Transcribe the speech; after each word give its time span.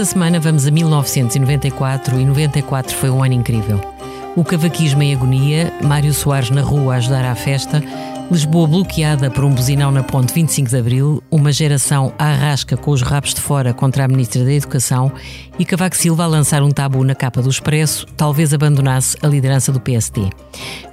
Esta 0.00 0.14
semana 0.14 0.40
vamos 0.40 0.66
a 0.66 0.70
1994 0.70 2.18
e 2.18 2.24
94 2.24 2.96
foi 2.96 3.10
um 3.10 3.22
ano 3.22 3.34
incrível. 3.34 3.78
O 4.34 4.42
cavaquismo 4.42 5.02
em 5.02 5.14
agonia, 5.14 5.74
Mário 5.82 6.14
Soares 6.14 6.48
na 6.48 6.62
rua 6.62 6.94
a 6.94 6.96
ajudar 6.96 7.26
à 7.26 7.34
festa, 7.34 7.82
Lisboa 8.30 8.68
bloqueada 8.68 9.28
por 9.28 9.44
um 9.44 9.52
buzinão 9.52 9.90
na 9.90 10.04
ponte 10.04 10.32
25 10.32 10.70
de 10.70 10.76
Abril, 10.76 11.20
uma 11.32 11.50
geração 11.50 12.12
à 12.16 12.32
rasca 12.32 12.76
com 12.76 12.92
os 12.92 13.02
rabos 13.02 13.34
de 13.34 13.40
fora 13.40 13.74
contra 13.74 14.04
a 14.04 14.08
Ministra 14.08 14.44
da 14.44 14.52
Educação 14.52 15.10
e 15.58 15.64
Cavaco 15.64 15.96
Silva 15.96 16.22
a 16.22 16.26
lançar 16.28 16.62
um 16.62 16.70
tabu 16.70 17.02
na 17.02 17.14
capa 17.14 17.42
do 17.42 17.50
Expresso, 17.50 18.06
talvez 18.16 18.54
abandonasse 18.54 19.16
a 19.20 19.26
liderança 19.26 19.72
do 19.72 19.80
PSD. 19.80 20.30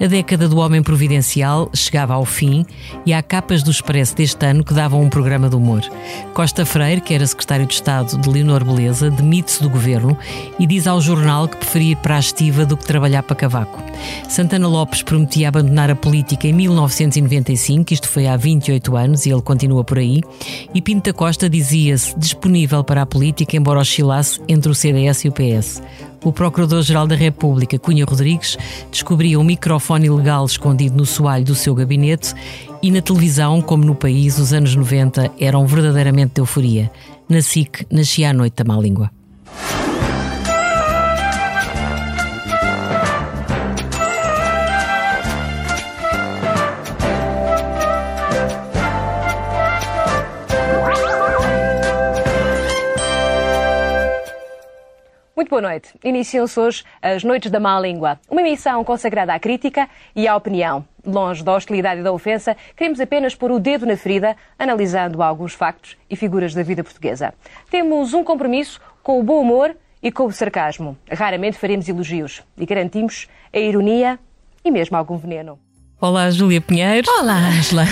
A 0.01 0.07
década 0.07 0.49
do 0.49 0.57
homem 0.57 0.81
providencial 0.81 1.69
chegava 1.75 2.15
ao 2.15 2.25
fim 2.25 2.65
e 3.05 3.13
há 3.13 3.21
capas 3.21 3.61
do 3.61 3.69
Expresso 3.69 4.15
deste 4.15 4.43
ano 4.43 4.63
que 4.63 4.73
davam 4.73 4.99
um 4.99 5.07
programa 5.07 5.47
de 5.47 5.55
humor. 5.55 5.81
Costa 6.33 6.65
Freire, 6.65 7.01
que 7.01 7.13
era 7.13 7.25
secretário 7.25 7.67
de 7.67 7.75
Estado 7.75 8.17
de 8.17 8.29
Leonor 8.29 8.63
Beleza, 8.63 9.11
demite-se 9.11 9.61
do 9.61 9.69
governo 9.69 10.17
e 10.59 10.65
diz 10.65 10.87
ao 10.87 10.99
jornal 10.99 11.47
que 11.47 11.57
preferia 11.57 11.91
ir 11.91 11.97
para 11.97 12.15
a 12.15 12.19
estiva 12.19 12.65
do 12.65 12.75
que 12.75 12.85
trabalhar 12.85 13.21
para 13.21 13.35
Cavaco. 13.35 13.81
Santana 14.27 14.67
Lopes 14.67 15.03
prometia 15.03 15.49
abandonar 15.49 15.89
a 15.91 15.95
política 15.95 16.47
em 16.47 16.53
1995, 17.27 17.93
isto 17.93 18.07
foi 18.07 18.27
há 18.27 18.35
28 18.35 18.95
anos 18.95 19.25
e 19.25 19.31
ele 19.31 19.41
continua 19.41 19.83
por 19.83 19.97
aí, 19.97 20.21
e 20.73 20.81
Pinto 20.81 21.11
da 21.11 21.13
Costa 21.13 21.49
dizia-se 21.49 22.17
disponível 22.17 22.83
para 22.83 23.01
a 23.01 23.05
política, 23.05 23.55
embora 23.55 23.79
oscilasse 23.79 24.39
entre 24.47 24.71
o 24.71 24.75
CDS 24.75 25.25
e 25.25 25.29
o 25.29 25.31
PS. 25.31 25.81
O 26.23 26.31
Procurador-Geral 26.31 27.07
da 27.07 27.15
República, 27.15 27.77
Cunha 27.77 28.05
Rodrigues, 28.05 28.57
descobria 28.91 29.39
um 29.39 29.43
microfone 29.43 30.07
ilegal 30.07 30.45
escondido 30.45 30.97
no 30.97 31.05
soalho 31.05 31.45
do 31.45 31.55
seu 31.55 31.75
gabinete 31.75 32.33
e 32.81 32.91
na 32.91 33.01
televisão, 33.01 33.61
como 33.61 33.85
no 33.85 33.95
país, 33.95 34.37
os 34.37 34.51
anos 34.53 34.75
90 34.75 35.31
eram 35.39 35.65
verdadeiramente 35.65 36.33
de 36.35 36.41
euforia. 36.41 36.91
Na 37.29 37.41
SIC, 37.41 37.85
nascia 37.91 38.29
à 38.29 38.33
noite 38.33 38.55
da 38.55 38.63
má 38.63 38.79
língua. 38.79 39.11
Muito 55.47 55.61
boa 55.61 55.71
noite. 55.71 55.93
Iniciam-se 56.03 56.59
hoje 56.59 56.83
as 57.01 57.23
Noites 57.23 57.49
da 57.49 57.57
Má 57.57 57.79
Língua, 57.79 58.19
uma 58.29 58.41
emissão 58.41 58.83
consagrada 58.83 59.33
à 59.33 59.39
crítica 59.39 59.87
e 60.13 60.27
à 60.27 60.35
opinião. 60.35 60.85
Longe 61.05 61.41
da 61.41 61.55
hostilidade 61.55 62.01
e 62.01 62.03
da 62.03 62.11
ofensa, 62.11 62.57
queremos 62.75 62.99
apenas 62.99 63.33
pôr 63.33 63.51
o 63.51 63.57
dedo 63.57 63.85
na 63.85 63.95
ferida, 63.95 64.35
analisando 64.59 65.23
alguns 65.23 65.53
factos 65.53 65.95
e 66.09 66.17
figuras 66.17 66.53
da 66.53 66.63
vida 66.63 66.83
portuguesa. 66.83 67.33
Temos 67.71 68.13
um 68.13 68.25
compromisso 68.25 68.81
com 69.01 69.21
o 69.21 69.23
bom 69.23 69.39
humor 69.39 69.73
e 70.03 70.11
com 70.11 70.25
o 70.25 70.33
sarcasmo. 70.33 70.97
Raramente 71.09 71.57
faremos 71.57 71.87
elogios 71.87 72.43
e 72.57 72.65
garantimos 72.65 73.29
a 73.53 73.57
ironia 73.57 74.19
e 74.65 74.69
mesmo 74.69 74.97
algum 74.97 75.15
veneno. 75.15 75.57
Olá, 75.99 76.29
Júlia 76.29 76.61
Pinheiro. 76.61 77.07
Olá, 77.19 77.47
Angela. 77.49 77.83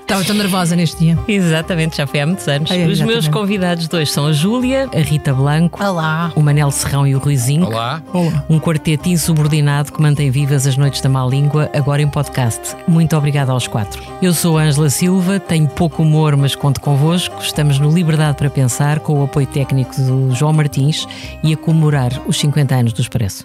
Estava 0.00 0.24
tão 0.24 0.34
nervosa 0.34 0.74
neste 0.74 0.96
dia. 0.98 1.18
Exatamente, 1.28 1.94
já 1.98 2.06
foi 2.06 2.20
há 2.20 2.26
muitos 2.26 2.48
anos. 2.48 2.70
É, 2.70 2.86
Os 2.86 2.98
meus 3.02 3.28
convidados 3.28 3.86
de 3.86 3.94
hoje 3.94 4.10
são 4.10 4.26
a 4.28 4.32
Júlia, 4.32 4.88
a 4.94 4.98
Rita 5.00 5.34
Blanco, 5.34 5.84
Olá. 5.84 6.32
o 6.34 6.40
Manel 6.40 6.70
Serrão 6.70 7.06
e 7.06 7.14
o 7.14 7.18
Ruizinho. 7.18 7.66
Olá. 7.66 8.02
Um 8.48 8.58
quarteto 8.58 9.10
insubordinado 9.10 9.92
que 9.92 10.00
mantém 10.00 10.30
vivas 10.30 10.66
as 10.66 10.78
noites 10.78 11.02
da 11.02 11.08
má 11.10 11.22
língua, 11.26 11.70
agora 11.74 12.00
em 12.00 12.08
podcast. 12.08 12.74
Muito 12.88 13.14
obrigada 13.14 13.52
aos 13.52 13.66
quatro. 13.68 14.02
Eu 14.22 14.32
sou 14.32 14.56
a 14.56 14.62
Ângela 14.62 14.88
Silva, 14.88 15.38
tenho 15.38 15.68
pouco 15.68 16.02
humor, 16.02 16.38
mas 16.38 16.54
conto 16.54 16.80
convosco. 16.80 17.36
Estamos 17.42 17.78
no 17.78 17.90
Liberdade 17.92 18.38
para 18.38 18.48
Pensar, 18.48 19.00
com 19.00 19.20
o 19.20 19.24
apoio 19.24 19.46
técnico 19.46 19.94
do 20.00 20.34
João 20.34 20.54
Martins 20.54 21.06
e 21.42 21.52
a 21.52 21.56
comemorar 21.58 22.10
os 22.26 22.38
50 22.40 22.74
anos 22.74 22.92
do 22.94 23.02
Expresso. 23.02 23.44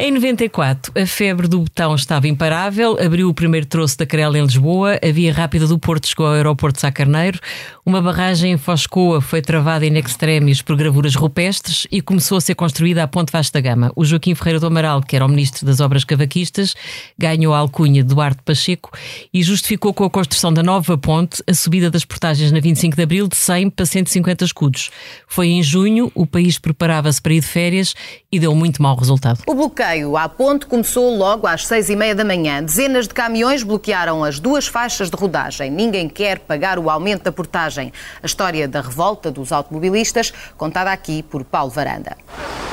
Em 0.00 0.12
94, 0.12 0.92
a 0.96 1.04
febre 1.04 1.48
do 1.48 1.58
botão 1.58 1.92
estava 1.92 2.28
imparável, 2.28 2.96
abriu 3.04 3.28
o 3.28 3.34
primeiro 3.34 3.66
troço 3.66 3.98
da 3.98 4.06
Crela 4.06 4.38
em 4.38 4.42
Lisboa, 4.42 4.96
a 5.02 5.10
via 5.10 5.32
rápida 5.32 5.66
do 5.66 5.76
Porto 5.76 6.06
chegou 6.06 6.24
ao 6.24 6.34
aeroporto 6.34 6.76
de 6.76 6.82
Sá 6.82 6.92
Carneiro, 6.92 7.40
uma 7.84 8.00
barragem 8.00 8.52
em 8.52 8.56
Foscoa 8.56 9.20
foi 9.20 9.42
travada 9.42 9.84
em 9.84 9.98
extremis 9.98 10.62
por 10.62 10.76
gravuras 10.76 11.16
rupestres 11.16 11.84
e 11.90 12.00
começou 12.00 12.38
a 12.38 12.40
ser 12.40 12.54
construída 12.54 13.02
a 13.02 13.08
Ponte 13.08 13.32
Vasta 13.32 13.60
Gama. 13.60 13.90
O 13.96 14.04
Joaquim 14.04 14.36
Ferreira 14.36 14.60
do 14.60 14.68
Amaral, 14.68 15.02
que 15.02 15.16
era 15.16 15.26
o 15.26 15.28
ministro 15.28 15.66
das 15.66 15.80
Obras 15.80 16.04
Cavaquistas, 16.04 16.76
ganhou 17.18 17.52
a 17.52 17.58
alcunha 17.58 18.04
de 18.04 18.14
Duarte 18.14 18.42
Pacheco 18.44 18.96
e 19.34 19.42
justificou 19.42 19.92
com 19.92 20.04
a 20.04 20.10
construção 20.10 20.52
da 20.52 20.62
nova 20.62 20.96
ponte 20.96 21.42
a 21.44 21.54
subida 21.54 21.90
das 21.90 22.04
portagens 22.04 22.52
na 22.52 22.60
25 22.60 22.94
de 22.94 23.02
Abril 23.02 23.26
de 23.26 23.36
100 23.36 23.70
para 23.70 23.84
150 23.84 24.44
escudos. 24.44 24.90
Foi 25.26 25.48
em 25.48 25.60
junho, 25.60 26.12
o 26.14 26.24
país 26.24 26.56
preparava-se 26.56 27.20
para 27.20 27.32
ir 27.32 27.40
de 27.40 27.46
férias 27.46 27.94
e 28.30 28.38
deu 28.38 28.54
muito 28.54 28.80
mau 28.80 28.94
resultado. 28.94 29.42
O 29.46 29.54
bloqueio 29.54 29.87
à 29.88 30.28
ponte 30.28 30.66
começou 30.66 31.16
logo 31.16 31.46
às 31.46 31.66
seis 31.66 31.88
e 31.88 31.96
meia 31.96 32.14
da 32.14 32.24
manhã. 32.24 32.62
Dezenas 32.62 33.08
de 33.08 33.14
caminhões 33.14 33.62
bloquearam 33.62 34.22
as 34.22 34.38
duas 34.38 34.66
faixas 34.66 35.08
de 35.08 35.16
rodagem. 35.16 35.70
Ninguém 35.70 36.08
quer 36.08 36.40
pagar 36.40 36.78
o 36.78 36.90
aumento 36.90 37.22
da 37.22 37.32
portagem. 37.32 37.90
A 38.22 38.26
história 38.26 38.68
da 38.68 38.82
revolta 38.82 39.30
dos 39.30 39.50
automobilistas, 39.50 40.32
contada 40.58 40.92
aqui 40.92 41.22
por 41.22 41.42
Paulo 41.42 41.70
Varanda. 41.70 42.16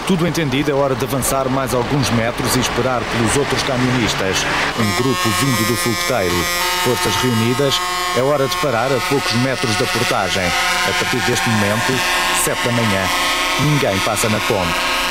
Tudo 0.05 0.27
entendido, 0.27 0.69
é 0.69 0.73
hora 0.73 0.93
de 0.93 1.05
avançar 1.05 1.47
mais 1.49 1.73
alguns 1.73 2.09
metros 2.11 2.55
e 2.55 2.59
esperar 2.59 3.01
pelos 3.01 3.37
outros 3.37 3.63
camionistas. 3.63 4.37
Um 4.77 5.01
grupo 5.01 5.29
vindo 5.39 5.67
do 5.67 5.75
fogueteiro. 5.77 6.35
Forças 6.83 7.15
reunidas, 7.23 7.79
é 8.17 8.21
hora 8.21 8.45
de 8.45 8.57
parar 8.57 8.91
a 8.91 8.99
poucos 9.07 9.33
metros 9.35 9.75
da 9.77 9.85
portagem. 9.85 10.45
A 10.45 10.91
partir 10.99 11.19
deste 11.25 11.49
momento, 11.49 11.93
sete 12.43 12.61
da 12.65 12.71
manhã, 12.73 13.01
ninguém 13.61 13.97
passa 14.01 14.27
na 14.27 14.39
ponte. 14.41 15.05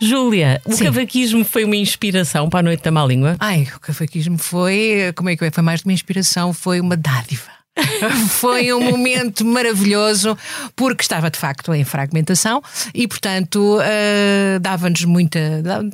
Júlia, 0.00 0.60
o 0.64 0.72
Sim. 0.72 0.84
cavaquismo 0.84 1.44
foi 1.44 1.64
uma 1.64 1.76
inspiração 1.76 2.48
para 2.50 2.60
a 2.60 2.62
Noite 2.62 2.82
da 2.82 2.90
Má 2.90 3.04
Língua? 3.04 3.36
Ai, 3.38 3.66
o 3.74 3.80
cavaquismo 3.80 4.38
foi. 4.38 5.12
Como 5.16 5.28
é 5.28 5.36
que 5.36 5.44
é? 5.44 5.50
Foi 5.50 5.62
mais 5.62 5.80
de 5.80 5.86
uma 5.86 5.92
inspiração, 5.92 6.52
foi 6.52 6.80
uma 6.80 6.96
dádiva. 6.96 7.50
foi 8.28 8.72
um 8.72 8.80
momento 8.80 9.44
maravilhoso 9.44 10.36
porque 10.76 11.02
estava 11.02 11.30
de 11.30 11.38
facto 11.38 11.74
em 11.74 11.84
fragmentação 11.84 12.62
e, 12.94 13.08
portanto, 13.08 13.78
eh, 13.82 14.58
dava-nos 14.60 15.04
muita. 15.04 15.40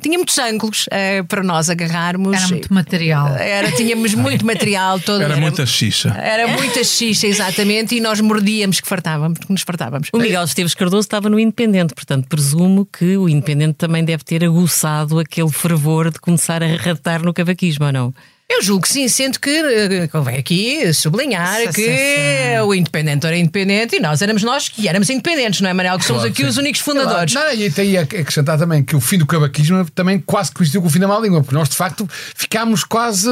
tinha 0.01 0.17
muitos 0.17 0.37
ângulos 0.37 0.85
eh, 0.91 1.23
para 1.23 1.43
nós 1.43 1.69
agarrarmos. 1.69 2.37
Era 2.37 2.47
muito 2.47 2.73
material. 2.73 3.35
Era, 3.35 3.71
tínhamos 3.71 4.13
muito 4.13 4.45
material 4.45 4.99
todo. 4.99 5.23
Era 5.23 5.37
muita 5.37 5.65
xixa. 5.65 6.15
Era 6.17 6.47
muita 6.47 6.83
xixa, 6.83 7.27
exatamente, 7.27 7.95
e 7.95 7.99
nós 7.99 8.21
mordíamos 8.21 8.79
que 8.79 8.87
fartávamos, 8.87 9.39
que 9.39 9.51
nos 9.51 9.63
fartávamos. 9.63 10.09
O 10.13 10.19
Miguel 10.19 10.43
Esteves 10.43 10.75
Cardoso 10.75 11.05
estava 11.05 11.29
no 11.29 11.39
Independente, 11.39 11.93
portanto 11.95 12.27
presumo 12.27 12.85
que 12.85 13.17
o 13.17 13.27
Independente 13.27 13.75
também 13.75 14.05
deve 14.05 14.23
ter 14.23 14.43
aguçado 14.45 15.19
aquele 15.19 15.49
fervor 15.49 16.11
de 16.11 16.19
começar 16.19 16.61
a 16.61 16.75
ratar 16.75 17.23
no 17.23 17.33
cavaquismo, 17.33 17.85
ou 17.85 17.91
não? 17.91 18.13
Eu 18.51 18.61
julgo 18.61 18.83
que 18.83 18.89
sim, 18.89 19.07
sendo 19.07 19.39
que 19.39 19.49
eh, 19.49 20.07
convém 20.09 20.37
aqui 20.37 20.93
sublinhar 20.93 21.61
Sim, 21.61 21.67
que 21.67 21.73
sim, 21.73 21.85
sim. 21.85 22.59
o 22.65 22.73
independente 22.73 23.25
era 23.25 23.37
independente 23.37 23.95
e 23.95 23.99
nós 24.01 24.21
éramos 24.21 24.43
nós 24.43 24.67
que 24.67 24.89
éramos 24.89 25.09
independentes, 25.09 25.61
não 25.61 25.69
é, 25.69 25.73
Manel? 25.73 25.97
Que 25.97 26.03
somos 26.03 26.23
Claro, 26.23 26.33
aqui 26.33 26.43
os 26.43 26.57
únicos 26.57 26.81
fundadores. 26.81 27.33
Não, 27.33 27.53
e 27.53 27.71
tem 27.71 27.97
a 27.97 28.01
acrescentar 28.01 28.57
também 28.57 28.83
que 28.83 28.93
o 28.93 28.99
fim 28.99 29.17
do 29.17 29.25
cavaquismo 29.25 29.89
também 29.91 30.19
quase 30.19 30.51
coincidiu 30.51 30.81
com 30.81 30.87
o 30.87 30.91
fim 30.91 30.99
da 30.99 31.07
má 31.07 31.17
língua, 31.17 31.41
porque 31.41 31.55
nós 31.55 31.69
de 31.69 31.75
facto 31.75 32.07
ficámos 32.35 32.83
quase. 32.83 33.29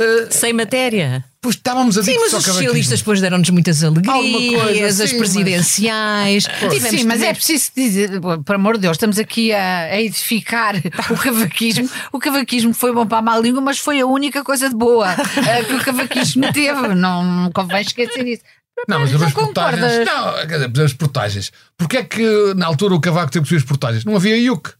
Eh, 0.00 0.26
Sem 0.30 0.52
matéria. 0.52 1.24
pois 1.40 1.54
estávamos 1.54 1.96
a 1.96 2.02
Sim, 2.02 2.16
mas 2.18 2.32
os 2.32 2.44
socialistas 2.44 2.98
depois 3.00 3.20
deram-nos 3.20 3.48
muitas 3.50 3.82
alegrias, 3.84 4.62
coisa, 4.62 5.04
as 5.04 5.10
sim, 5.10 5.18
mas- 5.18 5.30
presidenciais. 5.32 6.44
Tivemos 6.70 7.00
Sim, 7.00 7.04
mas 7.04 7.22
é 7.22 7.32
preciso 7.32 7.70
dizer, 7.76 8.20
por 8.44 8.54
amor 8.54 8.74
de 8.74 8.82
Deus, 8.82 8.96
estamos 8.96 9.18
aqui 9.18 9.52
a, 9.52 9.84
a 9.84 10.00
edificar 10.00 10.74
o 11.10 11.16
cavaquismo. 11.16 11.88
O 12.12 12.18
cavaquismo 12.18 12.74
foi 12.74 12.92
bom 12.92 13.06
para 13.06 13.18
a 13.18 13.22
má 13.22 13.38
língua, 13.38 13.60
mas 13.60 13.78
foi 13.78 14.00
a 14.00 14.06
única 14.06 14.42
coisa 14.42 14.68
de 14.68 14.74
boa 14.74 15.12
eh, 15.12 15.64
que 15.64 15.74
o 15.74 15.84
cavaquismo 15.84 16.52
teve. 16.52 16.88
Não, 16.94 17.50
convém 17.52 17.82
esquecer 17.82 18.26
isso. 18.26 18.42
Não, 18.88 18.98
mas 19.00 19.14
as 19.22 19.32
portagens. 19.32 20.04
Não, 20.06 20.32
quer 20.48 20.66
dizer, 20.68 20.84
as 20.84 20.92
portagens. 20.92 21.52
Porquê 21.78 21.98
é 21.98 22.02
que 22.04 22.54
na 22.56 22.66
altura 22.66 22.94
o 22.94 23.00
cavaco 23.00 23.30
teve 23.30 23.44
que 23.44 23.48
subir 23.50 23.58
as 23.60 23.64
portagens? 23.64 24.04
Não 24.04 24.16
havia 24.16 24.36
IUC. 24.36 24.72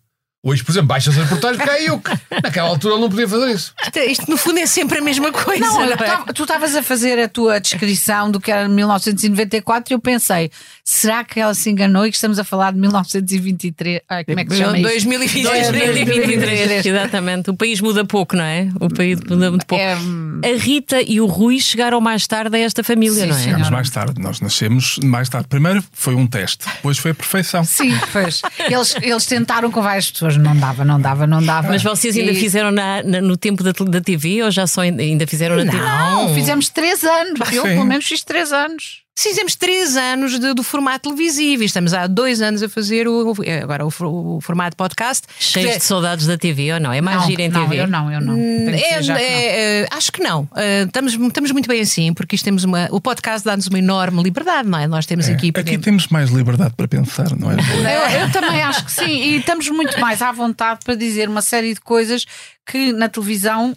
Hoje, 0.47 0.63
por 0.63 0.73
exemplo, 0.73 0.89
baixa-se 0.89 1.19
as 1.19 1.27
portagens 1.27 1.57
porque 1.57 1.71
é 1.71 1.89
eu 1.89 1.99
que 1.99 2.11
naquela 2.43 2.69
altura 2.69 2.95
ele 2.95 3.01
não 3.01 3.09
podia 3.09 3.27
fazer 3.27 3.51
isso. 3.55 3.73
Isto, 3.83 3.99
isto, 3.99 4.31
no 4.31 4.37
fundo 4.37 4.59
é 4.59 4.67
sempre 4.67 4.99
a 4.99 5.01
mesma 5.01 5.33
coisa. 5.33 5.65
Não, 5.65 5.75
Não, 5.81 5.87
eu 5.87 5.93
é? 5.95 6.33
tu 6.35 6.43
estavas 6.43 6.75
a 6.75 6.83
fazer 6.83 7.19
a 7.19 7.27
tua 7.27 7.59
descrição 7.59 8.31
do 8.31 8.39
que 8.39 8.53
era 8.53 8.69
1994 8.69 9.93
e 9.93 9.95
eu 9.95 9.99
pensei, 9.99 10.51
será 10.85 11.25
que 11.25 11.41
ela 11.41 11.55
se 11.55 11.71
enganou 11.71 12.07
e 12.07 12.11
que 12.11 12.17
estamos 12.17 12.39
a 12.39 12.45
falar 12.45 12.73
de 12.75 12.79
1923? 12.79 14.01
Ai, 14.07 14.23
como 14.25 14.39
é 14.39 14.45
que 14.45 14.53
se 14.53 14.59
chama 14.59 14.77
isto? 14.77 14.83
2023. 14.83 15.71
2023, 15.71 16.85
exatamente. 16.87 17.49
O 17.51 17.57
país 17.57 17.81
muda 17.81 18.05
pouco, 18.05 18.37
não 18.37 18.45
é? 18.45 18.69
O 18.79 18.91
país 18.91 19.19
muda 19.21 19.49
muito 19.49 19.65
pouco. 19.65 19.83
É, 19.83 19.95
A 19.95 20.59
Rita 20.59 21.01
e 21.01 21.23
o 21.23 21.27
Rui 21.27 21.59
chegaram 21.59 22.03
mais 22.03 22.27
tarde 22.27 22.55
a 22.55 22.61
esta 22.61 22.85
família, 22.85 23.23
Sim, 23.23 23.31
não 23.31 23.37
é? 23.37 23.43
Chegamos 23.43 23.71
mais 23.71 23.89
tarde, 23.89 24.21
nós 24.21 24.41
nascemos 24.41 24.99
mais 25.03 25.29
tarde. 25.31 25.49
Primeiro 25.49 25.83
foi 25.93 26.15
um 26.15 26.27
teste, 26.27 26.67
depois 26.67 26.99
foi 26.99 27.13
a 27.13 27.15
perfeição. 27.15 27.65
Sim, 27.65 27.99
pois. 28.13 28.43
Eles, 28.71 28.95
eles 29.01 29.25
tentaram 29.25 29.71
com 29.71 29.81
várias 29.81 30.11
pessoas, 30.11 30.34
não 30.39 30.57
dava, 30.57 30.85
não 30.85 31.01
dava, 31.01 31.27
não 31.27 31.43
dava. 31.43 31.69
Mas 31.69 31.83
vocês 31.83 32.17
ainda 32.17 32.33
E- 32.33 32.35
fizeram 32.37 32.71
na- 32.71 33.03
na- 33.03 33.21
no 33.21 33.37
tempo 33.37 33.63
da, 33.63 33.73
da 33.73 34.01
TV 34.01 34.43
ou 34.43 34.51
já 34.51 34.67
só 34.67 34.81
ainda, 34.83 35.27
fizeram 35.27 35.57
na 35.57 35.71
TV? 35.71 35.83
Não, 35.85 36.35
fizemos 36.35 36.69
três 36.69 37.05
anos. 37.05 37.41
Eu, 37.53 37.63
Sim. 37.63 37.69
pelo 37.75 37.85
menos, 37.85 38.05
fiz 38.07 38.23
três 38.25 38.53
anos. 38.53 39.04
Fizemos 39.17 39.55
três 39.55 39.97
anos 39.97 40.41
de- 40.41 40.55
do 40.55 40.63
formato 40.65 41.09
televisivo 41.09 41.63
e 41.63 41.67
estamos 41.67 41.95
há 41.95 42.09
dois 42.09 42.43
anos 42.43 42.65
a 42.65 42.69
fazer 42.69 43.07
o, 43.07 43.31
o- 43.33 43.63
agora 43.63 43.87
o, 43.87 44.37
o 44.37 44.41
formato 44.41 44.77
podcast. 44.77 45.23
Cheios 45.39 45.69
Que 45.71 45.75
é- 45.77 45.79
de 45.79 45.85
saudades 45.85 46.27
da 46.27 46.37
TV 46.37 46.73
ou 46.73 46.81
não? 46.81 46.93
É 46.93 47.01
mais 47.01 47.19
não, 47.21 47.27
gira 47.29 47.43
em 47.43 47.49
não, 47.49 47.63
TV? 47.63 47.81
eu 47.81 47.87
não, 47.87 48.11
eu 48.13 48.21
não. 48.21 48.35
Que 48.35 48.71
É, 48.85 49.01
já 49.03 49.15
que 49.15 49.21
não. 49.23 49.27
é, 49.29 49.45
é, 49.83 49.89
acho 49.93 50.11
que 50.13 50.21
não. 50.21 50.43
Uh, 50.43 50.87
estamos, 50.87 51.13
estamos 51.15 51.53
muito 51.53 51.69
bem 51.69 51.81
assim, 51.81 52.13
porque 52.13 52.35
isto 52.35 52.45
temos 52.45 52.65
uma, 52.65 52.89
o 52.91 53.01
podcast 53.01 53.45
dá-nos 53.45 53.69
uma 53.69 53.79
enorme 53.79 54.21
liberdade, 54.21 54.69
não 54.69 54.79
é? 54.81 54.89
Nós 54.89 55.07
temos 55.07 55.27
aqui. 55.29 55.51
Aqui 55.51 55.53
podemos- 55.53 55.85
temos 55.85 56.09
mais 56.09 56.31
liberdade 56.31 56.75
para 56.77 56.89
pensar, 56.89 57.37
não 57.37 57.53
é? 57.53 57.55
Eu, 57.55 58.21
eu 58.23 58.33
também 58.33 58.63
acho 58.63 58.85
que 58.85 58.91
sim, 58.91 59.07
e 59.11 59.37
estamos 59.37 59.69
muito 59.69 59.99
mais 60.01 60.21
à 60.23 60.33
vontade 60.33 60.81
para 60.85 60.97
dizer 60.97 61.29
uma 61.29 61.41
série 61.43 61.73
de 61.73 61.81
coisas 61.81 62.27
que 62.67 62.93
na 62.93 63.09
televisão 63.09 63.77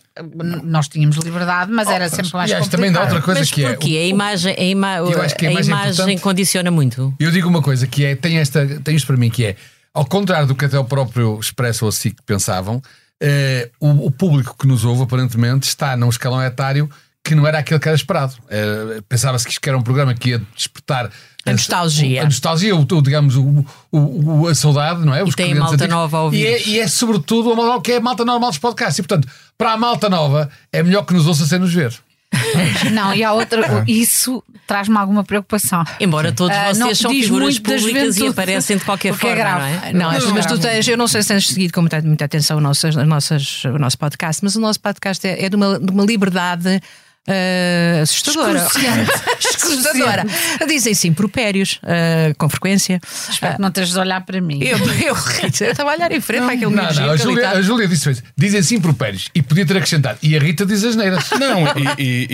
nós 0.64 0.88
tínhamos 0.88 1.18
liberdade, 1.18 1.72
mas 1.72 1.90
era 1.90 2.08
sempre 2.10 2.34
mais 2.34 2.52
acho 2.52 2.62
complicado. 2.64 2.72
também 2.72 2.92
dá 2.92 3.02
outra 3.02 3.22
coisa 3.22 3.42
Mas 3.42 3.52
que 3.52 3.66
é. 3.66 3.70
porquê? 3.70 3.98
A 3.98 4.06
imagem, 4.06 4.56
a 4.58 4.64
ima 4.64 4.96
Eu 4.98 5.22
acho 5.22 5.36
que 5.36 5.46
a 5.46 5.50
a 5.50 5.52
imagem 5.52 5.74
imagem 5.74 6.18
condiciona 6.18 6.72
muito. 6.72 7.14
Eu 7.20 7.30
digo 7.32 7.50
uma 7.50 7.62
coisa 7.62 7.86
que 7.86 8.06
é, 8.06 8.16
tem, 8.16 8.38
esta, 8.38 8.66
tem 8.82 8.96
isto 8.96 9.06
para 9.06 9.18
mim 9.18 9.30
que 9.30 9.46
é, 9.46 9.56
ao 9.94 10.06
contrário 10.06 10.48
do 10.48 10.56
que 10.56 10.66
até 10.66 10.80
o 10.80 10.86
próprio 10.86 11.38
Expresso 11.40 11.86
ou 11.86 11.90
a 11.90 11.92
SIC 11.92 12.16
pensavam, 12.26 12.82
eh, 13.20 13.70
o, 13.80 14.08
o 14.08 14.12
público 14.12 14.56
que 14.58 14.68
nos 14.68 14.86
ouve 14.86 15.04
aparentemente 15.04 15.68
está 15.68 15.98
num 15.98 16.10
escalão 16.10 16.42
etário 16.42 16.90
que 17.28 17.36
não 17.36 17.46
era 17.46 17.60
aquele 17.60 17.80
que 17.80 17.88
era 17.88 17.96
esperado. 17.96 18.34
Eh, 18.50 19.02
Pensava-se 19.10 19.46
que 19.46 19.52
isto 19.52 19.68
era 19.68 19.78
um 19.78 19.82
programa 19.82 20.14
que 20.14 20.30
ia 20.30 20.42
despertar 20.56 21.10
A 21.46 21.52
nostalgia. 21.52 22.22
A, 22.22 22.26
nostalgia, 22.26 22.76
o, 22.76 22.82
o, 22.82 23.02
digamos, 23.02 23.36
o, 23.36 23.66
o- 23.92 24.42
o- 24.44 24.48
a 24.48 24.56
saudade, 24.56 25.06
não 25.06 25.14
é? 25.14 25.24
Os 25.24 25.36
tem 25.36 25.48
clientes 25.48 25.60
malta 25.60 25.76
antigos. 25.76 25.94
nova 25.94 26.18
a 26.18 26.22
ouvir. 26.24 26.40
E 26.40 26.46
é, 26.46 26.68
e 26.68 26.80
é 26.80 26.88
sobretudo 26.88 27.52
a 27.52 27.56
malta 27.56 27.82
que 27.82 27.92
é 27.94 27.98
a 27.98 28.02
malta 28.02 28.24
normal 28.26 28.50
dos 28.50 28.60
podcasts. 28.60 29.00
E 29.00 29.02
portanto, 29.04 29.28
para 29.58 29.74
a 29.74 29.78
malta 29.78 30.10
nova, 30.10 30.50
é 30.72 30.82
melhor 30.84 31.04
que 31.04 31.14
nos 31.14 31.28
ouça 31.28 31.46
sem 31.46 31.60
nos 31.60 31.74
ver. 31.74 31.94
Não, 32.92 33.14
e 33.14 33.24
há 33.24 33.32
outra, 33.32 33.84
isso 33.88 34.44
traz-me 34.68 34.98
alguma 34.98 35.24
preocupação. 35.24 35.84
Embora 35.98 36.32
todos 36.34 36.56
não, 36.78 36.88
vocês 36.88 36.98
são 37.00 37.10
diz 37.12 37.24
figuras 37.24 37.58
públicas 37.58 38.18
e 38.18 38.28
aparecem 38.28 38.78
de 38.78 38.84
qualquer 38.84 39.14
é 39.14 39.14
forma, 39.14 39.36
grave. 39.36 39.60
não 39.60 40.12
é? 40.12 40.20
Não, 40.20 40.20
Não, 40.28 40.34
mas 40.34 40.46
tu 40.46 40.56
não. 40.56 40.60
tens, 40.60 40.88
eu 40.90 40.98
não 40.98 41.08
sei 41.08 41.22
se 41.22 41.30
tens 41.30 41.48
seguido 41.48 41.72
com 41.74 41.80
muita, 41.82 42.02
muita 42.02 42.26
atenção 42.26 42.58
o 42.58 42.62
nosso, 42.62 42.86
as 42.86 42.96
nossas, 42.96 43.64
o 43.64 43.80
nosso 43.80 43.98
podcast, 43.98 44.44
mas 44.44 44.56
o 44.58 44.60
nosso 44.60 44.80
podcast 44.82 45.26
é, 45.26 45.46
é 45.46 45.50
de, 45.50 45.56
uma, 45.56 45.80
de 45.80 45.90
uma 45.90 46.04
liberdade 46.04 46.82
eh, 47.28 48.00
assustadora. 48.04 48.66
assustadora. 48.66 50.26
Dizem 50.68 50.94
sim, 50.94 51.14
propérios, 51.14 51.80
eh, 51.86 52.34
com 52.38 52.50
frequência. 52.50 53.00
Espero 53.30 53.56
que 53.56 53.62
não 53.62 53.68
estejas 53.70 53.98
a 53.98 54.02
olhar 54.02 54.22
para 54.26 54.40
mim. 54.42 54.60
Eu, 54.64 54.78
eu, 54.78 55.14
Rita, 55.14 55.66
eu 55.66 55.72
estava 55.72 55.92
a 55.92 55.94
olhar 55.96 56.12
em 56.12 56.22
frente 56.22 56.44
para 56.44 56.54
aquele 56.54 56.76
Não, 56.76 56.84
não, 56.84 57.10
a 57.12 57.16
Júlia, 57.18 57.50
a 57.52 57.62
Júlia 57.62 57.88
disse 57.88 58.10
isso. 58.12 58.24
Dizem 58.36 58.62
sim 58.64 58.80
propérios. 58.80 59.30
E 59.36 59.42
podia 59.42 59.66
ter 59.66 59.76
acrescentado. 59.78 60.18
E 60.22 60.36
a 60.36 60.40
Rita 60.40 60.66
diz 60.66 60.84
as 60.84 60.96
neiras. 60.96 61.26
Não, 61.38 61.66
e, 61.98 62.02
e- 62.02 62.28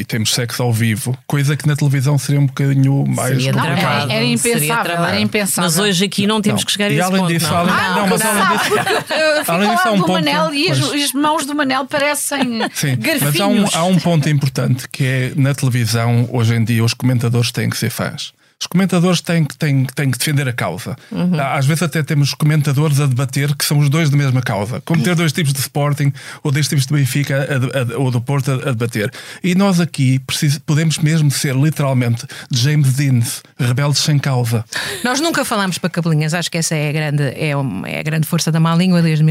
e- 0.00 0.04
temos 0.06 0.32
sexo 0.34 0.62
ao 0.62 0.72
vivo, 0.72 1.16
coisa 1.26 1.56
que 1.56 1.66
na 1.66 1.76
televisão 1.76 2.18
seria 2.18 2.40
um 2.40 2.46
bocadinho 2.46 3.04
mais 3.06 3.36
Seria 3.36 3.52
complicado. 3.52 4.10
era 4.10 4.24
impensável, 4.24 4.92
era 5.04 5.20
impensável. 5.20 5.70
Mas 5.70 5.78
hoje 5.78 6.04
aqui 6.04 6.26
não 6.26 6.40
temos 6.40 6.62
Não. 6.62 6.66
que 6.66 6.72
chegar 6.72 6.86
a 6.86 6.90
E 6.90 6.94
esse 6.94 7.02
além 7.02 7.20
ponto, 7.20 7.32
disso, 7.32 7.46
não. 7.48 7.56
além- 7.56 7.74
Ah, 7.74 7.94
não, 7.96 8.06
mas 8.08 8.22
além 8.22 8.58
disso, 8.58 8.74
uh, 8.74 9.44
além 9.48 9.70
há 9.70 9.90
um 9.90 9.96
do 9.96 10.04
ponto- 10.04 10.12
Manel 10.12 10.54
e 10.54 10.70
as, 10.70 11.12
mãos 11.12 11.46
do 11.46 11.54
Manel 11.54 11.84
parecem 11.86 12.62
Sim, 12.74 12.98
mas 13.00 13.40
há 13.40 13.46
um, 13.46 13.58
garfinhos. 13.58 13.74
Ponto 14.22 14.28
importante 14.28 14.88
que 14.88 15.04
é 15.04 15.32
na 15.34 15.52
televisão, 15.52 16.28
hoje 16.30 16.54
em 16.54 16.62
dia, 16.62 16.84
os 16.84 16.94
comentadores 16.94 17.50
têm 17.50 17.68
que 17.68 17.76
ser 17.76 17.90
fãs. 17.90 18.32
Os 18.62 18.66
comentadores 18.68 19.20
têm 19.20 19.44
que, 19.44 19.56
têm, 19.58 19.84
têm 19.86 20.08
que 20.08 20.18
defender 20.18 20.46
a 20.46 20.52
causa. 20.52 20.94
Uhum. 21.10 21.32
Às 21.40 21.66
vezes 21.66 21.82
até 21.82 22.00
temos 22.00 22.32
comentadores 22.32 23.00
a 23.00 23.06
debater 23.06 23.56
que 23.56 23.64
são 23.64 23.76
os 23.80 23.88
dois 23.90 24.08
da 24.08 24.16
mesma 24.16 24.40
causa. 24.40 24.80
Como 24.82 25.02
ter 25.02 25.16
dois 25.16 25.32
tipos 25.32 25.52
de 25.52 25.58
Sporting 25.58 26.12
ou 26.44 26.52
dois 26.52 26.68
tipos 26.68 26.86
de 26.86 26.94
Benfica 26.94 27.36
a- 27.36 27.94
a- 27.94 27.98
ou 27.98 28.08
do 28.12 28.20
Porto 28.20 28.52
a, 28.52 28.54
a 28.54 28.58
debater. 28.72 29.10
E 29.42 29.56
nós 29.56 29.80
aqui 29.80 30.20
precis- 30.20 30.58
podemos 30.58 30.98
mesmo 30.98 31.28
ser 31.28 31.56
literalmente 31.56 32.24
James 32.52 32.92
Dean, 32.94 33.18
rebeldes 33.58 34.00
sem 34.00 34.16
causa. 34.16 34.64
Nós 35.02 35.18
nunca 35.20 35.44
falámos 35.44 35.78
para 35.78 35.90
cabelinhas, 35.90 36.32
acho 36.32 36.48
que 36.48 36.58
essa 36.58 36.76
é 36.76 36.88
a 36.88 36.92
grande, 36.92 37.22
é, 37.36 37.56
um- 37.56 37.84
é 37.84 37.98
a 37.98 38.02
grande 38.04 38.28
força 38.28 38.52
da 38.52 38.60
má 38.60 38.76
língua 38.76 39.02
desde 39.02 39.24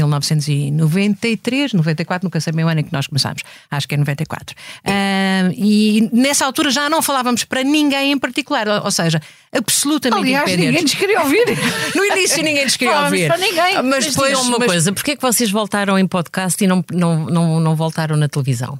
1993, 0.70 1.72
94, 1.72 2.26
nunca 2.26 2.38
sei 2.38 2.52
bem 2.52 2.64
o 2.64 2.68
ano 2.68 2.80
em 2.80 2.84
que 2.84 2.92
nós 2.92 3.06
começámos, 3.06 3.42
acho 3.70 3.88
que 3.88 3.94
é 3.94 3.98
94. 3.98 4.54
Ah, 4.84 5.50
e 5.56 6.08
nessa 6.12 6.44
altura 6.44 6.70
já 6.70 6.90
não 6.90 7.00
falávamos 7.00 7.44
para 7.44 7.62
ninguém 7.62 8.12
em 8.12 8.18
particular, 8.18 8.68
ou 8.84 8.90
seja, 8.90 9.21
absolutamente 9.54 10.22
Aliás, 10.22 10.50
ninguém 10.50 10.68
independentes. 10.68 10.92
nos 10.94 11.00
queria 11.00 11.20
ouvir. 11.22 11.44
No 11.96 12.04
início 12.04 12.42
ninguém 12.42 12.64
nos 12.64 12.76
queria 12.76 12.94
Falávamos 12.94 13.20
ouvir. 13.20 13.28
para 13.28 13.38
ninguém. 13.38 13.74
Mas 13.76 13.84
Mas 13.84 14.06
depois 14.06 14.38
uma 14.40 14.58
mas- 14.58 14.66
coisa, 14.68 14.92
porquê 14.92 15.10
é 15.12 15.16
que 15.16 15.22
vocês 15.22 15.50
voltaram 15.50 15.98
em 15.98 16.06
podcast 16.06 16.62
e 16.62 16.66
não, 16.66 16.84
não, 16.92 17.24
não, 17.26 17.60
não 17.60 17.76
voltaram 17.76 18.16
na 18.16 18.28
televisão? 18.28 18.78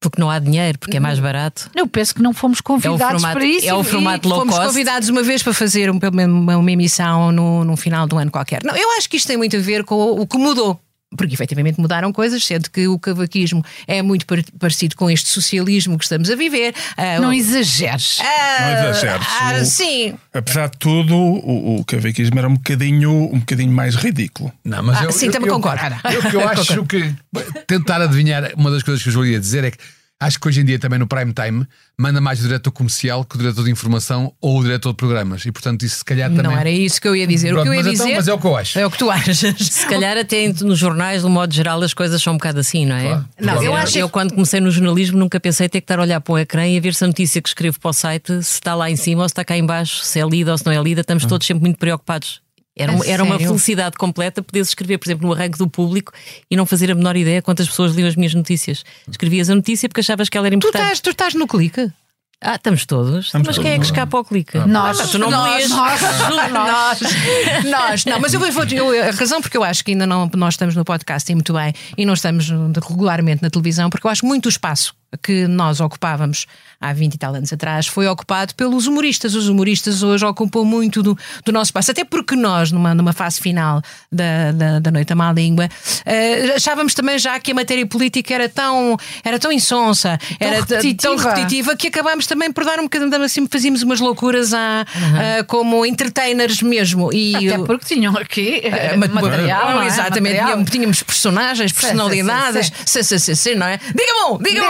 Porque 0.00 0.20
não 0.20 0.28
há 0.28 0.40
dinheiro, 0.40 0.78
porque 0.80 0.96
é 0.96 1.00
mais 1.00 1.20
barato. 1.20 1.70
Eu 1.76 1.86
penso 1.86 2.12
que 2.12 2.20
não 2.20 2.32
fomos 2.34 2.60
convidados 2.60 3.20
formato- 3.22 3.34
para 3.34 3.44
isso. 3.46 3.68
é 3.68 3.72
o 3.72 3.84
formato 3.84 4.28
low 4.28 4.40
Fomos 4.40 4.54
cost. 4.56 4.66
convidados 4.66 5.08
uma 5.08 5.22
vez 5.22 5.44
para 5.44 5.54
fazer 5.54 5.88
um- 5.90 5.98
uma, 6.12 6.56
uma 6.56 6.72
emissão 6.72 7.30
no, 7.30 7.62
no 7.64 7.76
final 7.76 8.06
do 8.08 8.18
ano 8.18 8.28
qualquer. 8.30 8.64
Não, 8.64 8.74
eu 8.76 8.90
acho 8.98 9.08
que 9.08 9.16
isto 9.16 9.28
tem 9.28 9.36
muito 9.36 9.56
a 9.56 9.60
ver 9.60 9.84
com 9.84 9.94
o 10.20 10.26
que 10.26 10.36
mudou. 10.36 10.80
Porque 11.16 11.34
efetivamente 11.34 11.80
mudaram 11.80 12.12
coisas, 12.12 12.44
sendo 12.44 12.70
que 12.70 12.86
o 12.88 12.98
cavaquismo 12.98 13.64
é 13.86 14.00
muito 14.02 14.26
par- 14.26 14.42
parecido 14.58 14.96
com 14.96 15.10
este 15.10 15.28
socialismo 15.28 15.98
que 15.98 16.04
estamos 16.04 16.30
a 16.30 16.36
viver. 16.36 16.74
Ah, 16.96 17.18
Não 17.20 17.30
o- 17.30 17.32
exageres. 17.32 18.18
Ah, 18.20 18.80
Não 18.82 18.90
exageres. 18.90 19.26
ah, 19.40 19.58
O- 19.60 19.64
sim. 19.64 20.14
Apesar 20.32 20.68
de 20.70 20.78
tudo, 20.78 21.14
o, 21.16 21.80
o 21.80 21.84
cavaquismo 21.84 22.38
era 22.38 22.48
um 22.48 22.54
bocadinho, 22.54 23.10
um 23.32 23.38
bocadinho 23.40 23.72
mais 23.72 23.94
ridículo. 23.94 24.52
Não, 24.64 24.82
mas 24.82 24.98
Ah, 25.00 25.04
eu, 25.04 25.12
sim, 25.12 25.26
eu, 25.26 25.32
também 25.32 25.48
eu, 25.48 25.54
concordo. 25.54 25.82
Eu, 26.12 26.22
que 26.30 26.36
eu 26.36 26.48
acho 26.48 26.84
que 26.84 27.14
tentar 27.66 28.00
adivinhar 28.00 28.52
uma 28.56 28.70
das 28.70 28.82
coisas 28.82 29.02
que 29.02 29.08
eu 29.10 29.26
ia 29.26 29.38
dizer 29.40 29.64
é 29.64 29.70
que 29.70 29.78
acho 30.24 30.38
que 30.40 30.48
hoje 30.48 30.60
em 30.60 30.64
dia 30.64 30.78
também 30.78 30.98
no 30.98 31.06
prime 31.06 31.32
time 31.32 31.66
manda 31.98 32.20
mais 32.20 32.40
o 32.40 32.42
diretor 32.42 32.70
comercial 32.70 33.24
que 33.24 33.36
o 33.36 33.38
diretor 33.38 33.64
de 33.64 33.70
informação 33.70 34.32
ou 34.40 34.58
o 34.58 34.62
diretor 34.62 34.90
de 34.90 34.96
programas. 34.96 35.44
E 35.46 35.52
portanto 35.52 35.84
isso 35.84 35.96
se 35.96 36.04
calhar 36.04 36.28
também. 36.30 36.44
Não 36.44 36.56
era 36.58 36.70
isso 36.70 37.00
que 37.00 37.06
eu 37.08 37.14
ia 37.14 37.26
dizer. 37.26 37.50
o 37.52 37.56
Pronto, 37.56 37.64
que 37.64 37.68
eu 37.68 37.74
ia 37.74 37.82
mas 37.82 37.94
então- 37.94 38.06
dizer 38.06 38.16
mas 38.16 38.28
é 38.28 38.32
o 38.32 38.38
que 38.38 38.46
eu 38.46 38.56
acho. 38.56 38.78
É 38.78 38.86
o 38.86 38.90
que 38.90 38.98
tu 38.98 39.10
achas. 39.10 39.38
Se 39.58 39.86
calhar 39.86 40.16
até 40.16 40.48
nos 40.48 40.78
jornais, 40.78 41.20
de 41.22 41.26
um 41.26 41.30
modo 41.30 41.52
geral, 41.54 41.82
as 41.82 41.92
coisas 41.94 42.22
são 42.22 42.34
um 42.34 42.36
bocado 42.36 42.60
assim, 42.60 42.86
não 42.86 42.96
é? 42.96 43.02
Claro. 43.08 43.28
Não, 43.40 43.62
eu 43.62 43.74
acho 43.74 43.98
eu 43.98 44.08
quando 44.08 44.32
comecei 44.32 44.60
no 44.60 44.70
jornalismo 44.70 45.18
nunca 45.18 45.38
pensei 45.38 45.68
ter 45.68 45.80
que 45.80 45.84
estar 45.84 45.98
a 45.98 46.02
olhar 46.02 46.20
para 46.20 46.32
um 46.34 46.38
ecrã 46.38 46.66
e 46.66 46.76
a 46.76 46.80
ver 46.80 46.94
se 46.94 47.04
a 47.04 47.06
notícia 47.06 47.40
que 47.42 47.48
escrevo 47.48 47.78
para 47.80 47.90
o 47.90 47.92
site 47.92 48.32
se 48.42 48.54
está 48.54 48.74
lá 48.74 48.90
em 48.90 48.96
cima 48.96 49.22
ou 49.22 49.28
se 49.28 49.32
está 49.32 49.44
cá 49.44 49.56
em 49.56 49.64
baixo, 49.66 50.04
se 50.04 50.18
é 50.20 50.26
lida 50.26 50.52
ou 50.52 50.58
se 50.58 50.64
não 50.66 50.72
é 50.72 50.82
lida, 50.82 51.00
estamos 51.02 51.24
todos 51.26 51.46
sempre 51.46 51.62
muito 51.64 51.78
preocupados. 51.78 52.40
Era, 52.76 52.92
um- 52.92 53.04
era 53.04 53.22
uma 53.22 53.38
felicidade 53.38 53.96
completa 53.96 54.42
poderes 54.42 54.68
escrever, 54.68 54.96
por 54.98 55.06
exemplo, 55.06 55.26
no 55.26 55.34
arranque 55.34 55.58
do 55.58 55.68
público 55.68 56.12
e 56.50 56.56
não 56.56 56.64
fazer 56.64 56.90
a 56.90 56.94
menor 56.94 57.16
ideia 57.16 57.42
quantas 57.42 57.68
pessoas 57.68 57.92
liam 57.94 58.08
as 58.08 58.16
minhas 58.16 58.32
notícias. 58.34 58.82
Escrevias 59.10 59.50
a 59.50 59.54
notícia 59.54 59.88
porque 59.88 60.00
achavas 60.00 60.28
que 60.28 60.38
ela 60.38 60.46
era 60.46 60.54
Tu 60.56 60.58
importante. 60.58 60.82
estás, 60.84 61.00
tu 61.00 61.10
estás 61.10 61.34
no 61.34 61.46
clique. 61.46 61.90
Ah, 62.44 62.56
estamos 62.56 62.84
todos. 62.86 63.26
Estamos 63.26 63.46
Mas 63.46 63.54
todos, 63.56 63.68
quem 63.68 63.76
é 63.76 63.78
que 63.78 63.84
escapa 63.84 64.16
ao 64.16 64.24
clique? 64.24 64.58
Nós, 64.66 64.98
Ah, 64.98 65.06
tu 65.06 65.16
não 65.18 65.30
nós, 65.30 65.68
nós, 65.70 66.00
nós, 66.50 67.00
nós, 67.70 68.04
não, 68.04 68.18
mas 68.18 68.34
eu 68.34 68.40
vou, 68.40 68.64
eu, 68.64 69.08
a 69.08 69.10
razão 69.12 69.40
porque 69.40 69.56
eu 69.56 69.62
acho 69.62 69.84
que 69.84 69.92
ainda 69.92 70.06
não 70.08 70.28
nós 70.34 70.54
estamos 70.54 70.74
no 70.74 70.84
podcast 70.84 71.30
e 71.30 71.34
muito 71.36 71.52
bem 71.52 71.72
e 71.96 72.04
não 72.04 72.14
estamos 72.14 72.48
regularmente 72.88 73.42
na 73.42 73.50
televisão, 73.50 73.88
porque 73.90 74.06
eu 74.06 74.10
acho 74.10 74.26
muito 74.26 74.46
o 74.46 74.48
espaço 74.48 74.92
que 75.22 75.46
nós 75.46 75.78
ocupávamos 75.80 76.46
há 76.82 76.92
20 76.92 77.14
e 77.14 77.18
tal 77.18 77.34
anos 77.34 77.52
atrás 77.52 77.86
foi 77.86 78.06
ocupado 78.08 78.54
pelos 78.54 78.86
humoristas. 78.86 79.34
Os 79.34 79.48
humoristas 79.48 80.02
hoje 80.02 80.24
ocupam 80.26 80.64
muito 80.64 81.02
do, 81.02 81.16
do 81.44 81.52
nosso 81.52 81.68
espaço, 81.68 81.90
até 81.92 82.04
porque 82.04 82.34
nós, 82.36 82.72
numa, 82.72 82.94
numa 82.94 83.12
fase 83.12 83.40
final 83.40 83.80
da, 84.10 84.52
da, 84.52 84.78
da 84.80 84.90
Noite 84.90 85.12
à 85.12 85.16
Má 85.16 85.32
Língua, 85.32 85.68
eh, 86.04 86.54
achávamos 86.56 86.92
também 86.94 87.18
já 87.18 87.38
que 87.38 87.52
a 87.52 87.54
matéria 87.54 87.86
política 87.86 88.34
era 88.34 88.48
tão, 88.48 88.96
era 89.24 89.38
tão 89.38 89.52
insonsa, 89.52 90.18
era 90.40 90.64
t- 90.66 90.94
tão 90.94 91.16
repetitiva. 91.16 91.28
repetitiva 91.28 91.76
que 91.76 91.86
acabámos 91.86 92.26
também 92.26 92.52
por 92.52 92.64
dar 92.64 92.78
um 92.80 92.84
bocadinho 92.84 93.22
assim, 93.22 93.46
fazíamos 93.48 93.82
umas 93.82 94.00
loucuras 94.00 94.52
à, 94.52 94.80
ah, 94.80 95.44
como 95.46 95.86
entertainers 95.86 96.60
mesmo. 96.62 97.12
E 97.12 97.36
Até 97.36 97.58
o- 97.60 97.64
porque 97.64 97.84
tinham 97.94 98.16
aqui 98.16 98.62
mat- 98.98 99.12
material. 99.12 99.70
não 99.74 99.82
é? 99.82 99.86
Exatamente, 99.86 100.22
Material. 100.22 100.46
tínhamos, 100.48 100.70
tínhamos 100.70 101.02
personagens, 101.02 101.70
sim, 101.72 101.80
personalidades, 101.80 102.72
sim, 102.84 103.02
sim, 103.02 103.18
sim, 103.18 103.34
sim, 103.34 103.54
não 103.54 103.66
é? 103.66 103.78
Diga-me, 103.78 104.42
diga-me, 104.42 104.68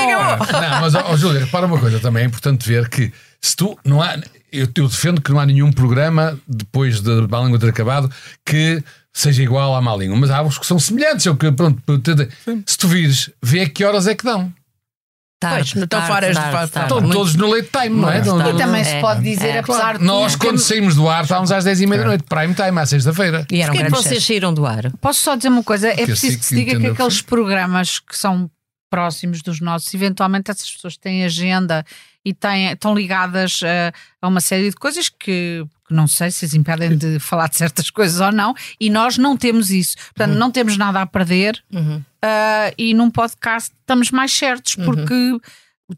diga-me. 0.00 0.68
Não, 0.70 0.80
mas 0.80 0.94
ó, 0.94 1.16
Júlia, 1.16 1.45
repara 1.46 1.66
uma 1.66 1.78
coisa 1.78 1.98
também, 1.98 2.22
é 2.24 2.26
importante 2.26 2.68
ver 2.68 2.88
que 2.88 3.12
Se 3.40 3.56
tu 3.56 3.78
não 3.84 4.02
há, 4.02 4.16
eu, 4.52 4.68
eu 4.76 4.88
defendo 4.88 5.20
que 5.20 5.30
não 5.30 5.40
há 5.40 5.46
nenhum 5.46 5.72
programa 5.72 6.38
depois 6.46 7.00
de 7.00 7.10
má 7.28 7.40
língua 7.40 7.58
ter 7.58 7.68
acabado 7.68 8.10
que 8.44 8.82
seja 9.12 9.42
igual 9.42 9.74
à 9.74 9.80
má 9.80 9.96
língua, 9.96 10.16
mas 10.16 10.30
há 10.30 10.42
uns 10.42 10.58
que 10.58 10.66
são 10.66 10.78
semelhantes. 10.78 11.24
Eu, 11.24 11.36
que, 11.36 11.50
pronto, 11.50 11.80
se 12.66 12.76
tu 12.76 12.86
vires, 12.86 13.30
vê 13.42 13.62
a 13.62 13.68
que 13.68 13.84
horas 13.84 14.06
é 14.06 14.14
que 14.14 14.24
dão. 14.24 14.52
Tarde, 15.38 15.72
Pois, 15.74 15.84
estão 15.84 16.00
tarde, 16.00 16.12
fora 16.12 16.28
de 16.28 16.34
tarde, 16.34 16.72
tarde. 16.72 16.94
Estão 16.94 17.10
todos 17.10 17.34
no 17.34 17.46
late 17.50 17.68
time, 17.70 18.00
não 18.00 18.10
é? 18.10 18.20
E 18.20 18.56
também 18.56 18.80
É, 18.80 18.84
se 18.84 19.00
pode 19.02 19.22
dizer, 19.22 19.48
é. 19.48 19.58
apesar 19.58 19.98
de 19.98 20.04
Nós, 20.04 20.34
quando 20.34 20.58
saímos 20.58 20.94
do 20.94 21.06
ar, 21.08 21.24
estávamos 21.24 21.52
às 21.52 21.62
10 21.62 21.82
e 21.82 21.86
meia 21.86 22.02
da 22.02 22.08
noite, 22.08 22.24
prime 22.24 22.54
time, 22.54 22.80
à 22.80 22.86
sexta-feira. 22.86 23.46
E 23.50 23.60
era 23.60 23.66
Porquê 23.70 23.82
é 23.82 23.84
que 23.84 23.90
grande 23.90 24.08
vocês 24.08 24.24
saíram 24.24 24.54
do 24.54 24.64
ar? 24.64 24.90
Posso 24.98 25.20
só 25.20 25.36
dizer 25.36 25.48
uma 25.50 25.62
coisa? 25.62 25.88
É 25.88 25.96
Porque 25.96 26.06
preciso 26.06 26.38
que 26.38 26.44
se 26.44 26.54
diga 26.54 26.80
que 26.80 26.86
aqueles 26.86 27.20
programas 27.20 27.98
que 27.98 28.16
são 28.16 28.50
próximos 28.90 29.42
dos 29.42 29.60
nossos, 29.60 29.92
eventualmente 29.94 30.50
essas 30.50 30.70
pessoas 30.70 30.96
têm 30.96 31.24
agenda 31.24 31.84
e 32.24 32.32
têm, 32.34 32.70
estão 32.72 32.94
ligadas 32.94 33.60
a, 33.62 33.92
a 34.22 34.28
uma 34.28 34.40
série 34.40 34.70
de 34.70 34.76
coisas 34.76 35.08
que, 35.08 35.64
que 35.86 35.94
não 35.94 36.06
sei 36.06 36.30
se 36.30 36.44
as 36.44 36.54
impedem 36.54 36.96
de 36.96 37.18
falar 37.18 37.48
de 37.48 37.56
certas 37.56 37.90
coisas 37.90 38.20
ou 38.20 38.32
não, 38.32 38.54
e 38.80 38.90
nós 38.90 39.16
não 39.18 39.36
temos 39.36 39.70
isso. 39.70 39.96
Portanto, 39.96 40.32
Uhum. 40.32 40.38
não 40.38 40.50
temos 40.50 40.76
nada 40.76 41.00
a 41.02 41.06
perder 41.06 41.62
ah, 42.22 42.72
e 42.76 42.94
num 42.94 43.10
podcast 43.10 43.70
estamos 43.80 44.10
mais 44.10 44.32
certos 44.32 44.76
Uhum. 44.76 44.84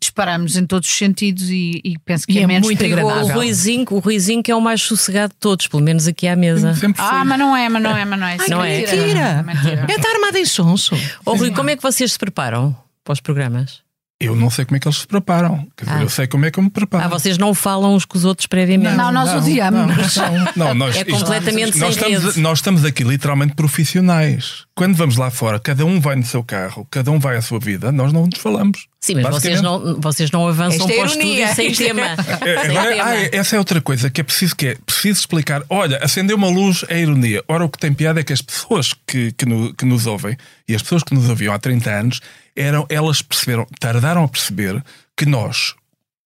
Disparamos 0.00 0.56
em 0.56 0.66
todos 0.66 0.88
os 0.88 0.94
sentidos 0.96 1.48
e, 1.48 1.80
e 1.82 1.98
penso 2.04 2.26
que 2.26 2.34
E 2.34 2.38
é, 2.38 2.42
é 2.42 2.46
menos 2.46 2.66
muito 2.66 2.78
perigoso. 2.78 3.06
O 3.06 3.10
agradável. 3.10 3.36
Ruizinho, 3.36 3.86
o 3.90 3.98
Ruizinho 3.98 4.42
que 4.42 4.50
é 4.50 4.54
o 4.54 4.60
mais 4.60 4.82
sossegado 4.82 5.32
de 5.32 5.38
todos, 5.38 5.66
pelo 5.66 5.82
menos 5.82 6.06
aqui 6.06 6.28
à 6.28 6.36
mesa. 6.36 6.74
Ah, 6.98 7.24
mas 7.24 7.38
não 7.38 7.56
é, 7.56 7.68
mas 7.68 7.82
não 7.82 7.96
é, 7.96 8.04
mas 8.04 8.20
não 8.20 8.26
é. 8.26 8.36
Isso 8.36 8.50
não 8.50 8.64
é? 8.64 8.78
Mentira! 8.80 9.42
Mentira. 9.42 9.86
É 9.88 9.94
estar 9.94 10.10
armada 10.10 10.38
em 10.38 10.44
sonso. 10.44 10.94
Ó 11.24 11.34
Rui, 11.34 11.50
como 11.52 11.70
é 11.70 11.76
que 11.76 11.82
vocês 11.82 12.12
se 12.12 12.18
preparam 12.18 12.76
para 13.02 13.12
os 13.12 13.20
programas? 13.20 13.80
Eu 14.20 14.34
não 14.34 14.50
sei 14.50 14.64
como 14.64 14.76
é 14.76 14.80
que 14.80 14.88
eles 14.88 14.98
se 14.98 15.06
preparam. 15.06 15.64
Quer 15.76 15.84
dizer, 15.84 15.96
Ah. 15.98 16.02
eu 16.02 16.08
sei 16.08 16.26
como 16.26 16.44
é 16.44 16.50
que 16.50 16.58
eu 16.58 16.62
me 16.64 16.70
preparo. 16.70 17.04
Ah, 17.04 17.08
vocês 17.08 17.38
não 17.38 17.54
falam 17.54 17.94
uns 17.94 18.04
com 18.04 18.18
os 18.18 18.24
outros 18.24 18.48
previamente? 18.48 18.96
Não, 18.96 19.12
nós 19.12 19.32
odiamos. 19.32 20.16
Não, 20.16 20.52
não, 20.56 20.74
nós, 20.74 20.96
É 20.96 21.00
isto- 21.02 21.12
completamente 21.12 21.78
nós 21.78 21.94
sem 21.94 22.08
estamos, 22.08 22.24
rede. 22.34 22.40
nós 22.40 22.58
estamos 22.58 22.84
aqui 22.84 23.04
literalmente 23.04 23.54
profissionais. 23.54 24.64
Quando 24.74 24.96
vamos 24.96 25.16
lá 25.16 25.30
fora, 25.30 25.58
cada 25.60 25.84
um 25.84 26.00
vai 26.00 26.16
no 26.16 26.24
seu 26.24 26.42
carro, 26.42 26.86
cada 26.90 27.10
um 27.12 27.18
vai 27.18 27.36
à 27.36 27.42
sua 27.42 27.58
vida, 27.60 27.90
nós 27.92 28.12
não 28.12 28.26
nos 28.26 28.38
falamos. 28.40 28.86
Sim, 29.00 29.14
mas 29.22 29.28
vocês 29.30 29.62
não, 29.62 30.00
vocês 30.00 30.30
não 30.32 30.46
avançam 30.48 30.80
Esta 30.88 30.92
é 30.92 30.96
para 30.96 31.06
o 31.06 31.10
ironia. 31.12 31.44
estúdio 31.44 31.54
sem 31.54 31.70
Isto 31.70 31.82
é- 31.82 31.86
tema. 31.86 32.02
É, 32.02 32.62
Sem 32.66 32.76
agora, 32.76 32.90
tema. 32.96 33.04
ah, 33.04 33.16
é- 33.16 33.30
essa 33.36 33.56
é 33.56 33.58
outra 33.60 33.80
coisa 33.80 34.10
que 34.10 34.20
é 34.20 34.24
preciso 34.24 34.56
que 34.56 34.66
é 34.66 34.76
preciso 34.84 35.20
explicar. 35.20 35.62
Olha, 35.70 35.98
acender 36.02 36.34
uma 36.34 36.48
luz 36.48 36.84
é 36.88 37.00
ironia. 37.00 37.42
Ora, 37.46 37.64
o 37.64 37.68
que 37.68 37.78
tem 37.78 37.92
piada 37.92 38.18
é 38.20 38.24
que 38.24 38.32
as 38.32 38.42
pessoas 38.42 38.92
que, 39.06 39.30
que, 39.32 39.46
no- 39.46 39.72
que 39.74 39.84
nos 39.84 40.06
ouvem 40.06 40.36
e 40.68 40.74
as 40.74 40.82
pessoas 40.82 41.02
que 41.04 41.14
nos 41.14 41.28
ouviam 41.28 41.54
há 41.54 41.58
30 41.58 41.90
anos 41.90 42.20
eram, 42.58 42.84
elas 42.88 43.22
perceberam, 43.22 43.66
tardaram 43.78 44.24
a 44.24 44.28
perceber 44.28 44.82
que 45.16 45.24
nós 45.24 45.74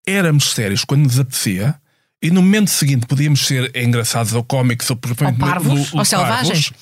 éramos 0.06 0.50
sérios 0.50 0.84
quando 0.84 1.04
nos 1.04 1.20
apetecia 1.20 1.74
e 2.22 2.30
no 2.30 2.40
momento 2.40 2.70
seguinte 2.70 3.06
podíamos 3.06 3.46
ser 3.46 3.70
engraçados 3.76 4.32
ou 4.32 4.42
cómicos 4.42 4.88
ou, 4.90 4.96
Ou 4.96 5.34
parvos, 5.34 5.92
ou 5.92 6.04
selvagens. 6.04 6.72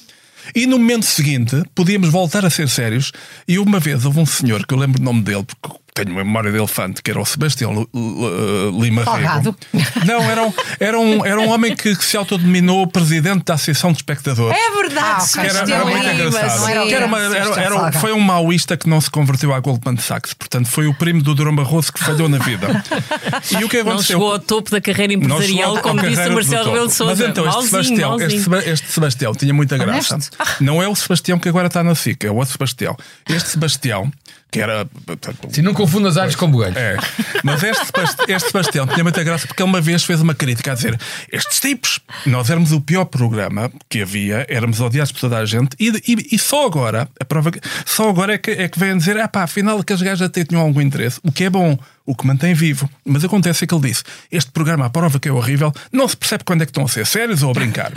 E 0.55 0.67
no 0.67 0.79
momento 0.79 1.05
seguinte 1.05 1.63
podíamos 1.75 2.09
voltar 2.11 2.45
a 2.45 2.51
ser 2.51 2.69
sérios. 2.69 3.13
E 3.49 3.59
uma 3.59 3.81
vez 3.81 4.05
houve 4.05 4.21
um 4.21 4.27
senhor 4.27 4.67
que 4.67 4.73
eu 4.73 4.79
lembro 4.79 5.01
o 5.01 5.05
nome 5.05 5.23
dele, 5.23 5.45
porque 5.45 5.79
tenho 6.05 6.17
uma 6.17 6.25
memória 6.25 6.51
de 6.51 6.59
elefante, 6.59 7.03
que 7.03 7.11
era 7.11 7.21
o 7.21 7.25
Sebastião 7.25 7.87
Lima. 8.81 9.03
Rego. 9.05 9.57
Não, 10.07 10.23
era 10.23 10.43
um, 10.45 10.53
era, 10.79 10.99
um, 11.01 11.25
era 11.27 11.41
um 11.41 11.49
homem 11.51 11.75
que, 11.75 11.95
que 11.97 12.05
se 12.05 12.17
autodenominou 12.17 12.87
presidente 12.87 13.45
da 13.45 13.55
Associação 13.55 13.93
de 13.93 13.99
Espectadores. 13.99 14.57
É 14.59 14.71
verdade, 14.83 15.01
Ah, 15.01 15.41
era, 15.43 15.51
Sebastião 15.53 15.77
era 15.77 15.85
muito 15.85 15.99
Lima, 16.09 16.13
engraçado. 16.15 16.69
era 16.69 17.07
uma- 17.07 17.21
era- 17.21 17.61
era 17.63 17.93
foi 17.93 18.13
um 18.13 18.21
maoísta 18.21 18.77
que 18.77 18.89
não 18.89 19.01
se 19.01 19.11
converteu 19.11 19.53
à 19.55 19.61
Goldman 19.61 19.97
Sachs. 19.99 20.35
Portanto, 20.35 20.69
foi 20.69 20.87
o 20.87 20.95
primo 20.95 21.23
do 21.23 21.35
Durão 21.35 21.55
Barroso 21.55 21.93
que 21.93 22.01
falhou 22.03 22.29
na 22.29 22.39
vida. 22.39 22.83
E 23.59 23.65
o 23.65 23.69
que 23.69 23.83
Não 23.83 23.93
aconteceu? 23.93 24.17
chegou 24.19 24.33
ao 24.33 24.39
topo 24.39 24.71
da 24.71 24.81
carreira 24.81 25.15
Não 25.17 25.23
empresarial, 25.37 25.79
como 25.79 26.01
disse 26.03 26.29
o 26.29 26.33
Marcelo. 26.33 26.65
Rebelo 26.67 26.87
de 26.89 26.95
Sousa. 26.95 27.11
Mas 27.17 27.21
então, 27.31 27.47
este 27.49 27.65
Sebastião, 27.71 28.21
este, 28.21 28.41
Seba- 28.41 28.65
este 28.65 28.89
Sebastião 28.93 29.35
tinha 29.35 29.55
muita 29.55 29.77
graça. 29.77 30.15
Honesto. 30.15 30.37
Não 30.61 30.83
é 30.83 30.89
o 30.89 30.95
Sebastião 30.95 31.39
que 31.39 31.49
agora 31.49 31.67
está 31.67 31.83
na 31.83 31.95
SIC, 31.95 32.25
é 32.25 32.31
o 32.31 32.37
outro 32.37 32.53
Sebastião. 32.53 32.97
Este 33.29 33.49
Sebastião, 33.51 34.11
que 34.51 34.61
era. 34.61 34.87
portanto, 35.07 35.49
Se 35.51 35.63
não 35.63 35.75
confundas 35.91 36.17
ares 36.17 36.35
com 36.37 36.51
bugalhos. 36.51 36.77
é. 36.77 36.97
Mas 37.43 37.63
este, 37.63 37.85
este 38.29 38.47
Sebastião 38.49 38.87
tinha 38.87 39.03
muita 39.03 39.23
graça 39.25 39.47
porque 39.47 39.63
ele 39.63 39.69
uma 39.71 39.81
vez 39.81 40.05
fez 40.05 40.21
uma 40.21 40.35
crítica 40.35 40.73
a 40.73 40.75
dizer: 40.75 40.99
estes 41.33 41.59
tipos, 41.61 42.01
nós 42.27 42.49
éramos 42.51 42.73
o 42.73 42.81
pior 42.81 43.05
programa 43.07 43.71
que 43.89 44.03
havia, 44.03 44.47
éramos 44.49 44.81
odiados 44.81 45.11
por 45.13 45.21
toda 45.21 45.39
a 45.39 45.45
gente, 45.45 45.71
e, 45.79 45.89
e- 46.07 46.29
e 46.35 46.39
só 46.39 46.67
agora, 46.67 47.09
a 47.19 47.25
prova, 47.25 47.51
só 47.87 48.09
agora 48.09 48.35
é 48.35 48.39
que, 48.39 48.51
é 48.51 48.69
que 48.69 48.79
vêm 48.79 48.97
dizer: 48.97 49.19
ah 49.19 49.29
pá, 49.29 49.43
afinal 49.45 49.83
que 49.83 49.93
as 49.93 50.03
gajas 50.03 50.23
até 50.23 50.45
tinham 50.45 50.63
algum 50.63 50.81
interesse, 50.81 51.19
o 51.23 51.33
que 51.33 51.45
é 51.45 51.51
bom, 51.51 51.79
o 52.07 52.15
que 52.15 52.27
mantém 52.27 52.55
vivo. 52.55 52.89
Mas 53.05 53.25
acontece 53.25 53.65
é 53.65 53.67
que 53.67 53.75
ele 53.75 53.89
disse: 53.89 54.03
este 54.31 54.51
programa, 54.51 54.87
a 54.87 54.91
prova 54.91 55.19
que 55.19 55.29
é 55.29 55.33
horrível, 55.33 55.73
não 55.93 56.07
se 56.07 56.17
percebe 56.17 56.45
quando 56.45 56.63
é 56.63 56.67
que 56.67 56.71
estão 56.71 56.85
a 56.85 56.89
ser 56.89 57.07
sérios 57.07 57.43
ou 57.43 57.51
a 57.51 57.55
brincar. 57.55 57.93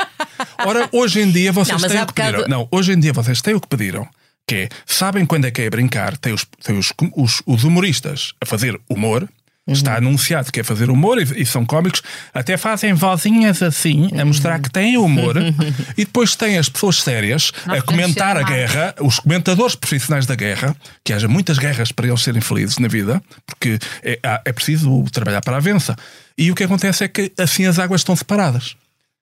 Ora, 0.65 0.87
hoje 0.91 1.19
em 1.21 1.29
dia 1.31 1.51
vocês 1.51 1.81
Não, 1.81 1.89
têm 1.89 1.97
o 1.97 2.05
que 2.07 2.13
bocado- 2.13 2.31
pediram. 2.37 2.49
Não, 2.49 2.67
hoje 2.71 2.93
em 2.93 2.99
dia 2.99 3.13
vocês 3.13 3.41
têm 3.41 3.53
o 3.53 3.61
que 3.61 3.67
pediram. 3.67 4.07
Que 4.47 4.55
é, 4.55 4.69
sabem 4.85 5.25
quando 5.25 5.45
é 5.45 5.51
que 5.51 5.61
é 5.61 5.69
brincar? 5.69 6.17
Tem 6.17 6.33
os, 6.33 6.45
tem 6.63 6.77
os, 6.77 6.93
os, 7.15 7.41
os 7.45 7.63
humoristas 7.63 8.33
a 8.41 8.45
fazer 8.45 8.79
humor. 8.89 9.27
Uhum. 9.65 9.73
Está 9.73 9.95
anunciado 9.95 10.51
que 10.51 10.59
é 10.59 10.63
fazer 10.63 10.89
humor 10.89 11.17
e, 11.17 11.41
e 11.41 11.45
são 11.45 11.65
cómicos. 11.65 12.01
Até 12.33 12.57
fazem 12.57 12.93
vozinhas 12.93 13.63
assim, 13.63 14.09
a 14.19 14.25
mostrar 14.25 14.59
que 14.59 14.69
têm 14.69 14.97
humor. 14.97 15.37
e 15.97 16.03
depois 16.03 16.35
tem 16.35 16.57
as 16.57 16.67
pessoas 16.67 17.01
sérias 17.01 17.53
Nós 17.65 17.79
a 17.79 17.81
comentar 17.81 18.35
a 18.35 18.43
guerra, 18.43 18.93
os 18.99 19.19
comentadores 19.19 19.75
profissionais 19.75 20.25
da 20.25 20.35
guerra, 20.35 20.75
que 21.01 21.13
haja 21.13 21.29
muitas 21.29 21.57
guerras 21.57 21.93
para 21.93 22.07
eles 22.07 22.21
serem 22.21 22.41
felizes 22.41 22.77
na 22.77 22.89
vida, 22.89 23.23
porque 23.45 23.79
é, 24.03 24.19
é 24.43 24.51
preciso 24.51 25.05
trabalhar 25.13 25.39
para 25.39 25.55
a 25.55 25.61
vença. 25.61 25.95
E 26.37 26.51
o 26.51 26.55
que 26.55 26.65
acontece 26.65 27.05
é 27.05 27.07
que 27.07 27.31
assim 27.39 27.65
as 27.65 27.79
águas 27.79 28.01
estão 28.01 28.17
separadas. 28.17 28.75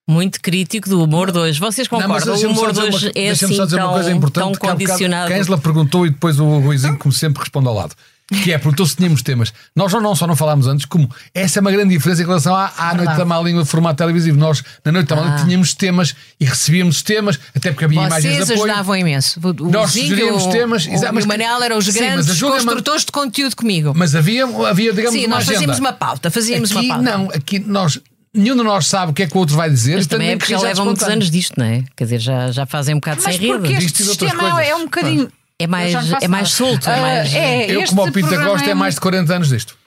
Muito 0.08 0.42
crítico 0.42 0.90
do 0.90 1.04
humor 1.04 1.32
de 1.32 1.38
hoje. 1.38 1.60
Vocês 1.60 1.88
Não, 1.90 2.00
mas 2.00 2.24
concordam? 2.24 2.34
o 2.34 2.38
deixa-me 2.38 2.56
só 2.56 2.62
humor 2.62 2.74
de 2.74 2.80
uma- 2.80 2.88
hoje 2.88 3.08
é 3.10 3.12
deixa-me 3.12 3.32
assim 3.52 3.56
só 3.56 3.66
dizer 3.66 3.78
uma 3.78 3.84
tão, 3.86 3.94
coisa 3.94 4.12
importante 4.12 4.44
tão 4.44 4.52
que 4.52 4.60
bocado 4.60 4.80
condicionado. 4.80 5.34
A 5.34 5.38
Angela 5.38 5.58
perguntou 5.58 6.06
e 6.06 6.10
depois 6.10 6.40
o 6.40 6.60
Ruizinho, 6.60 6.98
como 6.98 7.12
sempre, 7.14 7.40
responde 7.42 7.68
ao 7.68 7.74
lado. 7.76 7.96
Que 8.44 8.54
é, 8.54 8.58
perguntou 8.58 8.86
se 8.86 8.96
tínhamos 8.96 9.22
temas. 9.22 9.52
Nós 9.76 9.92
não 9.92 10.16
só 10.16 10.26
não 10.26 10.38
falámos 10.38 10.66
antes, 10.66 10.86
como 10.86 11.10
essa 11.34 11.60
é 11.60 11.62
uma 11.62 11.70
grande 11.72 11.94
diferença 11.94 12.22
em 12.24 12.26
relação 12.26 12.56
à, 12.56 12.72
à 12.78 12.94
Noite 12.96 13.14
da 13.18 13.26
Má 13.26 13.42
Língua 13.42 13.62
de 13.64 13.68
formato 13.70 13.98
televisivo. 13.98 14.38
Nós, 14.40 14.64
na 14.86 14.92
Noite 14.94 15.08
da 15.08 15.18
Má 15.18 15.22
Língua, 15.24 15.40
Ah. 15.40 15.44
tínhamos 15.46 15.74
temas 15.74 16.16
e 16.40 16.46
recebíamos 16.46 16.96
os 16.96 17.02
temas, 17.04 17.38
até 17.54 17.72
porque 17.72 17.84
havia 17.86 18.06
imagens 18.06 18.34
Vocês 18.34 18.48
de 18.48 18.54
apoio. 18.54 18.68
ajudavam 18.72 18.96
imenso. 18.96 19.40
O, 19.44 19.50
o 19.50 19.70
Nós 19.70 19.92
Zinho, 19.92 20.08
sugeríamos 20.08 20.44
o, 20.46 20.50
temas, 20.50 20.86
o, 20.86 20.90
exato, 20.92 21.14
mas 21.14 21.24
e 21.26 21.28
o 21.28 21.28
Manel 21.28 21.62
eram 21.62 21.78
os 21.78 21.86
sim, 21.86 21.92
mas 21.92 22.26
grandes 22.26 22.42
construtores 22.42 23.04
de 23.06 23.12
conteúdo 23.12 23.54
comigo. 23.56 23.92
Mas 23.94 24.16
havia, 24.16 24.46
havia 24.46 24.94
digamos, 24.94 25.12
Sim, 25.20 25.26
uma 25.28 25.36
nós 25.36 25.44
agenda. 25.44 25.54
fazíamos 25.56 25.80
uma 25.80 25.94
pauta, 25.94 26.32
fazíamos 26.32 26.72
aqui, 26.72 26.86
uma 26.86 26.96
pauta. 26.96 27.18
não, 27.18 27.30
aqui 27.32 27.60
nós... 27.60 28.00
Nenhum 28.34 28.56
de 28.56 28.64
nós 28.64 28.88
sabe 28.88 29.12
o 29.12 29.14
que 29.14 29.24
é 29.24 29.28
que 29.28 29.36
o 29.36 29.40
outro 29.40 29.56
vai 29.56 29.70
dizer. 29.70 29.94
Mas 29.94 30.02
isto 30.02 30.12
também 30.12 30.30
é 30.30 30.38
porque 30.38 30.54
já 30.54 30.62
levam 30.62 30.86
muitos 30.86 31.04
anos 31.04 31.30
disto, 31.30 31.54
não 31.58 31.66
é? 31.66 31.84
Quer 31.98 32.06
dizer, 32.06 32.20
já, 32.20 32.52
já 32.52 32.66
fazem 32.66 32.96
um 32.96 33.00
bocado 33.00 33.22
Mas 33.24 33.36
sem 33.36 33.48
porque 33.48 33.74
rede. 33.74 33.86
este 33.86 34.04
sistema 34.04 34.52
coisas. 34.52 34.68
é 34.70 34.76
um 34.76 34.84
bocadinho. 34.86 35.32
É 35.60 35.68
mais, 35.68 35.94
é 36.22 36.28
mais 36.28 36.50
solto, 36.50 36.90
é 36.90 36.94
Ah, 36.94 37.02
mais. 37.02 37.34
é, 37.36 37.72
Eu, 37.72 37.84
como 37.86 38.04
o 38.04 38.12
Pinta 38.12 38.30
programa 38.30 38.52
Costa, 38.54 38.70
é 38.70 38.74
mais 38.74 38.96
de 38.96 39.02
40 39.02 39.36
anos 39.36 39.50
disto. 39.50 39.78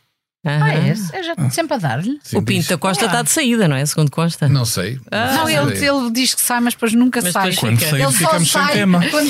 Aham. 0.44 0.62
Ah, 0.64 0.74
é 0.74 0.88
esse? 0.90 1.16
É 1.16 1.22
já 1.22 1.34
sempre 1.50 1.74
a 1.74 1.78
dar-lhe. 1.78 2.18
Sim, 2.22 2.36
O 2.36 2.40
diz. 2.40 2.56
Pinto 2.56 2.68
da 2.68 2.78
Costa 2.78 3.06
está 3.06 3.22
de 3.22 3.30
saída, 3.30 3.66
não 3.66 3.76
é? 3.76 3.84
Segundo 3.86 4.10
consta. 4.10 4.48
Não 4.48 4.64
sei. 4.64 4.98
Não, 5.10 5.28
faço 5.38 5.48
ele, 5.48 5.86
ele 5.86 6.10
diz 6.10 6.34
que 6.34 6.40
sai, 6.40 6.60
mas 6.60 6.74
depois 6.74 6.92
nunca 6.92 7.20
Mas 7.22 7.32
sai. 7.32 7.50
depois 7.50 7.58
Quando 7.58 7.78
Fica. 7.78 7.90
sair, 7.90 8.02
Ele 8.02 8.12
ficamos 8.12 8.50
sem 8.50 8.62
sai 8.62 8.72
tema. 8.72 9.04
É 9.04 9.08
como 9.08 9.22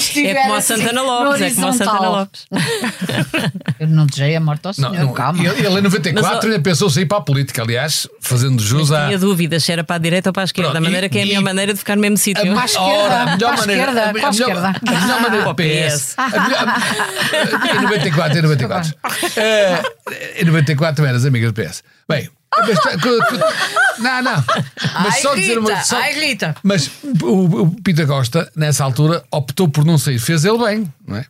o 0.54 0.56
assim, 0.56 0.76
Santana 0.76 1.02
Lopes, 1.02 1.40
é 1.42 1.50
como 1.54 1.68
o 1.68 1.72
Santana. 1.72 2.08
Lopes. 2.08 2.46
Eu 3.78 3.88
não 3.88 4.06
desejei 4.06 4.36
a 4.36 4.40
morte 4.40 4.66
ao 4.66 4.72
Não, 4.78 4.90
senhor, 4.90 5.04
não, 5.06 5.12
calma. 5.12 5.40
Ele, 5.44 5.66
ele 5.66 5.78
em 5.78 5.82
94 5.82 6.48
Mas, 6.48 6.58
pensou 6.62 6.88
sair 6.90 7.06
para 7.06 7.18
a 7.18 7.20
política, 7.20 7.62
aliás, 7.62 8.08
fazendo 8.20 8.62
jus 8.62 8.90
à. 8.92 9.06
Tinha 9.06 9.18
dúvidas 9.18 9.64
se 9.64 9.72
era 9.72 9.82
para 9.84 9.96
a 9.96 9.98
direita 9.98 10.28
ou 10.30 10.32
para 10.32 10.42
a 10.42 10.44
esquerda. 10.44 10.70
Pronto, 10.70 10.82
da 10.82 10.86
maneira 10.88 11.06
e- 11.06 11.10
que 11.10 11.18
é 11.18 11.22
a 11.22 11.24
e- 11.24 11.28
melhor 11.28 11.42
maneira 11.42 11.72
de 11.72 11.78
ficar 11.78 11.96
no 11.96 12.02
mesmo 12.02 12.16
sítio. 12.16 12.42
Para 12.54 12.62
a 12.62 12.64
esquerda, 12.64 13.22
a 13.22 13.36
para 13.36 13.50
a 13.50 13.54
esquerda, 13.54 14.04
a, 14.10 14.12
para 14.12 14.26
a 14.26 14.30
esquerda. 14.30 14.72
a 14.86 15.00
melhor 15.00 15.20
maneira 15.22 15.44
Para 15.44 15.52
o 15.52 15.54
PS. 15.54 16.14
A 16.16 16.28
melhor- 16.30 17.76
em 17.78 17.82
94, 17.82 18.38
em 18.38 18.42
94. 18.42 18.94
Eh, 19.36 19.82
em 20.40 20.44
94 20.44 21.03
eras 21.04 21.24
amigas 21.24 21.52
do 21.52 21.62
PS. 21.62 21.82
Bem, 22.08 22.28
mas, 22.56 22.78
co- 22.78 24.02
não, 24.02 24.22
não. 24.22 24.44
Mas 25.02 25.14
Ai, 25.14 25.22
só 25.22 25.34
dizer 25.34 25.58
uma 25.58 25.82
só- 25.82 25.96
ai, 25.96 26.12
Rita. 26.12 26.54
Mas 26.62 26.90
o, 27.22 27.62
o 27.62 27.82
Pita 27.82 28.06
Costa, 28.06 28.50
nessa 28.56 28.84
altura, 28.84 29.24
optou 29.30 29.68
por 29.68 29.84
não 29.84 29.98
sair. 29.98 30.18
Fez 30.18 30.44
ele 30.44 30.58
bem, 30.58 30.92
não 31.06 31.16
é? 31.16 31.26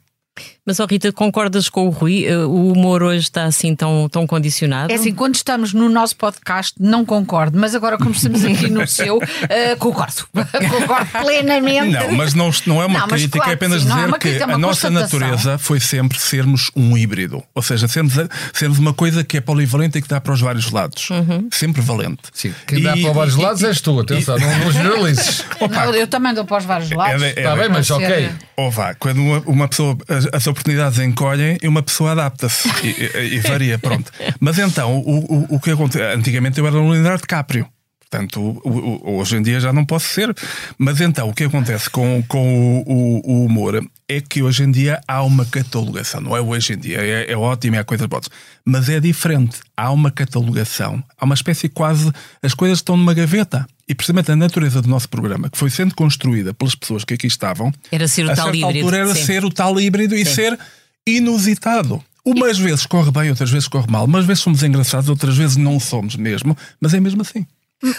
Mas, 0.66 0.80
ó 0.80 0.86
Rita, 0.86 1.12
concordas 1.12 1.68
com 1.68 1.86
o 1.86 1.90
Rui? 1.90 2.24
Eh, 2.24 2.38
O 2.38 2.72
humor 2.72 3.02
hoje 3.02 3.24
está 3.24 3.44
assim 3.44 3.76
tão, 3.76 4.08
tão 4.08 4.26
condicionado? 4.26 4.90
É 4.90 4.94
assim, 4.96 5.12
quando 5.14 5.34
estamos 5.34 5.74
no 5.74 5.90
nosso 5.90 6.16
podcast, 6.16 6.72
não 6.80 7.04
concordo, 7.04 7.58
mas 7.58 7.74
agora, 7.74 7.98
como 7.98 8.12
estamos 8.12 8.42
aqui 8.46 8.70
no 8.70 8.86
seu, 8.86 9.20
eh, 9.50 9.76
concordo. 9.76 10.26
concordo 10.32 11.06
plenamente. 11.20 11.90
Não, 11.90 12.12
mas 12.12 12.32
não, 12.32 12.50
não 12.66 12.80
é 12.82 12.86
uma 12.86 13.00
Não, 13.00 13.08
crítica, 13.08 13.38
claro 13.40 13.52
é 13.52 13.56
que 13.56 13.64
apenas 13.64 13.82
sim, 13.82 13.88
é 13.90 13.94
dizer 13.94 14.12
que 14.14 14.18
crítica, 14.20 14.50
é 14.50 14.54
a 14.54 14.58
nossa 14.58 14.88
natureza 14.88 15.58
foi 15.58 15.80
sempre 15.80 16.18
sermos 16.18 16.70
um 16.74 16.96
híbrido. 16.96 17.42
Ou 17.54 17.60
seja, 17.62 17.86
sermos, 17.86 18.14
sermos 18.54 18.78
uma 18.78 18.94
coisa 18.94 19.22
que 19.22 19.36
é 19.36 19.42
polivalente 19.42 19.98
e 19.98 20.02
que 20.02 20.08
dá 20.08 20.18
para 20.18 20.32
os 20.32 20.40
vários 20.40 20.70
lados. 20.70 21.08
Sempre 21.52 21.82
valente. 21.82 22.22
Sim. 22.32 22.54
Quem 22.66 22.80
dá 22.82 22.96
E- 22.96 23.02
para 23.02 23.12
vários 23.12 23.36
e- 23.36 23.40
lados 23.42 23.62
és 23.62 23.82
tu, 23.82 24.00
atenção, 24.00 24.38
não, 24.38 24.58
não 24.60 24.72
generalizes. 24.72 25.44
Não, 25.70 25.94
eu 25.94 26.06
também 26.06 26.32
dou 26.32 26.46
para 26.46 26.56
os 26.56 26.64
vários 26.64 26.90
lados. 26.90 27.22
É, 27.22 27.26
é, 27.26 27.30
Está 27.32 27.54
bem, 27.54 27.68
mas 27.68 27.90
ok. 27.90 28.30
Ou 28.56 28.70
vá, 28.70 28.94
quando 28.94 29.18
uma, 29.20 29.42
uma 29.44 29.68
pessoa, 29.68 29.96
a, 30.08 30.36
a 30.36 30.40
oportunidades 30.54 30.98
encolhem 30.98 31.58
e 31.62 31.68
uma 31.68 31.82
pessoa 31.82 32.12
adapta-se 32.12 32.68
e, 32.82 33.36
e- 33.36 33.40
varia, 33.40 33.78
pronto. 33.78 34.10
Mas 34.40 34.58
então, 34.58 34.96
o, 34.98 35.18
o, 35.52 35.56
o 35.56 35.60
que 35.60 35.70
acontece? 35.72 36.16
Antigamente 36.16 36.58
eu 36.58 36.66
era 36.66 36.76
o 36.76 36.90
Leonardo 36.90 37.20
DiCaprio. 37.20 37.66
Portanto, 38.10 38.60
hoje 39.04 39.36
em 39.36 39.42
dia 39.42 39.58
já 39.58 39.72
não 39.72 39.84
posso 39.84 40.06
ser. 40.06 40.32
Mas 40.78 41.00
então, 41.00 41.28
o 41.28 41.34
que 41.34 41.42
acontece 41.44 41.90
com, 41.90 42.22
com 42.28 42.82
o, 42.82 42.82
o- 42.86 43.32
o 43.32 43.44
humor 43.46 43.84
é 44.08 44.20
que 44.20 44.40
hoje 44.40 44.62
em 44.62 44.70
dia 44.70 45.00
há 45.08 45.20
uma 45.22 45.44
catalogação. 45.44 46.20
Não 46.20 46.36
é 46.36 46.40
hoje 46.40 46.74
em 46.74 46.78
dia, 46.78 46.98
é, 47.00 47.32
é 47.32 47.36
ótimo, 47.36 47.74
é 47.74 47.80
a 47.80 47.84
coisa 47.84 48.06
boas. 48.06 48.26
Mas 48.64 48.88
é 48.88 49.00
diferente. 49.00 49.58
Há 49.76 49.90
uma 49.90 50.12
catalogação. 50.12 51.02
Há 51.18 51.24
uma 51.24 51.34
espécie 51.34 51.68
quase. 51.68 52.12
As 52.40 52.54
coisas 52.54 52.78
estão 52.78 52.96
numa 52.96 53.14
gaveta. 53.14 53.66
E 53.88 53.94
precisamente 53.94 54.30
a 54.32 54.36
natureza 54.36 54.80
do 54.80 54.88
nosso 54.88 55.08
programa, 55.08 55.50
que 55.50 55.58
foi 55.58 55.68
sendo 55.68 55.94
construída 55.94 56.54
pelas 56.54 56.74
pessoas 56.74 57.04
que 57.04 57.14
aqui 57.14 57.26
estavam, 57.26 57.72
Era 57.92 58.08
ser 58.08 58.26
o 58.26 58.30
a 58.30 58.34
tal 58.34 58.54
híbrido, 58.54 58.78
altura 58.78 58.96
era 58.96 59.14
sim. 59.14 59.24
ser 59.24 59.44
o 59.44 59.50
tal 59.50 59.78
híbrido 59.78 60.14
e 60.14 60.24
ser 60.24 60.58
inusitado. 61.06 62.02
Umas 62.24 62.58
vezes 62.58 62.86
corre 62.86 63.10
bem, 63.10 63.28
outras 63.28 63.50
vezes 63.50 63.68
corre 63.68 63.86
mal. 63.90 64.06
Umas 64.06 64.24
vezes 64.24 64.42
somos 64.42 64.62
engraçados, 64.62 65.10
outras 65.10 65.36
vezes 65.36 65.58
não 65.58 65.78
somos 65.78 66.16
mesmo. 66.16 66.56
Mas 66.80 66.94
é 66.94 67.00
mesmo 67.00 67.20
assim. 67.20 67.46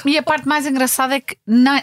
E 0.06 0.18
a 0.18 0.24
parte 0.24 0.48
mais 0.48 0.66
engraçada 0.66 1.16
é 1.16 1.20
que 1.22 1.38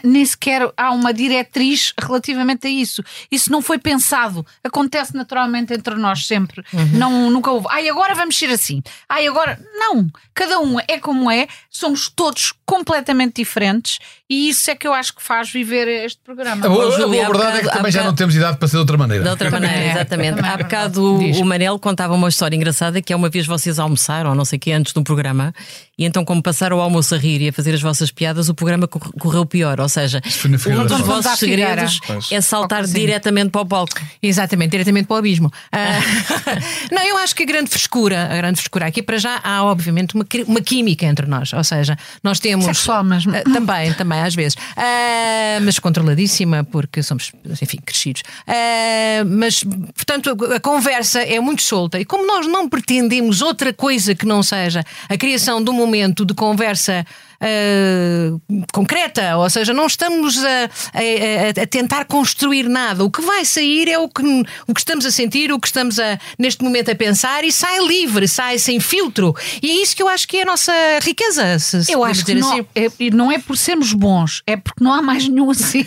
nem 0.04 0.24
sequer 0.24 0.70
há 0.76 0.90
uma 0.92 1.12
diretriz 1.12 1.92
relativamente 2.00 2.66
a 2.66 2.70
isso. 2.70 3.02
Isso 3.30 3.50
não 3.50 3.62
foi 3.62 3.78
pensado. 3.78 4.44
Acontece 4.64 5.14
naturalmente 5.14 5.72
entre 5.72 5.94
nós 5.96 6.26
sempre. 6.26 6.64
Não, 6.94 7.30
nunca 7.30 7.50
houve. 7.50 7.66
Ai, 7.70 7.88
agora 7.88 8.14
vamos 8.14 8.36
ser 8.36 8.50
assim. 8.50 8.82
Ai, 9.08 9.26
agora. 9.26 9.58
Não. 9.74 10.08
Cada 10.34 10.58
um 10.60 10.78
é 10.80 10.98
como 10.98 11.30
é. 11.30 11.46
Somos 11.70 12.08
todos 12.08 12.52
completamente 12.66 13.36
diferentes. 13.36 13.98
E 14.28 14.48
isso 14.48 14.70
é 14.70 14.74
que 14.74 14.86
eu 14.88 14.94
acho 14.94 15.14
que 15.14 15.22
faz 15.22 15.50
viver 15.52 15.86
este 16.06 16.18
programa. 16.24 16.64
A 16.64 16.68
boa, 16.68 16.86
a 16.94 17.06
boa 17.06 17.10
verdade 17.26 17.58
é 17.58 17.60
que 17.60 17.68
também 17.70 17.92
já 17.92 17.98
bocado- 18.00 18.04
não 18.06 18.14
temos 18.14 18.34
idade 18.34 18.56
para 18.56 18.66
ser 18.66 18.76
de 18.76 18.80
outra 18.80 18.96
maneira. 18.96 19.24
De 19.24 19.28
outra 19.30 19.50
maneira, 19.52 19.76
É, 19.76 19.90
exatamente. 19.90 20.40
é 20.40 20.42
Há 20.48 20.56
bocado 20.56 21.18
Diz. 21.18 21.36
o 21.38 21.44
Manel 21.44 21.78
contava 21.78 22.14
uma 22.14 22.28
história 22.30 22.56
engraçada 22.56 23.02
que 23.02 23.12
é 23.12 23.16
uma 23.16 23.28
vez 23.28 23.46
vocês 23.46 23.78
almoçaram, 23.78 24.30
ou 24.30 24.36
não 24.36 24.46
sei 24.46 24.56
o 24.56 24.60
que, 24.60 24.72
antes 24.72 24.94
de 24.94 24.98
um 24.98 25.04
programa, 25.04 25.52
e 25.98 26.06
então, 26.06 26.24
como 26.24 26.42
passaram 26.42 26.78
o 26.78 26.80
almoço 26.80 27.14
a 27.14 27.18
rir 27.18 27.42
e 27.42 27.48
a 27.50 27.52
fazer 27.52 27.74
as 27.74 27.82
vossas 27.82 27.91
piadas, 28.10 28.48
o 28.48 28.54
programa 28.54 28.86
cor- 28.88 29.12
correu 29.18 29.44
pior. 29.44 29.80
Ou 29.80 29.88
seja, 29.88 30.20
um 30.80 30.86
dos 30.86 31.00
vossos 31.00 31.38
segredos 31.38 32.00
é 32.30 32.40
saltar 32.40 32.80
casino. 32.80 32.98
diretamente 32.98 33.50
para 33.50 33.60
o 33.60 33.66
palco. 33.66 34.00
Exatamente, 34.22 34.70
diretamente 34.70 35.06
para 35.06 35.14
o 35.14 35.18
abismo. 35.18 35.52
Ah, 35.70 36.00
não, 36.90 37.02
eu 37.02 37.16
acho 37.18 37.34
que 37.34 37.42
a 37.42 37.46
grande 37.46 37.70
frescura, 37.70 38.24
a 38.32 38.36
grande 38.36 38.56
frescura 38.58 38.86
aqui 38.86 39.02
para 39.02 39.18
já 39.18 39.40
há, 39.42 39.64
obviamente, 39.64 40.14
uma, 40.14 40.24
uma 40.46 40.60
química 40.60 41.06
entre 41.06 41.26
nós. 41.26 41.52
Ou 41.52 41.64
seja, 41.64 41.96
nós 42.22 42.38
temos. 42.40 42.64
Sexual 42.64 43.04
mesmo. 43.04 43.34
Ah, 43.34 43.42
também, 43.42 43.92
também, 43.94 44.20
às 44.20 44.34
vezes. 44.34 44.56
Ah, 44.76 45.58
mas 45.62 45.78
controladíssima, 45.78 46.64
porque 46.64 47.02
somos, 47.02 47.32
enfim, 47.60 47.78
crescidos. 47.84 48.22
Ah, 48.46 49.24
mas, 49.26 49.62
portanto, 49.94 50.36
a, 50.50 50.56
a 50.56 50.60
conversa 50.60 51.20
é 51.22 51.40
muito 51.40 51.62
solta. 51.62 51.98
E 52.00 52.04
como 52.04 52.26
nós 52.26 52.46
não 52.46 52.68
pretendemos 52.68 53.42
outra 53.42 53.72
coisa 53.72 54.14
que 54.14 54.26
não 54.26 54.42
seja 54.42 54.84
a 55.08 55.16
criação 55.16 55.62
de 55.62 55.70
um 55.70 55.74
momento 55.74 56.24
de 56.24 56.34
conversa. 56.34 57.04
Ah, 57.42 58.38
concreta, 58.72 59.36
ou 59.36 59.50
seja, 59.50 59.72
não 59.74 59.86
estamos 59.86 60.38
a, 60.44 60.48
a- 60.94 61.62
a- 61.62 61.66
tentar 61.66 62.04
construir 62.04 62.68
nada. 62.68 63.04
O 63.04 63.10
que 63.10 63.20
vai 63.20 63.44
sair 63.44 63.88
é 63.88 63.98
o 63.98 64.08
que, 64.08 64.22
o 64.66 64.72
que 64.74 64.80
estamos 64.80 65.04
a 65.04 65.10
sentir, 65.10 65.52
o 65.52 65.58
que 65.58 65.66
estamos 65.66 65.98
a, 65.98 66.18
neste 66.38 66.62
momento 66.62 66.90
a 66.90 66.94
pensar 66.94 67.44
e 67.44 67.50
sai 67.52 67.78
livre, 67.86 68.28
sai 68.28 68.58
sem 68.58 68.78
filtro. 68.80 69.34
E 69.62 69.70
é 69.70 69.82
isso 69.82 69.96
que 69.96 70.02
eu 70.02 70.08
acho 70.08 70.26
que 70.28 70.38
é 70.38 70.42
a 70.42 70.46
nossa 70.46 70.72
riqueza. 71.02 71.58
Se, 71.58 71.92
Eu 71.92 72.04
acho 72.04 72.24
que 72.24 72.34
não 72.34 72.52
assim. 72.52 72.66
é, 72.74 72.88
e 73.00 73.10
não 73.10 73.30
é 73.32 73.38
por 73.38 73.56
sermos 73.56 73.92
bons, 73.92 74.42
é 74.46 74.56
porque 74.56 74.82
não 74.82 74.92
há 74.92 75.02
mais 75.02 75.26
nenhum 75.28 75.50
assim. 75.50 75.84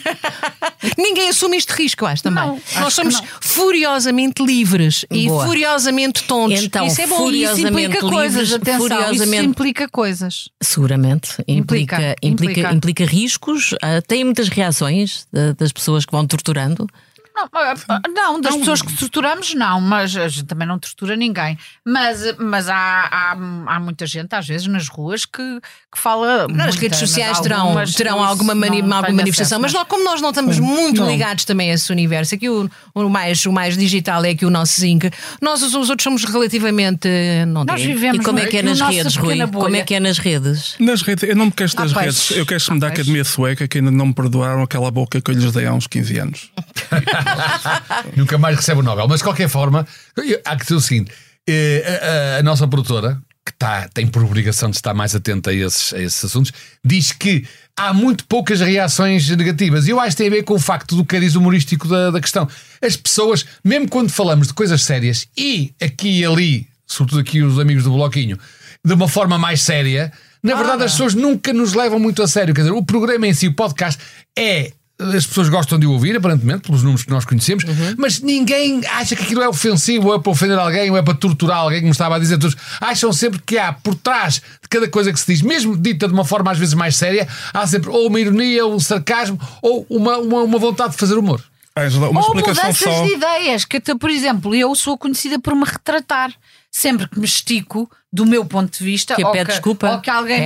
Ninguém 0.98 1.30
assume 1.30 1.58
este 1.58 1.72
risco, 1.74 2.04
eu 2.04 2.08
acho 2.08 2.24
também. 2.24 2.46
Não, 2.46 2.56
acho 2.56 2.80
Nós 2.80 2.96
que 2.96 2.96
somos 3.02 3.22
furiosamente 3.42 4.44
livres 4.44 5.06
e 5.12 5.28
Boa. 5.28 5.46
furiosamente 5.46 6.24
tontos. 6.24 6.64
Então, 6.64 6.86
isso 6.88 7.02
é 7.02 7.08
bom. 7.08 7.18
furi- 7.18 7.44
Isso 7.44 7.52
Furiosamente 7.56 7.86
implica 7.88 8.00
coisas, 8.02 8.50
livres, 8.50 8.54
atenção, 8.54 8.86
isso 8.88 8.96
furiosamente- 8.96 9.46
implica 9.48 9.88
coisas. 9.90 10.50
Seguramente. 10.62 11.30
Implica, 11.48 11.96
Implica, 11.96 12.16
implica, 12.22 12.74
implica. 12.74 13.06
riscos. 13.06 13.76
Ah, 13.82 14.02
tem 14.02 14.24
muitas 14.24 14.50
reações 14.50 15.28
ah, 15.34 15.54
das 15.58 15.72
pessoas 15.72 16.06
que 16.06 16.12
vão 16.12 16.26
torturando. 16.26 16.88
Não, 17.36 17.50
ah, 17.52 18.02
não, 18.08 18.40
das 18.40 18.56
pessoas 18.56 18.82
que 18.82 18.96
torturamos, 18.98 19.54
não, 19.54 19.82
mas 19.82 20.16
a 20.16 20.30
gente 20.30 20.46
também 20.46 20.66
não 20.66 20.80
tortura 20.80 21.18
ninguém. 21.18 21.58
Mas, 21.86 22.36
mas 22.38 22.70
há, 22.70 23.10
há, 23.12 23.32
há 23.32 23.80
muita 23.80 24.06
gente, 24.06 24.34
às 24.34 24.48
vezes, 24.48 24.68
nas 24.68 24.88
ruas 24.88 25.26
que, 25.26 25.60
que 25.96 26.00
fala. 26.02 26.48
Nas 26.48 26.68
muita, 26.76 26.80
redes 26.82 27.00
sociais 27.00 27.40
terão, 27.40 27.76
terão 27.96 28.24
alguma, 28.24 28.54
mani- 28.54 28.82
não 28.82 28.98
alguma 28.98 29.18
manifestação, 29.18 29.58
acesso, 29.58 29.62
mas 29.62 29.74
nós, 29.74 29.88
como 29.88 30.04
nós 30.04 30.22
não 30.22 30.30
estamos 30.30 30.60
muito 30.60 31.02
Não. 31.02 31.10
ligados 31.10 31.46
também 31.46 31.72
a 31.72 31.74
esse 31.74 31.92
universo, 31.92 32.36
aqui 32.36 32.48
o, 32.50 32.70
o, 32.94 33.10
mais, 33.10 33.46
o 33.46 33.52
mais 33.52 33.78
digital 33.78 34.24
é 34.26 34.30
aqui 34.32 34.46
o 34.46 34.50
nosso 34.50 34.80
zinc, 34.80 35.10
nós 35.42 35.62
os, 35.64 35.74
os 35.74 35.90
outros 35.90 36.04
somos 36.04 36.24
relativamente. 36.24 37.08
Não 37.48 37.64
Nós 37.66 37.80
direi- 37.82 37.96
vivemos 37.96 38.20
E 38.22 38.24
como 38.24 38.38
é 38.40 38.46
que 38.46 38.58
é 38.58 38.62
nas 38.62 38.80
redes, 38.82 39.16
Rui? 39.16 39.38
Como 39.48 39.76
é 39.76 39.82
que 39.84 39.96
é 39.96 40.00
nas 40.00 40.18
redes? 40.18 40.76
Nas 40.80 41.02
redes, 41.02 41.24
eu 41.28 41.36
não 41.36 41.46
me 41.48 41.52
queixo 41.52 41.76
das 41.76 41.96
Há 41.96 42.02
redes, 42.02 42.32
eu 42.32 42.46
queixo-me 42.46 42.80
da 42.80 42.88
Há 42.88 42.90
peixe. 42.92 43.02
Academia 43.02 43.24
Sueca 43.24 43.68
que 43.68 43.78
ainda 43.80 43.92
não 43.92 44.08
me 44.08 44.14
perdoaram 44.14 44.62
aquela 44.62 44.92
boca 44.92 45.20
que 45.22 45.32
eu 45.32 45.36
lhes 45.36 45.52
dei 45.52 45.66
há 45.66 45.74
uns 45.74 45.88
15 45.88 46.20
anos. 46.20 46.52
Nunca 48.16 48.38
mais 48.38 48.56
recebe 48.58 48.80
o 48.80 48.84
Nobel. 48.84 49.08
Mas 49.08 49.20
de 49.20 49.24
qualquer 49.24 49.48
forma, 49.50 49.86
há 50.46 50.56
que 50.56 50.64
dizer 50.64 50.76
o 50.76 50.82
seguinte: 50.82 51.12
eh, 51.48 52.00
a, 52.02 52.36
a- 52.38 52.40
a 52.40 52.44
nossa 52.44 52.68
produtora, 52.68 53.22
que 53.46 53.54
tá, 53.54 53.88
tem 53.94 54.08
por 54.08 54.24
obrigação 54.24 54.70
de 54.72 54.76
estar 54.76 54.94
mais 54.94 55.16
atenta 55.16 55.52
a 55.52 55.54
esses, 55.54 55.94
a 55.94 56.02
esses 56.02 56.26
assuntos, 56.26 56.52
diz 56.84 57.12
que 57.12 57.46
há 57.78 57.94
muito 57.94 58.26
poucas 58.26 58.60
reações 58.60 59.30
negativas. 59.30 59.88
E 59.88 59.92
eu 59.92 60.00
acho 60.00 60.12
que 60.12 60.24
tem 60.24 60.28
a 60.28 60.32
ver 60.32 60.44
com 60.44 60.56
o 60.56 60.60
facto 60.60 60.96
do 60.96 61.06
cariz 61.06 61.36
humorístico 61.36 61.88
da, 61.88 62.10
da 62.10 62.20
questão. 62.20 62.48
As 62.82 62.98
pessoas, 62.98 63.46
mesmo 63.64 63.88
quando 63.88 64.10
falamos 64.10 64.48
de 64.48 64.54
coisas 64.54 64.82
sérias 64.82 65.28
e 65.38 65.72
aqui 65.80 66.22
e 66.22 66.26
ali, 66.26 66.68
sobretudo 66.88 67.22
aqui 67.22 67.44
os 67.44 67.60
amigos 67.60 67.84
do 67.84 67.92
Bloquinho, 67.92 68.40
de 68.84 68.94
uma 68.94 69.08
forma 69.08 69.38
mais 69.38 69.62
séria, 69.62 70.12
na 70.42 70.56
verdade 70.56 70.84
as 70.84 70.92
pessoas 70.92 71.14
nunca 71.14 71.54
nos 71.54 71.74
levam 71.74 72.00
muito 72.00 72.24
a 72.24 72.28
sério. 72.28 72.54
Quer 72.54 72.62
dizer, 72.62 72.74
o 72.74 72.84
programa 72.84 73.28
em 73.28 73.34
si, 73.34 73.48
o 73.48 73.54
podcast, 73.54 74.02
é. 74.38 74.72
As 74.98 75.26
pessoas 75.26 75.50
gostam 75.50 75.78
de 75.78 75.86
o 75.86 75.92
ouvir, 75.92 76.16
aparentemente, 76.16 76.62
pelos 76.62 76.82
números 76.82 77.04
que 77.04 77.10
nós 77.10 77.26
conhecemos, 77.26 77.66
mas 77.98 78.22
ninguém 78.22 78.82
acha 78.88 79.14
que 79.14 79.24
aquilo 79.24 79.42
é 79.42 79.50
ofensivo, 79.50 80.08
ou 80.08 80.16
é 80.16 80.20
para 80.20 80.32
ofender 80.32 80.58
alguém, 80.58 80.90
ou 80.90 80.96
é 80.96 81.02
para 81.02 81.14
torturar 81.14 81.58
alguém, 81.58 81.82
como 81.82 81.92
estava 81.92 82.16
a 82.16 82.20
dizer 82.20 82.38
todos. 82.38 82.56
Acham 82.80 83.12
sempre 83.12 83.42
que 83.46 83.58
há 83.58 83.74
por 83.74 83.94
trás 83.96 84.36
de 84.36 84.70
cada 84.70 84.88
coisa 84.88 85.12
que 85.12 85.20
se 85.20 85.34
diz, 85.34 85.42
mesmo 85.42 85.76
dita 85.76 86.08
de 86.08 86.14
uma 86.14 86.24
forma 86.24 86.50
às 86.50 86.58
vezes 86.58 86.74
mais 86.74 86.96
séria, 86.96 87.28
há 87.54 87.68
sempre 87.68 87.90
ou 87.90 88.08
uma 88.08 88.20
ironia, 88.20 88.66
ou 88.66 88.74
um 88.74 88.80
sarcasmo, 88.80 89.38
ou 89.62 89.86
uma, 89.90 90.18
uma, 90.18 90.44
uma 90.44 90.58
vontade 90.58 90.92
de 90.94 90.98
fazer 90.98 91.16
humor. 91.16 91.44
Ângela, 91.78 92.10
uma 92.10 92.22
Ou 92.22 92.28
explicação 92.28 92.64
mudanças 92.64 92.96
só. 92.96 93.06
de 93.06 93.14
ideias, 93.14 93.66
que 93.66 93.78
até, 93.78 93.94
por 93.96 94.10
exemplo, 94.10 94.56
eu 94.56 94.74
sou 94.76 94.98
conhecida 94.98 95.38
por 95.40 95.54
me 95.54 95.66
retratar. 95.66 96.32
Sempre 96.78 97.08
que 97.08 97.18
me 97.18 97.24
estico, 97.26 97.90
do 98.12 98.26
meu 98.26 98.44
ponto 98.44 98.78
de 98.78 98.84
vista, 98.84 99.16
Que 99.16 99.24
ou 99.24 99.32
pede 99.32 99.46
desculpa. 99.52 99.92
ou 99.92 100.02
que 100.02 100.10
alguém 100.10 100.42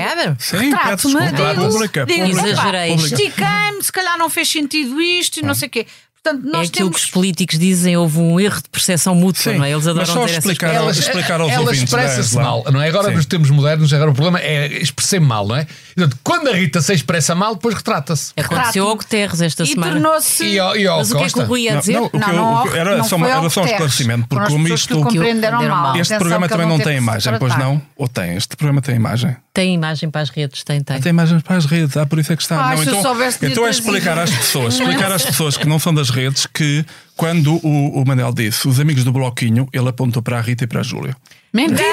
retrate-me, 0.59 1.13
desculpa. 1.13 1.55
digo, 1.55 1.71
Pública, 1.71 2.05
digo, 2.05 2.19
pública. 2.27 2.39
"Epá, 2.39 2.51
Exagerei. 2.51 2.93
Estiquei-me, 2.93 3.83
se 3.83 3.91
calhar 3.91 4.15
não 4.15 4.29
fez 4.29 4.47
sentido 4.47 5.01
isto 5.01 5.37
e 5.39 5.41
não 5.41 5.55
sei 5.55 5.67
o 5.67 5.71
quê. 5.71 5.87
Portanto, 6.21 6.47
é 6.47 6.51
nós 6.51 6.67
aquilo 6.67 6.89
temos. 6.89 6.97
que 7.01 7.05
os 7.05 7.11
políticos 7.11 7.57
dizem, 7.57 7.95
houve 7.95 8.19
um 8.19 8.39
erro 8.39 8.61
de 8.61 8.69
percepção 8.69 9.15
mútua, 9.15 9.53
Sim, 9.53 9.57
não 9.57 9.65
é? 9.65 9.71
Eles 9.71 9.87
adoram 9.87 10.05
mas 10.05 10.09
só 10.09 10.25
dizer 10.25 10.37
essas 10.37 10.51
explicar, 10.51 10.91
explicar 10.91 11.41
aos 11.41 11.51
ela 11.51 11.61
ouvintes. 11.61 11.83
expressa-se 11.83 12.35
da 12.35 12.41
mal, 12.41 12.63
não 12.71 12.81
é? 12.81 12.87
Agora 12.89 13.09
Sim. 13.09 13.15
nos 13.15 13.25
tempos 13.25 13.49
modernos, 13.49 13.93
agora 13.93 14.11
o 14.11 14.13
problema 14.13 14.39
é 14.39 14.67
expressar 14.81 15.19
mal, 15.21 15.47
não 15.47 15.55
é? 15.55 15.65
Portanto, 15.95 16.17
quando 16.23 16.49
a 16.49 16.53
Rita 16.53 16.81
se 16.81 16.93
expressa 16.93 17.33
mal, 17.35 17.55
depois 17.55 17.73
retrata-se. 17.75 18.33
Aconteceu 18.37 18.87
ao 18.87 18.95
Guterres 18.95 19.41
esta 19.41 19.63
E 19.63 19.67
semana. 19.67 19.93
tornou-se. 19.93 20.43
E 20.43 20.53
e 20.55 20.59
ao 20.87 20.97
Mas 20.99 21.11
o 21.11 21.17
que 21.17 21.23
é 21.23 21.29
que 21.29 21.39
o? 21.39 21.45
Rui 21.45 21.61
ia 21.61 21.73
Não, 21.73 21.79
dizer? 21.79 21.93
não, 21.93 22.09
Não, 22.13 22.33
não, 22.33 22.53
o 22.63 22.69
que- 22.69 22.77
era 22.77 22.97
não 22.97 23.03
só, 23.03 23.15
uma- 23.15 23.29
era 23.29 23.49
só 23.49 23.61
um 23.61 23.65
esclarecimento, 23.65 24.27
porque 24.27 24.47
como 24.47 24.67
isto. 24.67 24.87
que 24.87 24.93
o 24.93 24.97
compreenderam 25.03 25.57
compreenderam 25.59 25.75
mal. 25.75 25.95
Este 25.95 26.13
Atenção, 26.13 26.17
programa 26.19 26.49
também 26.49 26.67
não 26.67 26.79
tem 26.79 26.97
imagem, 26.97 27.33
pois 27.39 27.57
não? 27.57 27.81
Ou 27.95 28.07
tem? 28.07 28.35
Este 28.35 28.55
programa 28.55 28.81
tem 28.81 28.95
imagem. 28.95 29.35
Tem 29.53 29.73
imagem 29.73 30.09
para 30.09 30.21
as 30.21 30.29
redes, 30.29 30.63
tem, 30.63 30.81
tem. 30.81 31.01
Tem 31.01 31.09
imagens 31.09 31.41
para 31.41 31.57
as 31.57 31.65
redes, 31.65 31.97
ah, 31.97 32.05
por 32.05 32.19
isso 32.19 32.31
é 32.31 32.35
que 32.35 32.41
está. 32.41 32.55
Ah, 32.55 32.75
não, 32.75 32.83
então, 32.83 33.01
então 33.41 33.67
é 33.67 33.69
explicar 33.69 34.17
às 34.17 34.29
pessoas, 34.29 34.75
explicar 34.79 35.11
às 35.11 35.23
pessoas 35.25 35.57
que 35.57 35.67
não 35.67 35.79
são 35.79 35.93
das 35.93 36.08
redes 36.09 36.45
que 36.45 36.85
quando 37.15 37.55
o, 37.65 38.01
o 38.01 38.05
Manel 38.05 38.33
disse 38.33 38.67
os 38.67 38.79
amigos 38.79 39.03
do 39.03 39.11
Bloquinho, 39.11 39.67
ele 39.73 39.89
apontou 39.89 40.21
para 40.21 40.37
a 40.37 40.41
Rita 40.41 40.63
e 40.63 40.67
para 40.67 40.81
a 40.81 40.83
Júlia. 40.83 41.15
Mentira! 41.51 41.83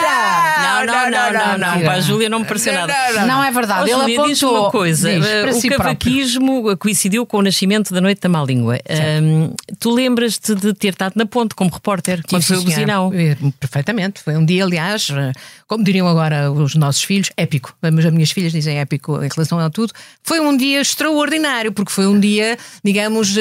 Não, 0.63 0.85
não, 0.87 1.11
não, 1.11 1.33
não, 1.33 1.59
não. 1.59 1.81
Para 1.81 1.93
a 1.95 2.01
Júlia 2.01 2.29
não 2.29 2.41
me 2.41 2.45
pareceu 2.45 2.73
nada. 2.75 2.93
Não 3.27 3.43
é 3.43 3.51
verdade. 3.51 3.91
Ele 3.91 4.01
Júlia, 4.01 4.21
apontou. 4.21 4.61
uma 4.61 4.71
coisa: 4.71 5.11
Diz, 5.13 5.27
eh, 5.27 5.45
o 5.47 5.53
si 5.55 5.69
próprio. 5.69 5.77
cavaquismo 5.79 6.77
coincidiu 6.77 7.25
com 7.27 7.39
o 7.39 7.43
nascimento 7.43 7.93
da 7.95 8.01
Noite 8.01 8.21
da 8.21 8.29
Má 8.29 8.43
Língua. 8.45 8.79
Tu 9.79 9.91
lembras-te 9.91 10.55
de 10.55 10.75
ter 10.75 10.89
estado 10.89 11.15
na 11.17 11.25
ponte 11.27 11.55
como 11.55 11.71
repórter 11.71 12.23
quando 12.29 12.43
foi 12.43 12.57
o 12.59 12.63
buzinão? 12.63 13.11
Eh, 13.15 13.37
Perfeitamente. 13.59 14.21
Foi 14.23 14.37
um 14.37 14.45
dia, 14.45 14.65
aliás, 14.65 15.09
eh, 15.11 15.33
como 15.67 15.83
diriam 15.83 16.07
agora 16.07 16.51
os 16.53 16.75
nossos 16.75 17.03
filhos, 17.03 17.31
épico. 17.37 17.75
Mas 17.81 18.05
as 18.05 18.13
minhas 18.13 18.31
filhas 18.31 18.53
dizem 18.53 18.79
épico 18.79 19.23
em 19.23 19.29
relação 19.35 19.59
a 19.59 19.71
tudo. 19.71 19.93
Foi 20.23 20.39
um 20.41 20.57
dia 20.57 20.81
extraordinário, 20.81 21.73
porque 21.73 21.91
foi 21.93 22.07
um 22.07 22.19
dia, 22.21 22.59
digamos, 22.85 23.35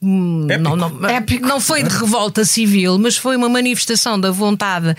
não, 0.00 0.76
não, 0.76 1.08
Épico. 1.08 1.46
não 1.46 1.60
foi 1.60 1.82
de 1.82 1.94
revolta 1.94 2.44
civil, 2.44 2.98
mas 2.98 3.16
foi 3.16 3.36
uma 3.36 3.48
manifestação 3.48 4.18
da 4.18 4.30
vontade 4.30 4.94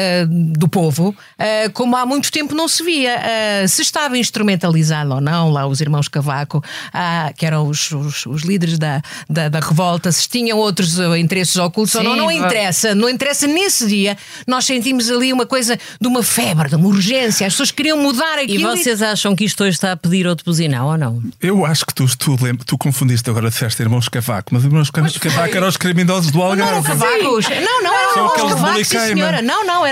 eh, 0.00 0.26
do 0.28 0.68
povo 0.68 1.14
ah, 1.38 1.68
como 1.74 1.96
há 1.96 2.06
muito 2.06 2.30
tempo 2.32 2.54
não 2.54 2.66
se 2.68 2.82
via. 2.82 3.16
Ah, 3.64 3.68
se 3.68 3.82
estava 3.82 4.16
instrumentalizado 4.16 5.14
ou 5.14 5.20
não, 5.20 5.50
lá 5.50 5.66
os 5.66 5.80
irmãos 5.80 6.08
Cavaco, 6.08 6.62
ah, 6.92 7.32
que 7.36 7.44
eram 7.46 7.66
os, 7.68 7.90
os- 7.92 8.26
os 8.26 8.42
líderes 8.42 8.78
da, 8.78 9.02
da, 9.28 9.48
da 9.48 9.60
revolta, 9.60 10.10
se 10.12 10.28
tinham 10.28 10.58
outros 10.58 10.98
interesses 11.18 11.56
ocultos 11.56 11.94
ou 11.94 12.02
não, 12.02 12.12
Sim, 12.12 12.18
não 12.18 12.30
interessa. 12.30 12.94
Não 12.94 13.08
interessa 13.08 13.46
nesse 13.46 13.86
dia. 13.86 14.16
Nós 14.46 14.64
sentimos 14.64 15.10
ali 15.10 15.32
uma 15.32 15.46
coisa 15.46 15.78
de 16.00 16.06
uma 16.08 16.22
febre, 16.22 16.68
de 16.68 16.76
uma 16.76 16.88
urgência. 16.88 17.46
As 17.46 17.52
pessoas 17.52 17.70
queriam 17.70 17.98
mudar 17.98 18.38
E 18.38 18.44
aquilo. 18.44 18.70
vocês 18.76 19.02
acham 19.02 19.34
que 19.36 19.44
isto 19.44 19.62
hoje 19.62 19.74
está 19.76 19.92
a 19.92 19.96
pedir 19.96 20.26
outro 20.26 20.44
buzinão 20.44 20.86
ou 20.88 20.96
não? 20.98 21.22
Eu 21.40 21.64
acho 21.66 21.84
que 21.86 21.94
tu, 21.94 22.06
tu, 22.16 22.36
lembra- 22.42 22.64
tu 22.64 22.76
confundiste 22.78 23.28
agora, 23.28 23.48
disseste 23.50 23.82
irmãos 23.82 24.08
Cavaco, 24.08 24.50
mas 24.52 24.64
irmãos 24.64 24.90
Ca- 24.90 25.02
Cavaco 25.20 25.56
eram 25.56 25.68
os 25.68 25.76
criminosos 25.76 26.30
do 26.30 26.38
Não 26.38 26.46
Algarve. 26.46 26.72
Não, 26.72 26.82
não 26.82 27.42
sim. 27.42 27.60
Não, 27.60 27.82
não, 27.82 27.90
cavacos. 28.34 28.80
aqui 28.80 28.96
Era, 28.96 29.08
também 29.08 29.20
também 29.20 29.88
era 29.88 29.89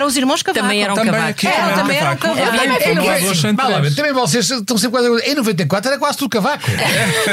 eram 0.83 0.95
Cavaco. 0.97 1.41
Cavaco. 1.41 1.75
Também 1.75 1.99
Também 2.01 2.81
foi 2.81 2.93
eram 2.93 3.05
dois 3.23 3.41
sem 3.41 3.55
Vá 3.55 3.69
lá, 3.69 3.79
três. 3.81 3.95
também 3.95 4.13
vocês 4.13 4.51
estão 4.51 4.79
sempre 4.79 5.01
quase. 5.01 5.31
Em 5.31 5.35
94 5.35 5.91
era 5.91 5.99
quase 5.99 6.19
tudo 6.19 6.31
cavaco. 6.31 6.65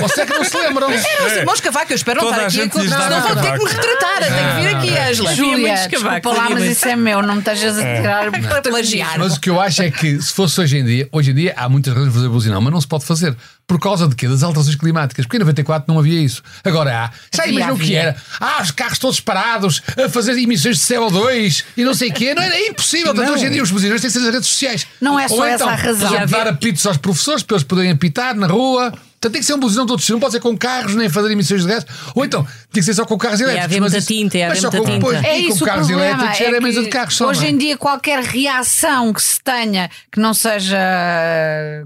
Você 0.02 0.22
é 0.22 0.26
que 0.26 0.34
não 0.34 0.44
se 0.44 0.58
lembram. 0.58 0.90
Eram 0.92 1.26
os 1.28 1.34
irmãos 1.34 1.60
cavaco. 1.62 1.92
Eu 1.92 1.96
espero 1.96 2.22
não 2.22 2.30
estar 2.32 2.46
aqui. 2.46 2.58
Não, 2.58 2.68
vou 2.68 2.82
ter 2.82 2.88
que 2.88 2.88
me 2.88 2.90
Cavaco. 2.90 3.66
retratar. 3.66 4.18
Tenho 4.26 4.56
que 4.56 4.62
vir 4.62 4.76
aqui, 4.76 5.10
Angela. 5.10 5.36
Júlia, 5.36 5.74
desculpa 5.88 6.30
lá, 6.32 6.50
mas 6.50 6.64
isso 6.64 6.88
é 6.88 6.96
meu, 6.96 7.22
não 7.22 7.36
me 7.36 7.40
estejas 7.40 7.78
a 7.78 7.82
tirar 7.82 8.32
Para 8.32 8.62
plagiar. 8.62 9.20
Mas 9.20 9.36
o 9.36 9.40
que 9.40 9.50
eu 9.50 9.60
acho 9.60 9.82
é 9.84 9.92
que 9.92 10.22
se 10.22 10.32
fosse 10.34 10.60
hoje 10.62 10.78
em 10.78 10.86
dia, 10.86 11.08
hoje 11.12 11.32
em 11.32 11.36
dia 11.36 11.54
há 11.58 11.68
muitas 11.70 11.94
razões 11.94 12.12
de 12.12 12.18
fazer 12.18 12.30
buzinão, 12.30 12.62
mas 12.62 12.74
não 12.74 12.82
se 12.82 12.88
pode 12.88 13.06
fazer. 13.06 13.36
Por 13.68 13.80
causa 13.80 14.08
de 14.08 14.16
quê? 14.16 14.28
Das 14.28 14.44
alterações 14.44 14.76
climáticas. 14.76 15.26
Porque 15.26 15.38
em 15.38 15.40
94 15.40 15.92
não 15.92 16.00
havia 16.00 16.22
isso. 16.22 16.44
Agora 16.64 17.06
há. 17.06 17.12
Já 17.36 17.44
Havia, 17.44 17.56
imaginam 17.56 17.76
o 17.76 17.80
que 17.80 17.96
era? 17.96 18.16
Ah, 18.40 18.62
os 18.62 18.72
carros 18.72 19.00
todos 19.00 19.20
parados 19.20 19.82
a 20.04 20.08
fazer 20.08 20.38
emissões 20.38 20.78
de 20.78 20.84
CO2 20.84 21.64
e 21.76 21.84
não 21.84 21.94
sei 21.94 22.10
o 22.10 22.14
quê. 22.14 22.36
Não 22.36 22.44
era 22.44 22.56
é 22.56 22.68
impossível. 22.68 23.14
Portanto, 23.14 23.34
hoje 23.34 23.46
em 23.48 23.52
dia 23.52 23.64
os 23.64 23.72
buzinões 23.72 24.02
têm 24.02 24.10
que 24.10 24.14
ser 24.18 24.24
nas 24.24 24.34
redes 24.34 24.48
sociais. 24.48 24.86
Não 25.02 25.20
é 25.20 25.28
só 25.28 25.36
Ou 25.36 25.44
essa 25.44 25.56
então, 25.56 25.70
a 25.70 25.76
razão. 25.76 26.26
dar 26.28 26.48
apitos 26.48 26.86
aos 26.86 26.98
professores 26.98 27.42
para 27.42 27.56
eles 27.56 27.64
poderem 27.64 27.92
apitar 27.92 28.36
na 28.36 28.48
rua. 28.48 28.92
Portanto, 28.92 29.32
tem 29.32 29.42
que 29.42 29.48
ser 29.48 29.54
um 29.56 29.60
buzinão 29.60 29.86
todo 29.88 30.04
não 30.10 30.20
pode 30.20 30.34
ser 30.34 30.40
com 30.40 30.56
carros 30.56 30.94
nem 30.94 31.10
fazer 31.10 31.32
emissões 31.32 31.64
de 31.64 31.68
gás. 31.68 31.86
Ou 32.14 32.24
então, 32.24 32.46
tem 32.76 32.82
que 32.82 32.86
ser 32.86 32.94
só 32.94 33.06
com 33.06 33.18
carros 33.18 33.40
elétricos. 33.42 33.66
haver 33.66 33.82
mas 33.82 33.92
muita 33.92 33.98
isso- 33.98 34.08
tinta, 34.08 34.38
mas 34.50 34.60
só 34.60 34.70
com- 34.72 34.84
tinta. 34.86 35.28
É 35.28 35.40
e 35.40 35.44
com 35.48 35.54
isso 35.54 35.64
o 35.64 35.68
carros 35.68 35.88
problema. 35.88 36.12
elétricos 36.12 36.42
é 36.42 36.46
era 36.46 36.58
a 36.58 36.62
mesa 36.62 36.84
de 36.84 36.90
carros 36.90 37.16
só. 37.16 37.28
Hoje 37.30 37.40
não 37.42 37.48
é? 37.48 37.52
em 37.52 37.58
dia, 37.58 37.78
qualquer 37.78 38.24
reação 38.24 39.12
que 39.14 39.22
se 39.22 39.40
tenha 39.42 39.90
que 40.12 40.20
não 40.20 40.34
seja 40.34 40.78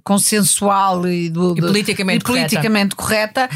consensual 0.04 1.08
e, 1.08 1.30
do, 1.30 1.54
E 1.58 1.62
politicamente 1.62 2.24
e 2.24 2.28
politicamente 2.28 2.96
correta, 2.96 3.50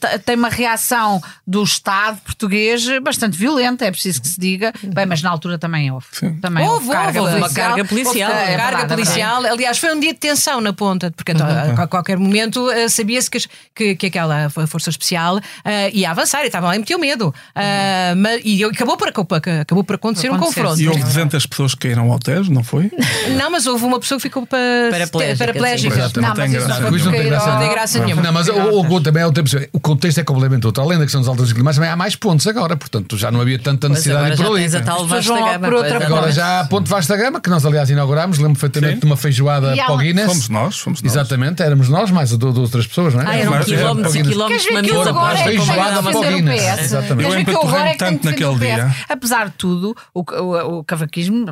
t- 0.00 0.18
tem 0.20 0.36
uma 0.36 0.48
reação 0.48 1.20
do 1.46 1.62
Estado 1.62 2.18
português 2.24 2.84
bastante 3.02 3.36
violenta, 3.36 3.84
é 3.84 3.90
preciso 3.90 4.20
que 4.22 4.28
se 4.28 4.38
diga. 4.40 4.72
Bem, 4.82 5.06
mas 5.06 5.22
na 5.22 5.30
altura 5.30 5.58
também 5.58 5.90
houve. 5.90 6.06
Também 6.40 6.66
Houve, 6.68 6.88
houve, 6.88 7.18
houve 7.18 7.34
uma 7.36 7.52
carga 7.52 7.84
policial. 7.84 8.30
Houve, 8.30 8.42
É 8.42 8.56
carga 8.56 8.62
é 8.62 8.78
verdade. 8.78 8.94
policial. 8.94 9.44
Aliás, 9.46 9.78
foi 9.78 9.94
um 9.94 10.00
dia 10.00 10.12
de 10.12 10.18
tensão 10.20 10.60
na 10.60 10.72
ponta, 10.72 11.10
porque 11.10 11.32
a, 11.32 11.82
a 11.82 11.86
qualquer 11.86 12.18
momento 12.18 12.70
eh, 12.70 12.88
sabia-se 12.88 13.30
que, 13.30 13.38
que, 13.74 13.96
que 13.96 14.06
aquela 14.06 14.48
fo- 14.50 14.66
força 14.66 14.90
especial 14.90 15.40
eh, 15.64 15.90
ia 15.92 16.10
avançar 16.10 16.42
e 16.42 16.46
estavam 16.46 16.73
lá 16.74 16.76
e 16.76 16.78
metiam 16.78 16.98
medo. 16.98 17.34
Ah, 17.54 18.14
mas, 18.16 18.40
e 18.44 18.64
acabou 18.64 18.96
por, 18.96 19.08
acabou 19.08 19.84
por 19.84 19.94
acontecer 19.94 20.30
um 20.30 20.38
confronto. 20.38 20.80
E 20.80 20.88
houve 20.88 21.02
200 21.02 21.46
pessoas 21.46 21.74
que 21.74 21.88
caíram 21.88 22.10
ao 22.12 22.18
Tejo, 22.18 22.52
não 22.52 22.62
foi? 22.64 22.90
Não, 23.36 23.50
mas 23.50 23.66
houve 23.66 23.84
uma 23.84 23.98
pessoa 23.98 24.18
que 24.18 24.22
ficou 24.22 24.46
pa- 24.46 24.56
Paraplégica, 24.90 25.38
paraplégica. 25.38 25.96
Não, 26.20 26.28
não 26.28 26.34
tem 26.34 26.48
mas 26.50 26.54
isso 26.54 27.04
Não, 27.06 27.12
tem 27.12 27.24
graça 27.24 27.44
era- 27.46 27.52
Não 27.54 27.60
tem 27.60 27.70
graça 27.70 27.98
nenhuma. 28.04 28.22
Não, 28.22 28.32
mas 28.32 28.48
o, 28.48 28.52
o, 28.80 29.00
também 29.00 29.22
é 29.22 29.26
outra 29.26 29.42
pessoa. 29.42 29.66
O 29.72 29.80
contexto 29.80 30.18
é 30.18 30.24
completamente 30.24 30.66
outro. 30.66 30.82
Além 30.82 30.98
da 30.98 31.04
questão 31.04 31.20
das 31.20 31.28
alterações 31.28 31.52
climáticas, 31.52 31.76
também 31.76 31.90
há 31.90 31.96
mais 31.96 32.16
pontos 32.16 32.46
agora. 32.46 32.76
Portanto, 32.76 33.16
já 33.16 33.30
não 33.30 33.40
havia 33.40 33.58
tanta 33.58 33.88
necessidade 33.88 34.32
agora 34.32 34.36
de 34.36 34.40
ir 34.40 34.44
já 34.44 34.48
por 34.48 34.54
ali. 34.56 34.62
tens 34.62 34.74
a 34.74 34.80
tal 34.80 35.02
pessoas 35.02 35.26
vasta 35.26 35.32
vão 35.34 35.44
gama. 35.52 35.68
por 35.68 35.74
outra 35.74 35.94
pois, 35.98 36.04
Agora 36.04 36.32
já 36.32 36.60
há 36.60 36.64
Ponte 36.64 36.88
Vasta 36.88 37.16
Gama, 37.16 37.40
que 37.40 37.50
nós 37.50 37.64
aliás 37.64 37.90
inaugurámos, 37.90 38.38
lembro 38.38 38.58
perfeitamente 38.58 39.00
de 39.00 39.06
uma 39.06 39.16
feijoada 39.16 39.74
para 39.76 39.92
o 39.92 39.98
Guinness. 39.98 40.26
Fomos 40.26 40.48
nós, 40.48 40.78
fomos 40.78 41.02
nós. 41.02 41.12
Exatamente, 41.12 41.62
éramos 41.62 41.88
nós, 41.88 42.10
mais 42.10 42.30
de, 42.30 42.36
de 42.38 42.44
outras 42.46 42.86
pessoas, 42.86 43.14
não 43.14 43.22
é? 43.22 43.24
Ah, 43.26 43.36
eram 43.36 43.52
quilómetros 43.62 44.14
e 44.14 44.22
quilómetros 44.22 44.62
de 44.62 44.68
é 44.68 44.82
que 44.82 44.82
tenho 44.82 45.64
feijoada 45.64 46.02
para 46.02 46.18
o 46.18 46.22
Guinness. 46.22 46.63
PS? 46.64 46.80
Exatamente. 46.84 47.30
Queres 47.30 47.32
Eu 47.32 47.38
ver 47.38 47.44
que 47.44 47.50
eu 47.50 47.68
agora 47.68 47.88
é 47.88 47.92
que 47.92 47.98
tanto 47.98 48.24
naquele 48.24 48.54
dia. 48.56 48.94
Apesar 49.08 49.48
de 49.48 49.54
tudo, 49.54 49.96
o, 50.12 50.20
o, 50.20 50.78
o 50.78 50.84
cavaquismo, 50.84 51.44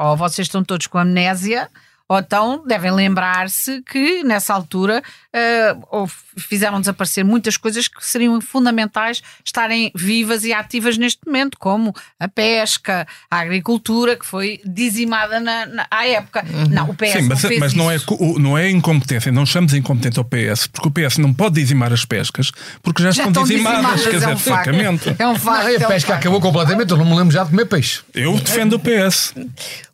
ou 0.00 0.16
vocês 0.16 0.46
estão 0.46 0.64
todos 0.64 0.86
com 0.86 0.98
amnésia, 0.98 1.68
ou 2.08 2.18
então 2.18 2.62
devem 2.66 2.92
lembrar-se 2.92 3.82
que 3.82 4.22
nessa 4.22 4.54
altura 4.54 5.02
eh, 5.38 5.76
ou 5.90 6.08
fizeram 6.38 6.80
desaparecer 6.80 7.22
muitas 7.24 7.58
coisas 7.58 7.86
que 7.88 8.04
seriam 8.04 8.40
fundamentais 8.40 9.22
estarem 9.44 9.92
vivas 9.94 10.44
e 10.44 10.52
ativas 10.52 10.96
neste 10.96 11.20
momento, 11.26 11.58
como 11.58 11.94
a 12.18 12.26
pesca, 12.26 13.06
a 13.30 13.40
agricultura, 13.40 14.16
que 14.16 14.24
foi 14.24 14.60
dizimada 14.64 15.38
na, 15.38 15.66
na- 15.66 15.86
à 15.90 16.06
época. 16.06 16.42
Não, 16.70 16.88
o 16.90 16.94
PS 16.94 17.12
Sim, 17.12 17.22
mas, 17.22 17.42
não 17.42 17.48
fez 17.48 17.60
mas 17.60 17.74
não, 17.74 17.90
é, 17.90 17.98
não 18.38 18.56
é 18.58 18.70
incompetência, 18.70 19.30
não 19.30 19.44
chamamos 19.44 19.74
incompetente 19.74 20.18
ao 20.18 20.24
PS, 20.24 20.66
porque 20.68 20.88
o 20.88 20.90
PS 20.90 21.18
não 21.18 21.34
pode 21.34 21.56
dizimar 21.56 21.92
as 21.92 22.04
pescas, 22.06 22.50
porque 22.82 23.02
já, 23.02 23.10
Já 23.10 23.24
estão, 23.26 23.28
estão 23.30 23.44
dizimadas, 23.44 23.76
dizimadas, 24.00 24.02
quer 24.06 24.14
é 24.14 24.18
dizer, 24.18 24.28
um 24.34 24.38
facto. 24.38 24.64
francamente. 24.64 25.16
É 25.18 25.28
um 25.28 25.34
facto. 25.36 25.62
Não, 25.64 25.70
e 25.70 25.74
é 25.76 25.82
a 25.82 25.86
um 25.86 25.88
pesca 25.90 26.14
acabou 26.14 26.40
completamente, 26.40 26.90
eu 26.90 26.96
não 26.96 27.04
me 27.04 27.14
lembro 27.14 27.32
já 27.32 27.44
de 27.44 27.50
comer 27.50 27.66
peixe. 27.66 28.00
Eu 28.14 28.38
defendo 28.38 28.74
o 28.74 28.78
PS. 28.80 29.34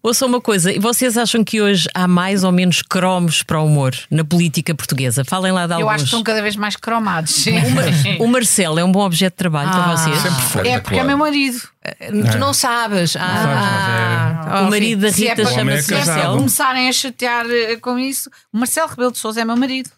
Ouça 0.03 0.27
uma 0.27 0.41
coisa, 0.41 0.73
e 0.73 0.79
vocês 0.79 1.17
acham 1.17 1.45
que 1.45 1.61
hoje 1.61 1.89
há 1.95 2.09
mais 2.09 2.43
ou 2.43 2.51
menos 2.53 2.83
cromos 2.83 3.43
para 3.45 3.61
o 3.61 3.67
humor 3.67 3.95
na 4.11 4.25
política 4.25 4.75
portuguesa? 4.75 5.25
Falem 5.33 5.51
lá 5.51 5.67
de 5.67 5.73
Eu 5.73 5.79
acho 5.79 5.83
alguns. 5.85 5.97
que 6.03 6.05
estão 6.05 6.23
cada 6.23 6.43
vez 6.43 6.57
mais 6.57 6.77
cromados. 6.77 7.31
sim. 7.31 7.55
O 8.21 8.27
Marcelo 8.27 8.79
é 8.79 8.85
um 8.85 8.93
bom 8.93 9.01
objeto 9.01 9.33
de 9.33 9.39
trabalho 9.39 9.71
para 9.71 9.97
vocês? 9.97 10.19
Sempre 10.19 10.43
foi. 10.43 10.69
É 10.69 10.79
porque 10.79 10.99
é 10.99 11.03
meu 11.03 11.17
marido. 11.17 11.59
Tu 12.31 12.39
não 12.39 12.53
sabes. 12.53 13.17
Ah, 13.17 13.21
sabes, 13.21 14.53
ah, 14.53 14.61
O 14.67 14.71
marido 14.71 15.01
da 15.01 15.11
Se 15.11 15.27
é 15.27 15.31
Rita 15.31 15.47
chama-se 15.51 15.83
se 15.85 15.95
é. 15.95 16.05
Marcelo. 16.05 16.37
começarem 16.37 16.87
a 16.87 16.93
chatear 16.93 17.47
eh, 17.49 17.77
com 17.77 17.99
isso, 17.99 18.29
o 18.53 18.59
Marcelo 18.59 18.89
Rebelo 18.91 19.11
de 19.13 19.19
Souza 19.19 19.41
é 19.41 19.45
meu 19.47 19.57
marido. 19.57 19.89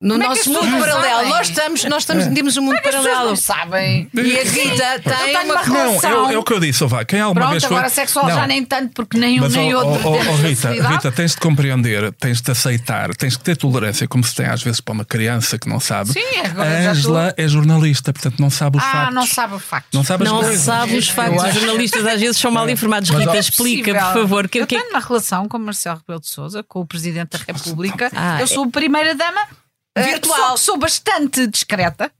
No 0.00 0.10
Como 0.12 0.22
é 0.22 0.28
nosso 0.28 0.40
as 0.42 0.46
mundo 0.46 0.78
paralelo. 0.78 1.02
sabem? 1.02 1.28
Nós 1.28 1.48
estamos, 1.48 1.84
nós 1.86 2.02
estamos, 2.04 2.26
temos 2.32 2.56
um 2.56 2.62
mundo 2.62 2.76
As 2.76 2.82
pessoas 2.82 3.02
paralelo. 3.04 3.28
não 3.30 3.36
sabem. 3.36 4.08
E 4.14 4.38
a 4.38 4.42
Rita 4.44 5.00
tem 5.02 5.34
uma 5.34 5.42
uma 5.42 5.54
Não, 5.66 5.88
relação. 5.98 6.30
é, 6.30 6.34
é 6.34 6.38
o 6.38 6.42
que 6.44 6.52
eu 6.52 6.60
disse, 6.60 6.84
Ová. 6.84 7.04
Quem 7.04 7.20
alguma 7.20 7.40
Pronto, 7.40 7.50
vez 7.50 7.64
foi... 7.64 7.76
agora 7.76 7.90
sexual 7.90 8.28
Não. 8.28 8.34
já 8.36 8.46
nem 8.46 8.64
tanto, 8.64 8.92
porque 8.94 9.18
nem 9.18 9.40
um 9.40 9.42
Mas, 9.42 9.54
nem 9.56 9.74
outro 9.74 9.90
oh, 10.08 10.12
oh, 10.14 10.18
temos 10.18 10.40
Rita, 10.40 10.62
facilidade. 10.68 10.94
Rita, 10.94 11.10
tens 11.10 11.30
de 11.32 11.36
compreender, 11.38 12.12
tens 12.12 12.40
de 12.40 12.48
aceitar, 12.48 13.12
tens 13.16 13.32
de 13.32 13.40
ter 13.40 13.56
tolerância, 13.56 14.06
como 14.06 14.22
se 14.22 14.36
tem 14.36 14.46
às 14.46 14.62
vezes 14.62 14.80
para 14.80 14.92
uma 14.94 15.04
criança 15.04 15.58
que 15.58 15.68
não 15.68 15.80
sabe. 15.80 16.12
Sim, 16.12 16.20
agora 16.44 16.68
a 16.86 16.90
Ângela 16.92 17.34
é 17.36 17.48
jornalista, 17.48 18.12
portanto 18.12 18.38
não 18.38 18.50
sabe 18.50 18.76
os 18.78 18.84
Ah, 18.84 18.92
factos. 18.92 19.14
não 19.16 19.26
sabe 19.26 19.54
o 19.54 19.58
facto. 19.58 19.88
Não 19.94 20.04
sabe 20.04 20.22
as 20.22 20.30
Não 20.30 20.38
coisas. 20.38 20.60
sabe 20.60 20.96
os 20.96 21.08
factos. 21.08 21.42
Os 21.42 21.54
jornalistas 21.54 22.06
às 22.06 22.20
vezes 22.20 22.36
são 22.36 22.52
mal 22.52 22.70
informados. 22.70 23.10
Rita, 23.10 23.36
explica, 23.36 23.92
por 23.94 24.12
favor. 24.12 24.48
Que, 24.48 24.58
eu 24.60 24.66
que- 24.68 24.76
tenho 24.78 24.90
uma 24.90 25.00
relação 25.00 25.48
com 25.48 25.56
o 25.56 25.60
Marcelo 25.60 25.96
Rebelo 26.06 26.20
de 26.20 26.28
Souza, 26.28 26.62
com 26.62 26.78
o 26.82 26.86
Presidente 26.86 27.36
da 27.36 27.52
República. 27.52 28.12
Ah, 28.14 28.40
eu 28.40 28.46
sou 28.46 28.62
a 28.62 28.68
primeira-dama 28.68 29.40
eh, 29.40 29.67
Virtual. 30.04 30.36
Só 30.36 30.54
que 30.54 30.60
sou 30.60 30.78
bastante 30.78 31.46
discreta. 31.46 32.10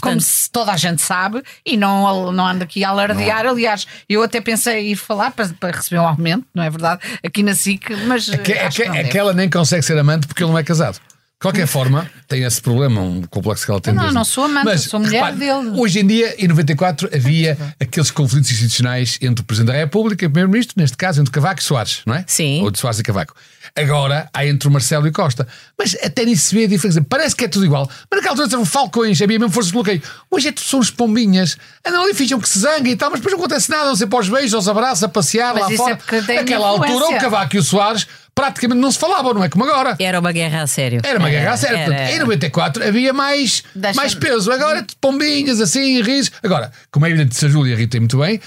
como 0.00 0.20
se 0.20 0.50
toda 0.50 0.72
a 0.72 0.76
gente 0.76 1.00
sabe, 1.00 1.40
e 1.64 1.76
não, 1.76 2.32
não 2.32 2.46
ando 2.46 2.64
aqui 2.64 2.82
a 2.82 2.88
alardear. 2.88 3.46
Aliás, 3.46 3.86
eu 4.08 4.22
até 4.22 4.40
pensei 4.40 4.88
em 4.88 4.92
ir 4.92 4.96
falar 4.96 5.30
para, 5.30 5.48
para 5.48 5.76
receber 5.76 6.00
um 6.00 6.06
aumento, 6.06 6.44
não 6.52 6.64
é 6.64 6.70
verdade? 6.70 7.00
Aqui 7.24 7.42
na 7.42 7.54
SIC, 7.54 7.90
mas. 8.06 8.28
É 8.28 8.38
que, 8.38 8.52
eh, 8.52 8.68
é 8.82 9.22
não 9.22 9.30
é 9.30 9.34
nem 9.34 9.48
consegue 9.48 9.82
ser 9.82 9.96
amante 9.96 10.26
porque 10.26 10.42
ele 10.42 10.50
não 10.50 10.58
é 10.58 10.64
casado. 10.64 11.00
De 11.44 11.46
qualquer 11.46 11.66
forma, 11.66 12.10
tem 12.26 12.42
esse 12.42 12.60
problema, 12.62 13.02
um 13.02 13.20
complexo 13.22 13.66
que 13.66 13.70
ela 13.70 13.80
tem. 13.80 13.92
Não, 13.92 14.04
mesmo. 14.04 14.14
não 14.14 14.24
sou 14.24 14.44
amante, 14.44 14.68
eu 14.70 14.78
sou 14.78 14.98
mulher 14.98 15.32
dele. 15.34 15.72
Hoje 15.76 16.00
em 16.00 16.06
dia, 16.06 16.34
em 16.42 16.48
94, 16.48 17.10
havia 17.14 17.58
aqueles 17.78 18.10
conflitos 18.10 18.50
institucionais 18.50 19.18
entre 19.20 19.42
o 19.42 19.44
Presidente 19.44 19.74
da 19.74 19.78
República 19.78 20.24
e 20.24 20.26
o 20.26 20.30
Primeiro-Ministro, 20.30 20.74
neste 20.78 20.96
caso 20.96 21.20
entre 21.20 21.30
Cavaco 21.30 21.60
e 21.60 21.62
Soares, 21.62 22.00
não 22.06 22.14
é? 22.14 22.24
Sim. 22.26 22.62
Ou 22.62 22.70
de 22.70 22.78
Soares 22.78 22.98
e 22.98 23.02
Cavaco. 23.02 23.34
Agora 23.76 24.28
há 24.32 24.46
entre 24.46 24.68
o 24.68 24.70
Marcelo 24.70 25.06
e 25.08 25.10
Costa. 25.10 25.48
Mas 25.76 25.96
até 26.00 26.24
nisso 26.24 26.46
se 26.46 26.54
vê 26.54 26.64
a 26.64 26.68
diferença. 26.68 27.02
Parece 27.02 27.34
que 27.34 27.44
é 27.44 27.48
tudo 27.48 27.64
igual. 27.64 27.90
Mas 28.08 28.18
naquela 28.18 28.32
altura 28.34 28.48
eram 28.56 28.64
falcões, 28.64 29.20
havia 29.20 29.36
mesmo 29.36 29.52
força 29.52 29.68
de 29.68 29.72
bloqueio. 29.72 30.00
Hoje 30.30 30.48
é 30.48 30.52
tudo 30.52 30.64
são 30.64 30.78
os 30.78 30.90
pombinhas. 30.90 31.56
Andam 31.84 32.04
ali, 32.04 32.14
finjam 32.14 32.38
que 32.38 32.48
se 32.48 32.60
zangam 32.60 32.86
e 32.86 32.94
tal, 32.94 33.10
mas 33.10 33.18
depois 33.18 33.32
não 33.36 33.40
acontece 33.44 33.68
nada. 33.70 33.86
Não 33.86 33.96
sei 33.96 34.06
para 34.06 34.20
os 34.20 34.28
beijos, 34.28 34.54
aos 34.54 34.68
abraços, 34.68 35.02
a 35.02 35.08
passear 35.08 35.54
Mas 35.54 35.62
lá 35.64 35.72
isso 35.72 35.82
fora. 35.82 35.98
é 36.28 36.34
Naquela 36.36 36.68
altura, 36.68 37.16
o 37.16 37.18
Cavaco 37.18 37.56
e 37.56 37.58
o 37.58 37.62
Soares 37.64 38.06
praticamente 38.32 38.80
não 38.80 38.92
se 38.92 38.98
falavam, 38.98 39.34
não 39.34 39.42
é 39.42 39.48
como 39.48 39.64
agora. 39.64 39.96
Era 39.98 40.20
uma 40.20 40.30
guerra 40.30 40.62
a 40.62 40.66
sério. 40.68 41.00
Era 41.02 41.18
uma 41.18 41.30
guerra 41.30 41.52
a 41.52 41.56
sério. 41.56 41.76
era. 41.76 41.90
Portanto, 41.90 42.14
em 42.14 42.18
94 42.20 42.84
havia 42.84 43.12
mais, 43.12 43.64
mais 43.96 44.14
peso. 44.14 44.52
Agora, 44.52 44.82
de 44.82 44.94
pombinhas, 45.00 45.60
assim, 45.60 46.00
risos. 46.00 46.30
Agora, 46.44 46.70
como 46.92 47.06
é 47.06 47.10
evidente, 47.10 47.34
se 47.34 47.46
a 47.46 47.48
Júlia 47.48 47.72
e 47.72 47.74
a 47.74 47.78
Rita 47.78 47.98
muito 47.98 48.18
bem, 48.18 48.40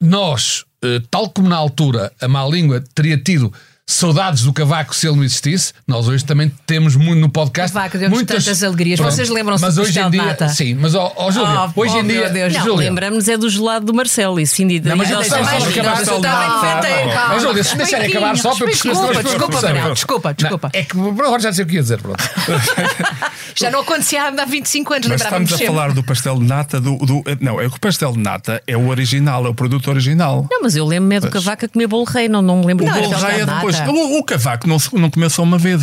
nós, 0.00 0.64
eh, 0.82 1.00
tal 1.10 1.30
como 1.30 1.48
na 1.48 1.56
altura 1.56 2.12
a 2.20 2.28
má 2.28 2.44
língua 2.46 2.82
teria 2.94 3.16
tido 3.16 3.52
saudades 3.86 4.42
do 4.42 4.52
cavaco 4.52 4.94
se 4.94 5.06
ele 5.06 5.16
não 5.16 5.24
existisse, 5.24 5.72
nós 5.86 6.08
hoje 6.08 6.24
também 6.24 6.50
temos 6.66 6.96
muito 6.96 7.20
no 7.20 7.28
podcast. 7.28 7.72
Cavaco 7.74 7.98
deu-nos 7.98 8.22
tantas 8.22 8.62
alegrias. 8.62 8.98
Vocês 8.98 9.28
lembram-se 9.28 9.62
mas 9.62 9.74
do 9.74 9.82
hoje 9.82 9.92
pastel 9.92 10.06
em 10.06 10.10
de 10.10 10.18
dia, 10.18 10.26
nata? 10.26 10.48
Sim, 10.48 10.74
mas 10.74 10.94
ó 10.94 11.12
ó, 11.16 11.30
Júlia, 11.30 11.72
Oh, 11.74 11.80
hoje 11.80 11.94
oh, 11.94 12.00
em 12.00 12.06
dia. 12.06 12.30
Deus. 12.30 12.54
Não, 12.54 12.74
lembramos 12.74 13.28
é 13.28 13.36
do 13.36 13.48
gelado 13.48 13.86
do 13.86 13.94
Marcelo, 13.94 14.40
isso 14.40 14.56
sim, 14.56 14.64
Não, 14.64 14.96
mas 14.96 15.08
deixa 15.08 15.22
está 15.22 15.44
só 15.44 15.68
acabar 15.68 16.04
só. 16.04 16.20
Mas, 17.28 17.42
Júlia, 17.42 17.64
se 17.64 17.76
deixarem 17.76 18.10
acabar 18.10 18.36
só 18.36 18.54
para 18.54 18.66
perceber 18.66 18.94
Desculpa, 18.94 19.22
desculpa, 19.22 19.92
desculpa, 19.92 20.34
desculpa. 20.34 20.70
É 20.72 20.82
que 20.82 20.98
agora 20.98 21.40
já 21.40 21.52
sei 21.52 21.64
o 21.64 21.66
que 21.66 21.74
ia 21.74 21.82
dizer, 21.82 22.00
pronto. 22.00 22.22
Já 23.56 23.70
não 23.70 23.80
acontecia 23.80 24.24
há 24.24 24.44
25 24.44 24.94
anos, 24.94 25.06
Mas 25.06 25.20
lembrávamos 25.20 25.50
estamos 25.52 25.70
a 25.70 25.72
falar 25.72 25.92
do 25.92 26.02
pastel 26.02 26.38
de 26.38 26.44
nata 26.44 26.80
do, 26.80 26.96
do- 26.96 27.22
Não, 27.40 27.60
é 27.60 27.68
que 27.68 27.76
o 27.76 27.80
pastel 27.80 28.12
de 28.12 28.18
nata 28.18 28.60
é 28.66 28.76
o 28.76 28.88
original, 28.88 29.46
é 29.46 29.48
o 29.48 29.54
produto 29.54 29.88
original. 29.90 30.46
Não, 30.50 30.62
mas 30.62 30.74
eu 30.74 30.84
lembro-me 30.84 31.16
é 31.16 31.20
do 31.20 31.30
cavaco 31.30 31.64
a 31.64 31.68
comer 31.68 31.86
bolo 31.86 32.04
rei, 32.04 32.28
não, 32.28 32.42
não 32.42 32.58
me 32.60 32.66
lembro 32.66 32.84
O 32.84 32.88
do 32.88 32.94
bolo 32.94 33.14
rei 33.14 33.42
é 33.42 33.46
depois 33.46 33.73
Mas 33.80 33.88
o, 33.88 34.18
o 34.18 34.24
cavaco 34.24 34.66
não, 34.68 34.76
não 34.92 35.10
comeu 35.10 35.30
só 35.30 35.42
uma 35.42 35.58
vez. 35.58 35.82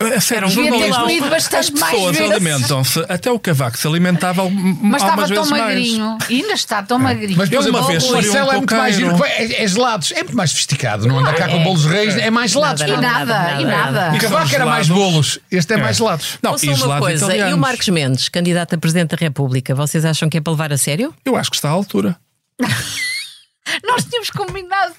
É 0.00 0.20
sério, 0.20 0.46
ter 0.48 0.54
jornalistas- 0.54 0.96
comido 0.96 1.28
bastante 1.28 1.56
as 1.56 1.70
mais 1.70 1.92
pessoas 1.94 2.20
alimentam-se, 2.20 3.04
até 3.08 3.30
o 3.32 3.38
cavaco 3.38 3.76
se 3.76 3.86
alimentava 3.86 4.42
al- 4.42 4.50
Mas 4.50 5.02
estava 5.02 5.22
algumas 5.22 5.30
tão 5.30 5.36
vezes 5.44 5.50
mais. 5.50 5.62
magrinho. 5.98 6.18
E 6.30 6.42
ainda 6.42 6.52
está 6.52 6.82
tão 6.82 6.98
magrinho. 7.00 7.36
Mas, 7.36 7.50
Eu 7.50 7.60
uma 7.62 7.82
vez 7.86 8.04
o 8.04 8.06
fui 8.06 8.16
a 8.16 8.20
um 8.20 8.22
Marcelo 8.22 8.50
é 8.52 8.56
muito 8.58 8.76
mais 8.76 8.94
giro, 8.96 9.24
é, 9.24 9.64
é 9.64 9.66
gelados, 9.66 10.12
é 10.12 10.22
muito 10.22 10.36
mais 10.36 10.50
sofisticado, 10.50 11.06
não 11.08 11.18
anda 11.18 11.32
cá 11.32 11.48
com 11.48 11.62
bolos 11.64 11.84
reis, 11.84 12.16
é 12.16 12.30
mais 12.30 12.50
gelados. 12.52 12.82
E 12.82 12.86
nada, 12.96 13.60
e 13.60 13.64
nada. 13.64 14.12
O 14.14 14.18
cavaco 14.20 14.54
era 14.54 14.66
mais 14.66 14.88
bolos, 14.88 15.38
este 15.50 15.74
é, 15.74 15.76
mais 15.76 15.96
gelados. 15.96 16.38
Não, 16.42 16.52
Ouçam 16.52 16.70
e 16.72 16.74
uma 16.74 16.98
coisa, 17.00 17.24
e 17.24 17.28
o 17.28 17.30
italianos. 17.30 17.58
Marcos 17.58 17.88
Mendes, 17.88 18.28
candidato 18.28 18.74
a 18.74 18.78
Presidente 18.78 19.10
da 19.10 19.16
República, 19.16 19.74
vocês 19.74 20.04
acham 20.04 20.28
que 20.28 20.36
é 20.36 20.40
para 20.40 20.52
levar 20.52 20.72
a 20.72 20.78
sério? 20.78 21.12
Eu 21.24 21.34
acho 21.36 21.50
que 21.50 21.56
está 21.56 21.68
à 21.68 21.72
altura. 21.72 22.16
Nós 23.84 24.04
tínhamos 24.04 24.30
combinado. 24.30 24.94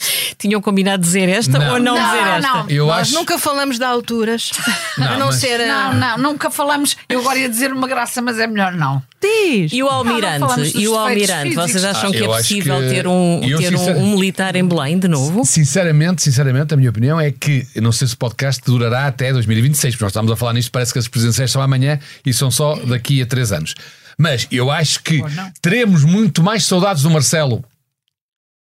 Tinham 0.38 0.60
combinado 0.60 1.02
dizer 1.02 1.28
esta 1.28 1.58
Não. 1.58 1.74
ou 1.74 1.78
não, 1.78 1.94
Não, 1.94 2.04
dizer 2.10 2.26
esta? 2.28 2.40
não. 2.54 2.66
Eu 2.70 2.86
Nós 2.86 3.00
acho. 3.08 3.14
nunca 3.14 3.38
falamos 3.38 3.78
de 3.78 3.84
alturas. 3.84 4.50
Não, 4.96 5.06
a 5.12 5.16
não 5.18 5.26
mas- 5.26 5.36
ser. 5.36 5.58
Não, 5.66 5.94
não, 5.94 6.18
nunca 6.18 6.50
falamos. 6.50 6.96
Eu 7.08 7.20
agora 7.20 7.38
ia 7.38 7.48
dizer 7.48 7.72
uma 7.72 7.86
graça, 7.86 8.22
mas 8.22 8.38
é 8.38 8.46
melhor 8.46 8.72
não. 8.72 9.02
Diz. 9.20 9.70
E 9.72 9.82
o 9.82 9.86
Almirante, 9.88 10.78
e 10.78 10.88
o 10.88 10.96
Almirante, 10.96 11.42
físicos. 11.50 11.70
vocês 11.70 11.84
acham 11.84 12.08
Ah, 12.08 12.12
que 12.12 12.24
é 12.24 12.26
possível 12.26 12.80
que- 12.80 12.88
ter, 12.88 13.06
um, 13.06 13.40
eu, 13.44 13.58
ter 13.58 13.74
um, 13.74 13.78
sincer- 13.78 13.96
um 13.96 14.10
militar 14.12 14.56
em 14.56 14.64
Belém 14.66 14.98
de 14.98 15.08
novo? 15.08 15.44
Sinceramente, 15.44 16.22
sinceramente, 16.22 16.72
a 16.72 16.76
minha 16.76 16.88
opinião 16.88 17.20
é 17.20 17.30
que 17.30 17.66
eu 17.74 17.82
não 17.82 17.92
sei 17.92 18.08
se 18.08 18.14
o 18.14 18.16
podcast 18.16 18.62
durará 18.64 19.06
até 19.06 19.30
2026, 19.32 19.94
porque 19.94 20.04
nós 20.04 20.10
estamos 20.12 20.32
a 20.32 20.36
falar 20.36 20.54
nisto, 20.54 20.70
parece 20.72 20.92
que 20.94 20.98
as 20.98 21.06
presidenciais 21.06 21.50
são 21.50 21.60
amanhã 21.60 21.98
e 22.24 22.32
são 22.32 22.50
só 22.50 22.76
daqui 22.76 23.20
a 23.20 23.26
três 23.26 23.52
anos. 23.52 23.74
Mas 24.16 24.46
eu 24.50 24.70
acho 24.70 25.02
que 25.02 25.22
teremos 25.62 26.02
muito 26.04 26.42
mais 26.42 26.64
saudades 26.64 27.02
do 27.02 27.10
Marcelo 27.10 27.62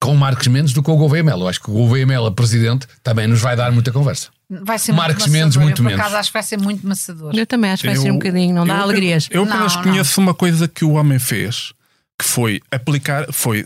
com 0.02 0.14
o 0.14 0.18
Marcos 0.18 0.48
Mendes 0.48 0.74
do 0.74 0.82
que 0.82 0.86
com 0.86 0.94
o 0.94 0.98
Gouveia 0.98 1.24
Melo. 1.24 1.44
Eu 1.44 1.48
acho 1.50 1.60
que 1.62 1.70
o 1.70 1.74
Gouveia 1.74 2.06
Melo, 2.06 2.28
a 2.28 2.32
presidente, 2.32 2.88
também 3.04 3.28
nos 3.28 3.42
vai 3.42 3.56
dar 3.56 3.72
muita 3.72 3.92
conversa. 3.92 4.30
Vai 4.50 4.80
ser 4.80 4.94
Marcos 4.94 5.24
muito 5.28 5.32
Mendes, 5.34 5.58
maçador. 5.58 5.64
muito 5.64 5.80
eu, 5.80 5.84
por 5.84 5.90
menos. 5.90 6.00
acaso 6.02 6.16
acho 6.18 6.30
que 6.30 6.34
vai 6.34 6.44
ser 6.44 6.58
muito 6.58 6.88
maçador. 6.88 7.32
Eu 7.36 7.46
também 7.46 7.72
acho 7.72 7.82
que 7.84 7.88
vai 7.90 7.98
Eu- 7.98 8.02
ser 8.02 8.12
um 8.12 8.16
bocadinho, 8.16 8.56
não 8.56 8.66
dá 8.66 8.78
eu- 8.78 8.82
alegrias. 8.84 9.28
Eu 9.30 9.44
apenas 9.44 9.76
Não, 9.76 9.84
conheço 9.84 10.20
uma 10.22 10.34
coisa 10.34 10.68
que 10.68 10.84
o 10.86 10.94
homem 10.94 11.20
fez, 11.20 11.74
que 12.18 12.26
foi 12.26 12.62
aplicar, 12.72 13.28
foi 13.32 13.66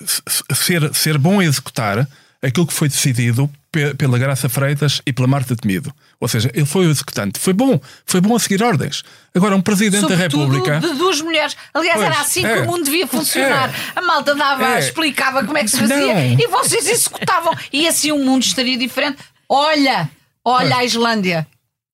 ser, 0.53 0.93
ser 0.93 1.17
bom 1.17 1.39
a 1.39 1.45
executar 1.45 2.07
aquilo 2.43 2.67
que 2.67 2.73
foi 2.73 2.89
decidido 2.89 3.49
pe- 3.71 3.93
pela 3.95 4.19
Graça 4.19 4.49
Freitas 4.49 5.01
e 5.05 5.13
pela 5.13 5.27
Marta 5.27 5.55
Temido. 5.55 5.93
Ou 6.19 6.27
seja, 6.27 6.51
ele 6.53 6.65
foi 6.65 6.85
o 6.85 6.91
executante. 6.91 7.39
Foi 7.39 7.53
bom, 7.53 7.79
foi 8.05 8.19
bom 8.21 8.35
a 8.35 8.39
seguir 8.39 8.61
ordens. 8.61 9.03
Agora, 9.33 9.55
um 9.55 9.61
presidente 9.61 10.01
da 10.01 10.09
Sobretudo 10.09 10.51
República. 10.51 10.79
de 10.79 10.93
duas 10.95 11.21
mulheres. 11.21 11.55
Aliás, 11.73 11.95
Pois, 11.99 12.11
era 12.11 12.21
assim 12.21 12.45
é. 12.45 12.53
que 12.53 12.59
o 12.61 12.65
mundo 12.65 12.83
devia 12.85 13.07
funcionar. 13.07 13.73
A 13.95 14.01
malta 14.01 14.35
dava, 14.35 14.75
É. 14.75 14.79
explicava 14.79 15.43
como 15.45 15.57
é 15.57 15.63
que 15.63 15.69
se 15.71 15.79
fazia 15.79 15.97
Não. 16.13 16.39
e 16.39 16.47
vocês 16.47 16.85
executavam. 16.87 17.55
E 17.71 17.87
assim 17.87 18.11
o 18.11 18.19
mundo 18.19 18.43
estaria 18.43 18.77
diferente. 18.77 19.17
Olha, 19.49 20.09
olha 20.45 20.75
a 20.77 20.83
Islândia. 20.85 21.47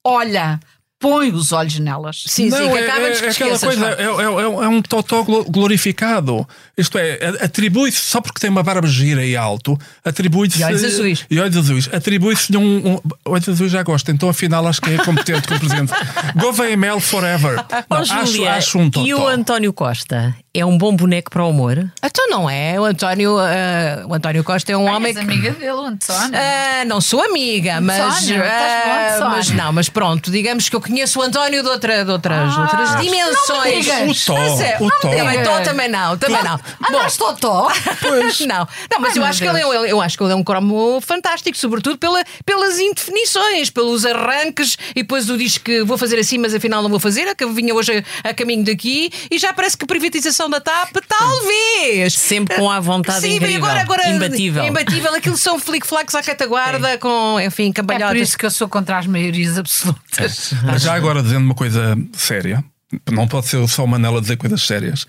Olha, 0.05 0.59
põe 0.99 1.31
os 1.31 1.51
olhos 1.51 1.77
nelas. 1.79 2.23
Sim, 2.27 2.49
sim, 2.49 2.57
Não, 2.57 2.71
que 2.71 2.77
é, 2.77 2.81
é, 2.87 3.11
de 3.11 3.25
é 3.25 3.29
aquela 3.29 3.59
coisa, 3.59 3.79
vá. 3.79 4.01
é, 4.01 4.03
é- 4.03 4.65
é 4.65 4.67
um 4.67 4.81
totó 4.81 5.23
glo- 5.23 5.45
glorificado. 5.45 6.47
Isto 6.79 6.97
é, 6.97 7.19
a- 7.41 7.45
atribui-se, 7.45 7.97
só 7.99 8.21
porque 8.21 8.39
tem 8.39 8.49
uma 8.49 8.63
barba 8.63 8.87
gira 8.87 9.25
e 9.25 9.35
alto, 9.35 9.77
atribui-se. 10.03 10.59
E 10.59 10.63
olhos 10.63 10.83
azuis. 10.83 11.25
E 11.29 11.39
olhos 11.39 11.57
azuis. 11.57 11.89
Atribui-se-lhe 11.93 12.57
um, 12.57 12.93
um. 12.95 12.99
Olhos 13.25 13.47
azuis 13.49 13.71
já 13.71 13.83
gosto, 13.83 14.09
então 14.11 14.29
afinal 14.29 14.65
acho 14.67 14.81
que 14.81 14.89
é 14.91 14.97
competente 14.97 15.47
como 15.47 15.59
presidente. 15.59 15.91
Gouveia 16.35 16.75
Mel 16.77 16.99
forever. 16.99 17.55
Não, 17.89 17.97
acho, 17.97 18.25
Júlia, 18.27 18.53
acho 18.53 18.77
um 18.79 18.89
totó. 18.89 19.05
e 19.05 19.13
o 19.13 19.27
António 19.27 19.73
Costa 19.73 20.35
é 20.53 20.65
um 20.65 20.77
bom 20.77 20.95
boneco 20.95 21.29
para 21.29 21.43
o 21.43 21.49
humor? 21.49 21.91
Então 22.03 22.29
não 22.29 22.49
é. 22.49 22.79
O 22.79 22.85
António, 22.85 23.37
ah, 23.39 24.05
o 24.07 24.13
António 24.13 24.43
Costa 24.43 24.71
é 24.71 24.77
um 24.77 24.85
homem 24.85 25.09
És 25.15 25.17
que. 25.17 25.23
amiga 25.23 25.51
dele, 25.51 25.71
o 25.71 25.85
António. 25.85 26.31
Ah, 26.33 26.85
não 26.85 26.99
sou 27.01 27.21
amiga, 27.23 27.79
mas, 27.81 27.99
António, 27.99 28.43
estás 28.43 28.83
bom, 28.85 28.91
ah, 28.91 29.15
António? 29.15 29.35
mas 29.37 29.49
não, 29.51 29.73
mas 29.73 29.89
pronto, 29.89 30.31
digamos 30.31 30.67
que 30.69 30.75
eu 30.75 30.81
conheço 30.81 31.19
o 31.19 31.21
António 31.21 31.61
de, 31.63 31.69
outra, 31.69 32.03
de 32.03 32.11
outras, 32.11 32.53
de 32.53 32.59
outras 32.61 33.01
dimensões. 33.01 33.47
não 33.49 33.63
me 33.63 33.81
digas. 33.81 34.21
O 34.21 34.25
Tó, 34.25 34.35
Mas 34.39 34.61
é, 34.61 34.77
o 34.79 34.89
Tó. 34.99 35.09
Então, 35.13 35.63
também 35.63 35.87
não, 35.89 36.17
também 36.17 36.43
não. 36.43 36.59
Andaste 36.89 37.19
totó? 37.19 37.67
não, 38.47 38.67
não, 38.91 38.99
mas 38.99 39.13
Ai, 39.13 39.19
eu 39.19 39.25
acho, 39.25 39.41
que 39.41 39.47
ele 39.47 39.59
é, 39.61 39.65
um- 39.67 39.73
eu 39.85 40.01
acho 40.01 40.17
que 40.17 40.23
ele 40.23 40.31
é 40.33 40.35
um 40.35 40.43
cromo 40.43 40.99
fantástico, 41.01 41.57
sobretudo 41.57 41.97
pela, 41.97 42.23
pelas 42.45 42.79
indefinições, 42.79 43.69
pelos 43.69 44.05
arranques, 44.05 44.77
e 44.91 45.01
depois 45.01 45.29
o 45.29 45.37
diz 45.37 45.57
que 45.57 45.83
vou 45.83 45.97
fazer 45.97 46.19
assim, 46.19 46.37
mas 46.37 46.53
afinal 46.53 46.81
não 46.81 46.89
vou 46.89 46.99
fazer, 46.99 47.27
é 47.27 47.35
que 47.35 47.45
vinha 47.47 47.73
hoje 47.73 48.03
a, 48.23 48.29
a 48.29 48.33
caminho 48.33 48.63
daqui, 48.63 49.11
e 49.29 49.37
já 49.37 49.53
parece 49.53 49.77
que 49.77 49.85
privatização 49.85 50.49
da 50.49 50.59
TAP, 50.59 50.95
talvez. 51.07 52.13
Sempre 52.13 52.55
com 52.55 52.69
a 52.69 52.79
vontade 52.79 53.21
Sim, 53.21 53.35
incrível, 53.35 53.65
agora, 53.65 53.81
agora 53.81 54.09
imbatível. 54.09 54.63
Imbatível, 54.65 55.13
aquilo 55.15 55.37
são 55.37 55.59
flick-flacks 55.59 56.15
à 56.15 56.21
cataguarda, 56.23 56.97
com, 56.97 57.39
enfim, 57.39 57.69
É 57.69 57.73
cambalhotas. 57.73 58.09
por 58.09 58.17
isso 58.23 58.37
que 58.37 58.45
eu 58.45 58.51
sou 58.51 58.67
contra 58.67 58.97
as 58.97 59.07
maiorias 59.07 59.57
absolutas. 59.57 60.53
Mas 60.63 60.81
já 60.81 60.93
agora 60.93 61.21
dizendo 61.21 61.45
uma 61.45 61.55
coisa 61.55 61.97
séria, 62.13 62.63
não 63.11 63.27
pode 63.27 63.47
ser 63.47 63.65
só 63.67 63.83
o 63.83 63.87
Manela 63.87 64.17
a 64.17 64.21
dizer 64.21 64.37
coisas 64.37 64.61
sérias. 64.61 65.05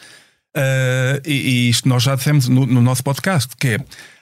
Ah, 0.55 1.21
e, 1.25 1.33
e 1.33 1.71
isto 1.71 1.89
nós 1.89 2.03
já 2.03 2.15
dissemos 2.15 2.49
no, 2.49 2.67
no 2.67 2.81
nosso 2.81 3.03
podcast, 3.03 3.57
que 3.57 3.69
é 3.69 3.79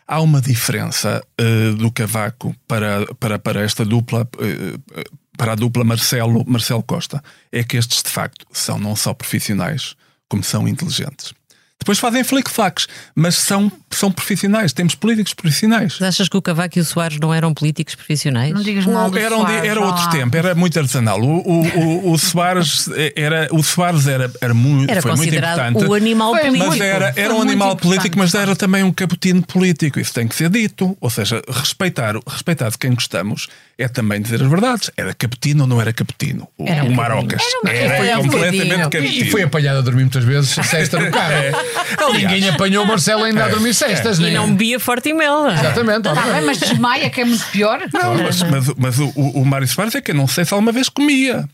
há 0.06 0.20
uma 0.20 0.40
diferença 0.40 1.22
ah, 1.38 1.76
do 1.76 1.90
Cavaco 1.90 2.54
para, 2.66 3.06
para, 3.14 3.38
para 3.38 3.62
esta 3.62 3.84
dupla. 3.84 4.28
ah, 4.34 5.02
para 5.36 5.52
a 5.52 5.54
dupla 5.54 5.84
Marcelo, 5.84 6.44
Marcelo 6.48 6.82
Costa, 6.82 7.22
é 7.52 7.62
que 7.62 7.76
estes 7.76 8.02
de 8.02 8.10
facto 8.10 8.44
são 8.52 8.76
não 8.76 8.96
só 8.96 9.14
profissionais, 9.14 9.94
como 10.28 10.42
são 10.42 10.66
inteligentes. 10.66 11.32
Depois 11.78 11.98
fazem 11.98 12.24
flick-flacks, 12.24 12.88
mas 13.14 13.36
são, 13.36 13.70
são 13.90 14.10
profissionais. 14.10 14.72
Temos 14.72 14.94
políticos 14.96 15.32
profissionais. 15.32 15.96
Mas 16.00 16.08
achas 16.08 16.28
que 16.28 16.36
o 16.36 16.42
Cavaco 16.42 16.76
e 16.76 16.82
o 16.82 16.84
Soares 16.84 17.18
não 17.20 17.32
eram 17.32 17.54
políticos 17.54 17.94
profissionais? 17.94 18.52
Não 18.52 18.62
digas 18.62 18.84
mal 18.84 19.16
era, 19.16 19.36
um 19.36 19.40
Soares, 19.42 19.68
era 19.70 19.80
outro 19.80 20.04
lá. 20.04 20.10
tempo, 20.10 20.36
era 20.36 20.54
muito 20.56 20.78
artesanal. 20.78 21.20
O, 21.20 21.38
o, 21.48 21.78
o, 21.78 22.12
o 22.12 22.18
Soares 22.18 22.88
era, 23.14 23.48
o 23.52 23.62
Soares 23.62 24.06
era, 24.08 24.30
era, 24.40 24.52
muito, 24.52 24.90
Era 24.90 25.00
foi 25.00 25.12
muito 25.12 25.20
considerado 25.20 25.70
importante. 25.70 25.88
o 25.90 25.94
animal 25.94 26.32
Foi 26.34 26.44
político. 26.46 26.68
Mas 26.70 26.80
era, 26.80 27.12
era 27.16 27.32
um 27.32 27.36
muito 27.36 27.48
animal 27.50 27.68
importante. 27.72 27.88
político, 27.96 28.18
mas 28.18 28.34
era 28.34 28.56
também 28.56 28.82
um 28.82 28.92
caputino 28.92 29.42
político. 29.42 30.00
Isso 30.00 30.12
tem 30.12 30.26
que 30.26 30.34
ser 30.34 30.50
dito. 30.50 30.96
Ou 31.00 31.10
seja, 31.10 31.40
respeitar, 31.48 32.16
respeitar 32.26 32.70
de 32.70 32.76
quem 32.78 32.92
gostamos 32.92 33.46
é 33.78 33.86
também 33.86 34.20
dizer 34.20 34.42
as 34.42 34.50
verdades. 34.50 34.90
Era 34.96 35.14
caputino 35.14 35.62
ou 35.62 35.68
não 35.68 35.80
era 35.80 35.92
caputino? 35.92 36.48
O, 36.58 36.66
Era 36.68 36.84
o 36.84 36.90
Marocas. 36.92 37.42
Era 37.64 37.78
Era, 38.04 38.16
completamente 38.20 38.74
um 38.74 38.90
caputino. 38.90 39.06
E 39.26 39.30
foi 39.30 39.42
apanhado 39.44 39.78
a 39.78 39.80
dormir 39.82 40.02
muitas 40.02 40.24
vezes, 40.24 40.50
sexta 40.66 40.98
no 40.98 41.10
carro. 41.12 41.67
Ninguém 42.12 42.48
apanhou 42.48 42.84
o 42.84 42.86
Marcelo 42.86 43.24
ainda 43.24 43.44
a 43.44 43.48
dormir 43.48 43.74
cestas, 43.74 44.18
E 44.18 44.22
nem 44.22 44.34
não 44.34 44.48
bebia 44.50 44.78
forte 44.80 45.08
e 45.10 45.12
mel. 45.14 45.48
Exatamente, 45.50 46.02
Tá 46.02 46.10
obviamente. 46.10 46.34
bem, 46.36 46.46
mas 46.46 46.58
desmaia, 46.58 47.10
que 47.10 47.20
é 47.20 47.24
muito 47.24 47.44
pior. 47.46 47.80
Não, 47.92 48.14
mas, 48.14 48.42
mas, 48.42 48.66
mas 48.76 48.98
o, 48.98 49.12
o, 49.14 49.40
o 49.42 49.44
Mário 49.46 49.66
Soares 49.68 49.94
é 49.94 50.00
que 50.00 50.10
eu 50.10 50.14
não 50.14 50.26
sei 50.26 50.44
se 50.44 50.52
alguma 50.54 50.72
vez 50.72 50.88
comia. 50.88 51.48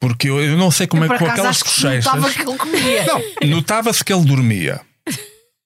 Porque 0.00 0.28
eu, 0.28 0.40
eu 0.42 0.56
não 0.56 0.70
sei 0.70 0.86
como 0.86 1.04
Eu, 1.04 1.12
é 1.12 1.16
que 1.16 1.24
com 1.24 1.30
aquelas 1.30 1.50
acho 1.50 1.64
que 1.64 1.70
se 1.70 1.84
notava 1.86 2.16
bochechas. 2.20 2.36
que 2.44 2.50
ele 2.50 2.58
comia. 2.58 3.04
Não, 3.06 3.48
notava-se 3.56 4.04
que 4.04 4.12
ele 4.12 4.24
dormia. 4.24 4.80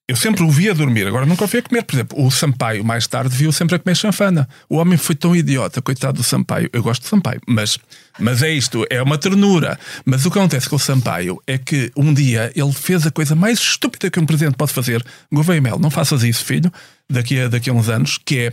Eu 0.09 0.17
sempre 0.17 0.43
o 0.43 0.51
via 0.51 0.75
dormir, 0.75 1.07
agora 1.07 1.27
nunca 1.27 1.45
o 1.45 1.47
via 1.47 1.61
comer. 1.61 1.83
Por 1.85 1.95
exemplo, 1.95 2.25
o 2.25 2.31
Sampaio, 2.31 2.83
mais 2.83 3.07
tarde, 3.07 3.37
viu 3.37 3.53
sempre 3.53 3.77
a 3.77 3.79
comer 3.79 3.95
chanfana. 3.95 4.49
O 4.67 4.79
homem 4.79 4.97
foi 4.97 5.15
tão 5.15 5.37
idiota, 5.37 5.83
coitado 5.83 6.15
do 6.17 6.23
Sampaio. 6.25 6.71
Eu 6.73 6.83
gosto 6.83 7.03
de 7.03 7.09
Sampaio, 7.09 7.43
mas, 7.47 7.79
mas 8.19 8.43
é 8.43 8.51
isto, 8.51 8.87
é 8.89 9.03
uma 9.03 9.19
ternura. 9.19 9.79
Mas 10.07 10.25
o 10.25 10.31
que 10.31 10.39
acontece 10.39 10.67
com 10.67 10.77
o 10.77 10.79
Sampaio 10.79 11.43
é 11.47 11.59
que 11.59 11.93
um 11.95 12.15
dia 12.15 12.51
ele 12.57 12.73
fez 12.73 13.07
a 13.07 13.11
coisa 13.11 13.35
mais 13.35 13.59
estúpida 13.59 14.09
que 14.11 14.19
um 14.19 14.25
presidente 14.25 14.57
pode 14.57 14.73
fazer. 14.73 15.05
Gouveia 15.31 15.61
Mel, 15.61 15.79
não 15.79 15.91
faças 15.91 16.23
isso, 16.23 16.43
filho, 16.43 16.73
daqui 17.11 17.39
a, 17.39 17.49
daqui 17.49 17.69
a 17.69 17.75
uns 17.75 17.91
anos, 17.91 18.19
que 18.25 18.39
é 18.39 18.53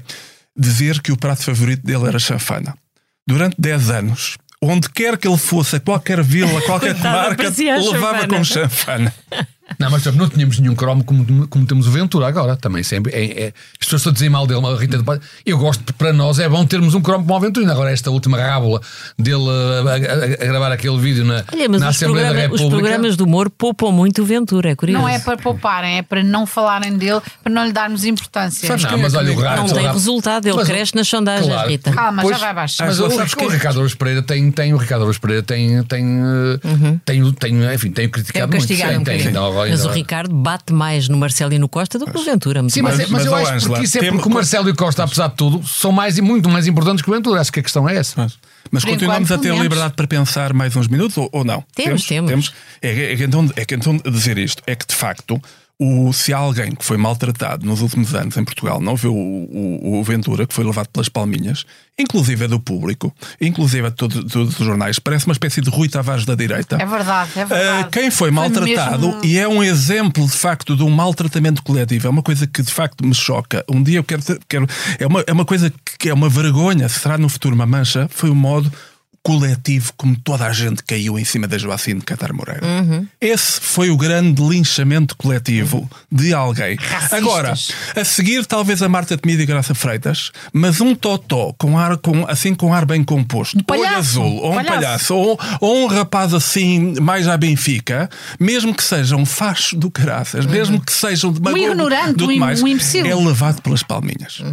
dizer 0.57 1.01
que 1.01 1.13
o 1.13 1.17
prato 1.17 1.43
favorito 1.43 1.85
dele 1.85 2.05
era 2.07 2.19
chanfana. 2.19 2.75
Durante 3.25 3.55
10 3.57 3.89
anos, 3.91 4.37
onde 4.61 4.89
quer 4.89 5.17
que 5.17 5.25
ele 5.25 5.37
fosse, 5.37 5.77
a 5.77 5.79
qualquer 5.79 6.21
vila, 6.21 6.59
a 6.59 6.61
qualquer 6.63 6.93
Coitado, 6.95 7.35
comarca, 7.35 7.47
a 7.47 7.77
levava 7.77 8.19
chanfana. 8.19 8.27
com 8.27 8.43
chanfana. 8.43 9.13
Não, 9.79 9.89
mas 9.89 10.05
não 10.05 10.29
tínhamos 10.29 10.59
nenhum 10.59 10.75
cromo 10.75 11.03
como, 11.03 11.47
como 11.47 11.65
temos 11.65 11.87
o 11.87 11.91
Ventura 11.91 12.27
agora. 12.27 12.55
Também 12.55 12.83
sempre. 12.83 13.11
É, 13.13 13.45
é- 13.45 13.47
as 13.47 13.79
pessoas 13.79 14.01
estão 14.01 14.11
a 14.11 14.13
dizer 14.13 14.29
mal 14.29 14.45
dele, 14.45 14.59
uma 14.59 14.77
Rita 14.77 14.97
de 14.97 15.03
Paz. 15.03 15.19
Eu 15.45 15.57
gosto, 15.57 15.91
para 15.95 16.13
nós 16.13 16.37
é 16.39 16.47
bom 16.47 16.63
termos 16.65 16.93
um 16.93 17.01
cromo 17.01 17.25
como 17.25 17.35
o 17.35 17.39
Ventura. 17.39 17.71
Agora, 17.71 17.91
esta 17.91 18.11
última 18.11 18.37
rábula 18.37 18.79
dele 19.17 19.43
a, 19.49 19.91
a- 19.91 20.43
a 20.43 20.47
gravar 20.47 20.71
aquele 20.71 20.97
vídeo 20.99 21.25
na, 21.25 21.43
Olha, 21.51 21.67
mas 21.67 21.81
na 21.81 21.89
os, 21.89 21.95
Assembleia 21.95 22.27
da 22.27 22.31
programa- 22.33 22.53
os 22.55 22.61
República. 22.61 22.83
programas 22.89 23.17
de 23.17 23.23
humor 23.23 23.49
poupam 23.49 23.91
muito 23.91 24.21
o 24.21 24.25
Ventura, 24.25 24.69
é 24.69 24.75
curioso. 24.75 25.01
Não 25.01 25.09
é 25.09 25.17
para 25.19 25.35
pouparem, 25.37 25.97
é 25.97 26.01
para 26.03 26.23
não 26.23 26.45
falarem 26.45 26.95
dele, 26.97 27.21
para 27.43 27.51
não 27.51 27.65
lhe 27.65 27.73
darmos 27.73 28.05
importância. 28.05 28.67
Sabes 28.67 28.83
Não, 28.83 28.91
é 28.91 28.97
mas 28.97 29.11
que 29.13 29.17
olha, 29.17 29.31
o. 29.33 29.41
Não 29.41 29.65
o 29.65 29.73
tem 29.73 29.91
resultado, 29.91 30.45
ele 30.47 30.55
Mas- 30.57 30.67
cresce 30.67 30.95
nas 30.95 31.07
sondagens, 31.07 31.47
Claro. 31.51 31.69
Rita. 31.69 31.91
Calma, 31.91 32.21
Pois, 32.21 32.37
já 32.37 32.45
vai 32.45 32.53
baixar. 32.53 32.85
Mas 32.85 32.99
o, 32.99 33.09
sabes 33.09 33.33
o 33.33 33.37
que- 33.37 33.47
Ricardo 33.47 33.79
Alves 33.79 33.95
Pereira 33.95 34.21
tem, 34.21 34.51
tem, 34.51 34.73
o 34.73 34.77
Ricardo 34.77 35.01
Alves 35.01 35.17
Pereira 35.17 35.41
tem, 35.43 35.83
tem, 35.83 36.05
eh, 36.05 36.97
tem, 37.03 37.33
tem, 37.33 37.73
enfim, 37.73 37.91
tem 37.91 38.07
criticado 38.09 38.51
Tem 38.51 38.59
muito. 38.59 38.75
Sim, 38.75 38.97
um 38.97 39.03
tem, 39.03 39.54
Mas 39.55 39.85
o 39.85 39.89
Ricardo 39.89 40.33
bate 40.35 40.73
mais 40.73 41.07
no 41.09 41.17
Marcelo 41.17 41.53
e 41.53 41.59
no 41.59 41.67
Costa 41.69 41.97
do 41.99 42.05
que 42.05 42.13
no 42.13 42.23
Ventura. 42.23 42.61
Sim, 42.69 42.81
mas, 42.81 42.99
é- 42.99 43.03
mas 43.03 43.11
Mas, 43.11 43.25
eu 43.25 43.35
acho 43.35 43.51
Ângela, 43.53 43.69
porque 43.73 43.85
isso 43.85 43.97
é 43.97 44.11
porque 44.11 44.27
o 44.27 44.31
Marcelo 44.31 44.67
e 44.69 44.71
o 44.71 44.75
Costa, 44.75 45.03
apesar 45.03 45.27
de 45.29 45.35
tudo, 45.35 45.65
são 45.67 45.91
mais 45.91 46.17
e 46.17 46.21
muito 46.21 46.49
mais 46.49 46.67
importantes 46.67 47.01
que 47.03 47.09
o 47.09 47.13
Ventura. 47.13 47.41
Acho 47.41 47.51
que 47.51 47.59
a 47.59 47.63
questão 47.63 47.87
é 47.87 47.95
essa. 47.95 48.13
Mas, 48.21 48.37
mas 48.71 48.85
continuamos 48.85 49.29
enquanto, 49.29 49.39
a 49.39 49.41
ter 49.41 49.49
menos. 49.49 49.63
liberdade 49.63 49.93
para 49.95 50.07
pensar 50.07 50.53
mais 50.53 50.75
uns 50.75 50.87
minutos 50.87 51.17
ou, 51.17 51.29
ou 51.31 51.43
não? 51.43 51.63
Temos, 51.73 52.03
temos. 52.05 52.53
É, 52.81 52.93
que- 52.93 53.01
é 53.01 53.15
que 53.15 53.23
então, 53.23 53.49
é 53.55 53.65
que 53.65 53.75
então 53.75 53.97
dizer 54.11 54.37
isto 54.37 54.61
é 54.67 54.75
que 54.75 54.85
de 54.87 54.95
facto 54.95 55.41
O, 55.77 56.13
se 56.13 56.33
há 56.33 56.37
alguém 56.37 56.73
que 56.73 56.85
foi 56.85 56.95
maltratado 56.95 57.65
nos 57.65 57.81
últimos 57.81 58.15
anos 58.15 58.37
em 58.37 58.45
Portugal, 58.45 58.79
não 58.79 58.95
viu 58.95 59.13
o, 59.13 59.43
o, 59.93 59.99
o 59.99 60.03
Ventura, 60.03 60.47
que 60.47 60.53
foi 60.53 60.63
levado 60.63 60.87
pelas 60.87 61.09
palminhas, 61.09 61.65
inclusive 61.99 62.45
é 62.45 62.47
do 62.47 62.61
público, 62.61 63.13
inclusive 63.41 63.85
é 63.87 63.89
de 63.89 63.95
todos, 63.97 64.31
todos 64.31 64.57
os 64.57 64.65
jornais, 64.65 64.99
parece 64.99 65.25
uma 65.27 65.33
espécie 65.33 65.59
de 65.59 65.69
Rui 65.69 65.89
Tavares 65.89 66.23
da 66.23 66.33
direita. 66.33 66.77
É 66.81 66.85
verdade, 66.85 67.29
é 67.35 67.43
verdade. 67.43 67.87
Uh, 67.87 67.91
quem 67.91 68.09
foi 68.09 68.31
maltratado 68.31 69.07
mesmo- 69.07 69.25
e 69.25 69.37
é 69.37 69.45
um 69.49 69.61
exemplo 69.61 70.25
de 70.25 70.31
facto 70.37 70.77
de 70.77 70.83
um 70.83 70.89
maltratamento 70.89 71.61
coletivo, 71.61 72.07
é 72.07 72.09
uma 72.09 72.23
coisa 72.23 72.47
que 72.47 72.61
de 72.63 72.71
facto 72.71 73.05
me 73.05 73.13
choca. 73.13 73.61
Um 73.69 73.83
dia 73.83 73.99
eu 73.99 74.03
quero, 74.05 74.21
quero 74.47 74.65
é, 74.97 75.05
uma, 75.05 75.25
é 75.27 75.33
uma 75.33 75.43
coisa 75.45 75.73
que 75.99 76.07
é 76.07 76.13
uma 76.13 76.29
vergonha, 76.29 76.87
será 76.87 77.17
no 77.17 77.27
futuro 77.27 77.53
uma 77.53 77.65
mancha, 77.65 78.07
foi 78.09 78.29
o 78.29 78.35
modo 78.35 78.71
coletivo 79.25 79.91
como 79.97 80.15
toda 80.15 80.45
a 80.45 80.53
gente 80.53 80.83
caiu 80.83 81.17
em 81.17 81.25
cima 81.25 81.47
da 81.47 81.57
Joacine 81.57 81.99
de 81.99 82.05
Catar 82.05 82.31
Moreira. 82.31 82.61
Esse 83.19 83.59
foi 83.59 83.89
o 83.89 83.97
grande 83.97 84.39
linchamento 84.39 85.17
coletivo 85.17 85.89
de 86.11 86.31
alguém. 86.31 86.77
Agora, 87.09 87.55
a 87.95 88.03
seguir 88.03 88.45
talvez 88.45 88.83
a 88.83 88.87
Marta 88.87 89.17
Temido 89.17 89.41
e 89.41 89.45
Graça 89.47 89.73
Freitas, 89.73 90.31
mas 90.53 90.79
um 90.79 90.93
totó 90.93 91.55
com 91.57 91.75
ar 91.75 91.97
com, 91.97 92.23
assim 92.27 92.53
com 92.53 92.71
ar 92.71 92.85
bem 92.85 93.03
composto, 93.03 93.57
olho 93.57 93.65
palhaço, 93.65 93.97
azul, 93.97 94.37
ou 94.43 94.59
um 94.59 94.63
palhaço. 94.63 95.15
ou, 95.15 95.39
ou 95.59 95.83
um 95.85 95.87
rapaz 95.87 96.31
assim 96.31 96.93
mais 97.01 97.27
à 97.27 97.35
Benfica, 97.35 98.07
mesmo 98.39 98.75
que 98.75 98.83
seja 98.83 99.15
um 99.15 99.25
facho 99.25 99.75
do 99.75 99.89
caraças, 99.89 100.45
mesmo 100.45 100.79
que 100.79 100.91
seja 100.91 101.27
um 101.27 101.31
demagogo 101.31 101.65
ignorante, 101.65 102.13
do 102.13 102.25
um 102.25 102.27
demais, 102.27 102.61
um 102.61 102.67
imbecil. 102.67 103.07
é 103.07 103.15
levado 103.15 103.59
pelas 103.63 103.81
palminhas. 103.81 104.43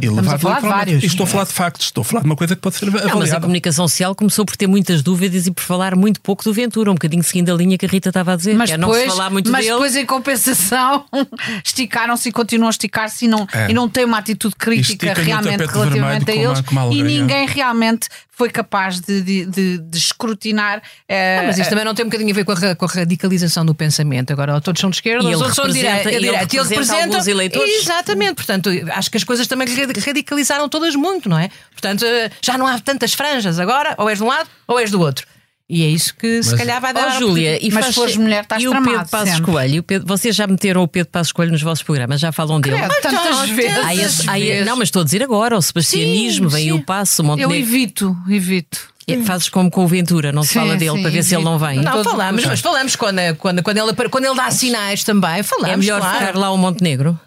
E 0.00 0.08
levado 0.08 0.36
a 0.36 0.38
falar 0.38 0.60
de 0.60 0.68
vários. 0.68 1.02
E 1.02 1.06
estou 1.06 1.24
a 1.24 1.26
falar 1.26 1.44
de 1.46 1.52
factos, 1.52 1.86
estou 1.86 2.02
a 2.02 2.04
falar 2.04 2.20
de 2.20 2.26
uma 2.26 2.36
coisa 2.36 2.54
que 2.54 2.62
pode 2.62 2.76
ser 2.76 2.86
Não, 2.86 2.92
mas 2.92 3.02
a 3.02 3.10
avaliada. 3.10 3.40
comunicação 3.40 3.88
social 3.88 4.03
começou 4.12 4.44
por 4.44 4.56
ter 4.56 4.66
muitas 4.66 5.00
dúvidas 5.04 5.46
e 5.46 5.52
por 5.52 5.62
falar 5.62 5.94
muito 5.94 6.20
pouco 6.20 6.42
do 6.42 6.52
Ventura, 6.52 6.90
um 6.90 6.94
bocadinho 6.94 7.22
seguindo 7.22 7.52
a 7.52 7.54
linha 7.54 7.78
que 7.78 7.86
a 7.86 7.88
Rita 7.88 8.08
estava 8.08 8.32
a 8.32 8.36
dizer, 8.36 8.56
Mas 8.56 8.70
que 8.70 8.74
é 8.74 8.76
não 8.76 8.88
se 8.92 8.98
depois, 8.98 9.14
falar 9.16 9.30
muito 9.30 9.52
mas 9.52 9.60
dele. 9.64 9.74
depois, 9.74 9.94
em 9.96 10.04
compensação, 10.04 11.04
esticaram-se 11.64 12.28
e 12.28 12.32
continuam 12.32 12.66
a 12.66 12.70
esticar-se 12.70 13.26
e 13.26 13.28
não, 13.28 13.46
É. 13.52 13.70
e 13.70 13.72
não 13.74 13.88
têm 13.88 14.04
uma 14.04 14.18
atitude 14.18 14.56
crítica 14.56 15.14
realmente 15.14 15.64
relativamente 15.64 16.30
a 16.30 16.34
eles. 16.34 16.58
e 16.92 17.00
é. 17.00 17.02
ninguém 17.04 17.46
realmente 17.46 18.08
foi 18.36 18.50
capaz 18.50 19.00
de, 19.00 19.22
de, 19.22 19.46
de- 19.46 19.78
de 19.78 19.98
escrutinar. 19.98 20.82
eh, 21.08 21.38
Ah, 21.40 21.42
mas 21.46 21.58
isto 21.58 21.68
também 21.70 21.84
não 21.84 21.94
tem 21.94 22.04
um 22.04 22.08
bocadinho 22.08 22.30
a 22.30 22.34
ver 22.34 22.44
com 22.44 22.52
a, 22.52 22.74
com 22.74 22.84
a 22.84 22.88
radicalização 22.88 23.64
do 23.64 23.74
pensamento. 23.74 24.32
Agora, 24.32 24.60
todos 24.60 24.80
são 24.80 24.90
de 24.90 24.96
esquerda, 24.96 25.22
E 25.24 25.26
os 25.26 25.32
ele 25.32 25.36
outros 25.36 25.54
são 25.54 25.66
de 25.66 25.72
direita. 25.74 26.10
e 26.10 26.14
ele 26.16 26.26
direita. 26.30 26.56
representa 26.62 26.94
alguns 27.04 27.26
eleitores. 27.26 27.74
Exatamente. 27.82 28.34
Portanto, 28.34 28.70
acho 28.92 29.10
que 29.10 29.16
as 29.16 29.24
coisas 29.24 29.46
também 29.46 29.68
rad- 29.74 29.96
radicalizaram 30.04 30.68
todas 30.68 30.94
muito, 30.96 31.28
não 31.28 31.38
é? 31.38 31.48
Portanto, 31.72 32.04
eh, 32.04 32.30
já 32.42 32.58
não 32.58 32.66
há 32.66 32.78
tantas 32.80 33.14
franjas 33.14 33.58
agora, 33.58 33.94
ou 33.98 34.08
és 34.10 34.18
de 34.18 34.24
um 34.24 34.28
lado 34.28 34.48
ou 34.66 34.78
és 34.80 34.90
do 34.90 35.00
outro. 35.00 35.26
E 35.68 35.82
é 35.82 35.86
isso 35.88 36.14
que 36.14 36.42
se 36.42 36.50
Mas- 36.50 36.58
calhar 36.58 36.78
vai 36.80 36.92
dar. 36.92 37.08
Ó, 37.16 37.18
Júlia, 37.18 37.58
e 37.58 37.70
Mas 37.70 37.84
faz- 37.84 37.86
se 37.86 37.92
fores 37.94 38.16
mulher, 38.18 38.42
estás 38.42 38.62
e 38.62 38.68
o 38.68 38.72
Pedro 38.82 39.08
Passos. 39.08 39.40
Coelho, 39.40 39.80
o 39.80 39.82
Pedro- 39.82 40.06
vocês 40.06 40.36
já 40.36 40.46
meteram 40.46 40.82
o 40.82 40.88
Pedro 40.88 41.10
Passos 41.10 41.32
Coelho 41.32 41.52
nos 41.52 41.62
vossos 41.62 41.82
programas, 41.82 42.20
já 42.20 42.30
falam 42.32 42.60
dele. 42.60 42.76
Credo, 42.76 42.94
tantas 43.00 43.48
vezes. 43.48 43.78
Há 43.84 43.94
esse- 43.94 44.28
há 44.30 44.38
e- 44.38 44.64
não, 44.64 44.76
mas 44.76 44.88
estou 44.88 45.00
a 45.00 45.04
dizer 45.06 45.22
agora, 45.22 45.56
o 45.56 45.62
sebastianismo, 45.62 46.50
Sim, 46.50 46.56
vem 46.56 46.64
sim. 46.66 46.72
o 46.72 46.82
Passo, 46.82 47.22
o 47.22 47.24
Eu 47.24 47.28
Montenegro. 47.28 47.54
evito, 47.56 48.16
evito. 48.28 48.92
É, 49.06 49.18
Fazes 49.22 49.48
como 49.50 49.70
com 49.70 49.84
o 49.84 49.86
Ventura, 49.88 50.32
não 50.32 50.42
se 50.42 50.50
Sim, 50.50 50.60
fala 50.60 50.76
dele 50.76 50.96
sim, 50.96 51.02
para 51.02 51.10
ver 51.10 51.22
se 51.22 51.34
ele 51.34 51.44
não 51.44 51.58
vem. 51.58 51.76
Não, 51.78 52.02
falamos, 52.04 52.44
mas 52.44 52.60
falamos 52.60 52.96
quando, 52.96 53.18
quando, 53.38 53.62
quando, 53.62 53.76
ele, 53.78 53.92
quando 54.10 54.24
ele 54.24 54.34
dá 54.34 54.50
sinais 54.50 55.02
também. 55.04 55.42
Falamos, 55.42 55.70
É 55.74 55.76
melhor 55.76 56.00
claro. 56.00 56.18
ficar 56.18 56.38
lá 56.38 56.50
o 56.50 56.56
Montenegro. 56.56 57.18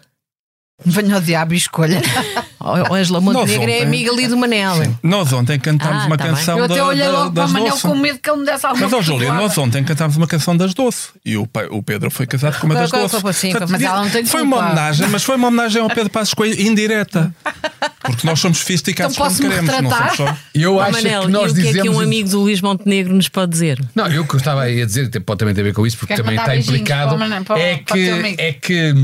Venha 0.84 1.16
ao 1.16 1.20
diabo 1.20 1.54
e 1.54 1.56
escolha. 1.56 2.00
O 2.60 2.94
Ângela 2.94 3.20
Montenegro 3.20 3.68
é 3.68 3.82
amiga 3.82 4.12
ali 4.12 4.28
do 4.28 4.36
Manel. 4.36 4.74
Nós 5.02 5.32
ontem 5.32 5.58
cantámos 5.58 6.04
Ah, 6.04 6.06
uma 6.06 6.16
tá 6.16 6.24
bem. 6.24 6.34
canção 6.34 6.56
Eu 6.56 6.64
até 6.66 6.76
da, 6.76 6.86
olhei 6.86 7.04
da, 7.04 7.10
logo 7.10 7.32
para 7.32 7.46
o 7.46 7.50
Manel 7.50 7.70
doce. 7.70 7.82
com 7.82 7.94
medo 7.96 8.18
que 8.20 8.30
ele 8.30 8.38
me 8.38 8.46
desse 8.46 8.64
alguma 8.64 8.84
Mas, 8.84 8.92
ó, 8.92 9.02
Júlia, 9.02 9.32
nós 9.32 9.58
ontem 9.58 9.82
cantámos 9.82 10.16
uma 10.16 10.26
canção 10.28 10.56
das 10.56 10.72
doce 10.74 11.08
e 11.24 11.36
o, 11.36 11.48
pai- 11.48 11.66
o 11.68 11.82
Pedro 11.82 12.12
foi 12.12 12.28
casado 12.28 12.60
com 12.60 12.66
uma 12.66 12.76
das 12.76 12.92
com- 12.92 12.98
doce. 13.00 13.20
com- 13.20 13.32
sim, 13.32 13.50
Portanto, 13.50 13.70
mas 13.72 13.82
ela 13.82 14.02
não 14.04 14.10
tem 14.10 14.24
foi 14.24 14.40
culpa. 14.42 14.56
uma 14.56 14.66
homenagem, 14.66 15.08
mas 15.08 15.24
foi 15.24 15.34
uma 15.36 15.48
homenagem 15.48 15.82
ao 15.82 15.88
Pedro 15.88 16.10
Passos 16.10 16.32
Coelho 16.34 16.60
indireta. 16.60 17.34
Porque 18.02 18.24
nós 18.24 18.38
somos 18.38 18.58
sofisticados 18.58 19.16
Então 19.16 19.26
quando 19.26 19.36
queremos, 19.36 19.66
não 19.66 19.74
somos 19.74 19.92
retratar? 19.92 20.16
só. 20.16 20.36
Eu 20.54 20.76
Ó, 20.76 20.80
acho 20.80 20.92
Manel, 20.92 21.22
que 21.22 21.28
nós 21.28 21.50
e 21.50 21.52
o 21.52 21.54
que 21.56 21.60
é 21.60 21.64
que 21.64 21.72
dizemos. 21.78 21.96
um 21.96 22.00
amigo 22.00 22.28
do 22.28 22.40
Luís 22.40 22.60
Montenegro 22.60 23.12
nos 23.14 23.28
pode 23.28 23.50
dizer? 23.50 23.84
Não, 23.96 24.06
eu 24.06 24.24
que 24.24 24.34
eu 24.34 24.38
estava 24.38 24.62
aí 24.62 24.80
a 24.80 24.86
dizer, 24.86 25.10
tem- 25.10 25.20
pode 25.20 25.38
também 25.40 25.54
ter 25.54 25.60
a 25.62 25.64
ver 25.64 25.74
com 25.74 25.84
isso, 25.84 25.98
porque 25.98 26.14
Quero 26.14 26.22
também 26.24 26.38
está 26.38 26.56
implicado. 26.56 27.08
para 27.08 27.16
o 27.16 27.18
Mané- 27.18 27.40
para 27.42 27.56
o- 27.56 27.58
é, 27.58 27.76
para 27.78 27.94
teu 27.96 28.22
que, 28.22 28.34
é 28.38 28.52
que 28.52 28.94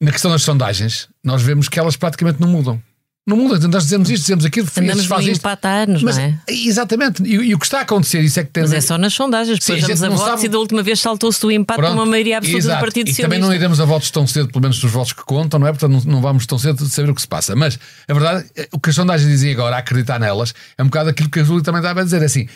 na 0.00 0.12
questão 0.12 0.30
das 0.30 0.42
sondagens, 0.42 1.08
nós 1.24 1.42
vemos 1.42 1.68
que 1.68 1.78
elas 1.78 1.96
praticamente 1.96 2.40
não 2.40 2.48
mudam. 2.48 2.80
Não 3.28 3.36
mudam, 3.36 3.56
então 3.56 3.68
nós 3.68 3.82
dizemos 3.82 4.08
isto, 4.08 4.22
dizemos 4.22 4.44
aquilo, 4.44 4.68
Andamos 4.68 4.90
estes 4.90 5.06
fazem 5.06 5.26
no 5.26 5.32
isto. 5.32 5.42
Mas, 6.04 6.16
não 6.16 6.22
é? 6.22 6.38
Exatamente, 6.48 7.24
e, 7.24 7.34
e 7.34 7.54
o 7.56 7.58
que 7.58 7.64
está 7.66 7.78
a 7.78 7.82
acontecer, 7.82 8.20
isso 8.20 8.38
é 8.38 8.44
que 8.44 8.50
tem 8.50 8.62
Mas 8.62 8.72
é 8.72 8.80
só 8.80 8.96
nas 8.96 9.14
sondagens, 9.14 9.58
Sim, 9.60 9.74
depois 9.74 9.82
a 9.84 9.86
vamos 9.88 10.02
a 10.02 10.08
não 10.08 10.16
votos 10.16 10.30
sabe- 10.34 10.44
e 10.46 10.48
da 10.48 10.58
última 10.58 10.80
vez 10.84 11.00
saltou-se 11.00 11.40
do 11.40 11.50
empate 11.50 11.80
Pronto, 11.80 11.94
uma 11.94 12.06
maioria 12.06 12.38
absoluta 12.38 12.58
exato. 12.60 12.76
do 12.78 12.80
Partido 12.84 13.08
E 13.08 13.10
Socialista. 13.10 13.22
também 13.34 13.40
não 13.40 13.52
iremos 13.52 13.80
a 13.80 13.84
votos 13.84 14.10
tão 14.12 14.28
cedo, 14.28 14.48
pelo 14.48 14.62
menos 14.62 14.80
nos 14.80 14.92
votos 14.92 15.12
que 15.12 15.24
contam, 15.24 15.58
não 15.58 15.66
é? 15.66 15.72
Portanto, 15.72 15.90
não, 16.04 16.12
não 16.12 16.20
vamos 16.22 16.46
tão 16.46 16.56
cedo 16.56 16.86
saber 16.86 17.10
o 17.10 17.14
que 17.16 17.20
se 17.20 17.26
passa. 17.26 17.56
Mas 17.56 17.76
a 18.06 18.14
verdade, 18.14 18.48
é- 18.54 18.68
o 18.70 18.78
que 18.78 18.90
as 18.90 18.94
sondagens 18.94 19.28
dizem 19.28 19.50
agora, 19.52 19.74
a 19.74 19.78
acreditar 19.80 20.20
nelas, 20.20 20.54
é 20.78 20.82
um 20.84 20.86
bocado 20.86 21.10
aquilo 21.10 21.28
que 21.28 21.40
a 21.40 21.42
Júlia 21.44 21.64
também 21.64 21.80
estava 21.80 22.02
a 22.02 22.04
dizer. 22.04 22.22
É 22.22 22.26
assim, 22.26 22.46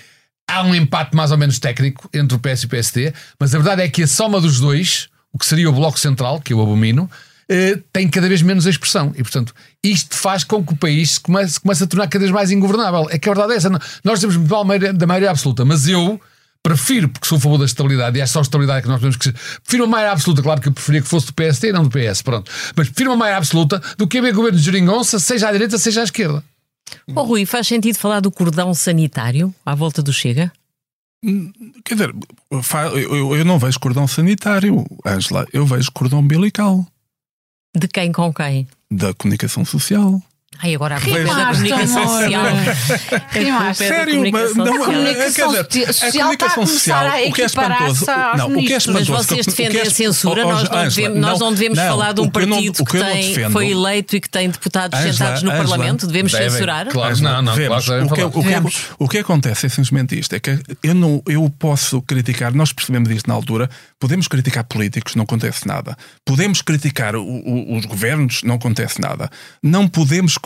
há 0.48 0.62
um 0.62 0.72
empate 0.72 1.16
mais 1.16 1.33
ou 1.33 1.37
menos 1.38 1.59
técnico 1.59 2.09
entre 2.14 2.37
o 2.37 2.38
PS 2.38 2.62
e 2.62 2.66
o 2.66 2.68
PSD, 2.68 3.12
mas 3.40 3.53
a 3.53 3.59
verdade 3.59 3.83
é 3.83 3.88
que 3.88 4.05
a 4.05 4.07
soma 4.07 4.40
dos 4.40 4.61
dois, 4.61 5.09
o 5.33 5.38
que 5.38 5.46
seria 5.46 5.68
o 5.68 5.72
Bloco 5.72 5.98
Central, 5.98 6.40
que 6.40 6.53
eu 6.53 6.62
abomino, 6.62 7.11
eh, 7.51 7.79
tem 7.93 8.09
cada 8.09 8.29
vez 8.29 8.41
menos 8.43 8.65
expressão. 8.65 9.13
E, 9.17 9.23
portanto, 9.23 9.53
isto 9.85 10.15
faz 10.17 10.45
com 10.45 10.65
que 10.65 10.73
o 10.73 10.77
país 10.77 11.13
se 11.13 11.21
comece, 11.21 11.55
se 11.55 11.61
comece 11.61 11.83
a 11.85 11.87
tornar 11.87 12.07
cada 12.07 12.21
vez 12.21 12.31
mais 12.31 12.51
ingovernável. 12.53 13.09
É 13.11 13.19
que 13.19 13.29
a 13.29 13.33
verdade 13.35 13.55
é 13.55 13.57
essa. 13.57 13.69
Não- 13.69 13.81
Nós 14.05 14.21
temos 14.21 14.37
mal 14.37 14.65
maioria- 14.65 14.93
da 14.93 15.07
maioria 15.07 15.31
absoluta, 15.31 15.65
mas 15.65 15.89
eu 15.89 16.21
prefiro, 16.63 17.09
porque 17.09 17.27
sou 17.27 17.39
a 17.39 17.41
favor 17.41 17.59
da 17.59 17.65
estabilidade, 17.65 18.19
e 18.19 18.21
é 18.21 18.27
só 18.27 18.39
a 18.39 18.43
estabilidade 18.43 18.83
que 18.83 18.89
nós 18.89 19.01
temos 19.01 19.17
que. 19.17 19.33
Prefiro 19.33 19.85
uma 19.85 19.91
maioria 19.93 20.13
absoluta, 20.13 20.43
claro 20.43 20.61
que 20.61 20.69
eu 20.69 20.73
preferia 20.73 21.03
que 21.03 21.09
fosse 21.09 21.27
do 21.27 21.35
PSD 21.35 21.71
e 21.71 21.73
não 21.73 21.83
do 21.83 21.91
PS, 21.91 22.23
pronto. 22.23 22.51
Mas 22.77 22.89
prefiro 22.89 23.11
uma 23.11 23.17
maioria 23.17 23.39
absoluta 23.39 23.83
do 23.99 24.07
que 24.07 24.19
haver 24.19 24.33
governo 24.33 24.59
de 24.59 24.65
geringonça, 24.65 25.19
seja 25.19 25.49
à 25.49 25.53
direita, 25.53 25.77
seja 25.79 26.03
à 26.03 26.05
esquerda. 26.05 26.45
Oh, 27.15 27.23
Rui, 27.23 27.47
faz 27.47 27.67
sentido 27.67 27.97
falar 27.97 28.21
do 28.21 28.31
cordão 28.31 28.75
sanitário 28.75 29.55
à 29.65 29.75
volta 29.75 30.03
do 30.03 30.13
Chega? 30.13 30.53
Quer 31.85 31.95
dizer, 31.95 32.15
eu, 33.39 33.45
não 33.45 33.59
vejo 33.59 33.79
cordão 33.79 34.09
sanitário, 34.09 34.85
Ângela, 35.07 35.47
eu 35.53 35.67
vejo 35.67 35.93
cordão 35.93 36.21
umbilical 36.21 36.87
De 37.74 37.87
quem 37.87 38.11
com 38.11 38.33
quem? 38.33 38.66
da 38.90 39.14
comunicação 39.14 39.64
social. 39.64 40.20
Ai, 40.59 40.75
agora 40.75 40.97
a 40.97 41.01
culpa 41.01 41.17
é 41.21 41.25
da 41.25 41.47
comunicação 41.47 42.03
amor. 42.03 42.23
social. 42.23 42.45
Rimaste. 43.31 43.85
É 43.85 43.89
Sério, 43.89 44.33
mas 44.33 44.57
não. 44.57 44.67
A 44.83 44.85
comunicação 44.87 45.53
quer 45.53 45.65
dizer, 45.69 45.93
social 45.93 46.11
a 46.11 46.23
comunicação 46.23 46.63
a 46.63 46.67
social, 46.67 47.07
a 47.07 47.29
o 47.29 47.33
que 47.33 47.43
é 47.43 47.45
espantoso, 47.47 48.07
não, 48.37 48.47
o 48.47 48.49
que 48.49 48.55
é 48.55 48.57
ministros. 48.57 48.87
Mas 48.87 49.03
espantoso, 49.03 49.29
vocês 49.29 49.47
é 49.47 49.51
defendem 49.51 49.81
a 49.81 49.85
esp- 49.85 49.97
censura, 49.97 50.45
Oh, 50.45 50.49
oh, 50.49 50.53
nós, 50.53 50.69
não 50.69 50.79
Ângela, 50.79 50.91
devemos, 50.91 51.21
nós 51.21 51.39
não 51.41 51.53
devemos 51.55 51.79
não, 51.79 51.87
falar 51.89 52.13
de 52.13 52.21
um 52.21 52.25
não- 52.25 52.31
partido 52.31 52.85
que 52.85 52.97
não 52.99 53.07
tem, 53.07 53.29
defendo- 53.29 53.53
foi 53.53 53.71
eleito 53.71 54.17
e 54.17 54.21
que 54.21 54.29
tem 54.29 54.51
deputados 54.51 54.99
Ângela, 54.99 55.13
sentados 55.15 55.43
no 55.45 55.51
Ângela, 55.51 55.69
Parlamento. 55.69 56.07
Devemos 56.07 56.33
devem, 56.33 56.51
censurar? 56.51 56.87
claro. 56.89 57.23
Não, 57.23 57.43
não, 57.43 57.55
devemos. 57.55 57.85
claro 57.87 58.05
o, 58.07 58.09
que, 58.11 58.21
falar. 58.21 58.65
o, 58.67 58.69
que, 58.69 58.77
o 58.99 59.09
que 59.09 59.19
acontece 59.19 59.67
é 59.67 59.69
simplesmente 59.69 60.19
isto: 60.19 60.35
é 60.35 60.41
que 60.41 60.59
eu, 60.83 60.95
não, 60.95 61.23
eu 61.27 61.49
posso 61.59 62.03
criticar, 62.03 62.53
nós 62.53 62.73
percebemos 62.73 63.09
isto 63.11 63.29
na 63.29 63.35
altura, 63.35 63.71
podemos 64.01 64.27
criticar 64.27 64.65
políticos, 64.65 65.15
não 65.15 65.23
acontece 65.23 65.67
nada. 65.67 65.97
Podemos 66.25 66.61
criticar 66.61 67.15
o- 67.17 67.77
os 67.79 67.87
governos, 67.87 68.43
não 68.43 68.57
acontece 68.57 69.01
nada. 69.01 69.31
Não 69.63 69.87
podemos, 69.89 70.37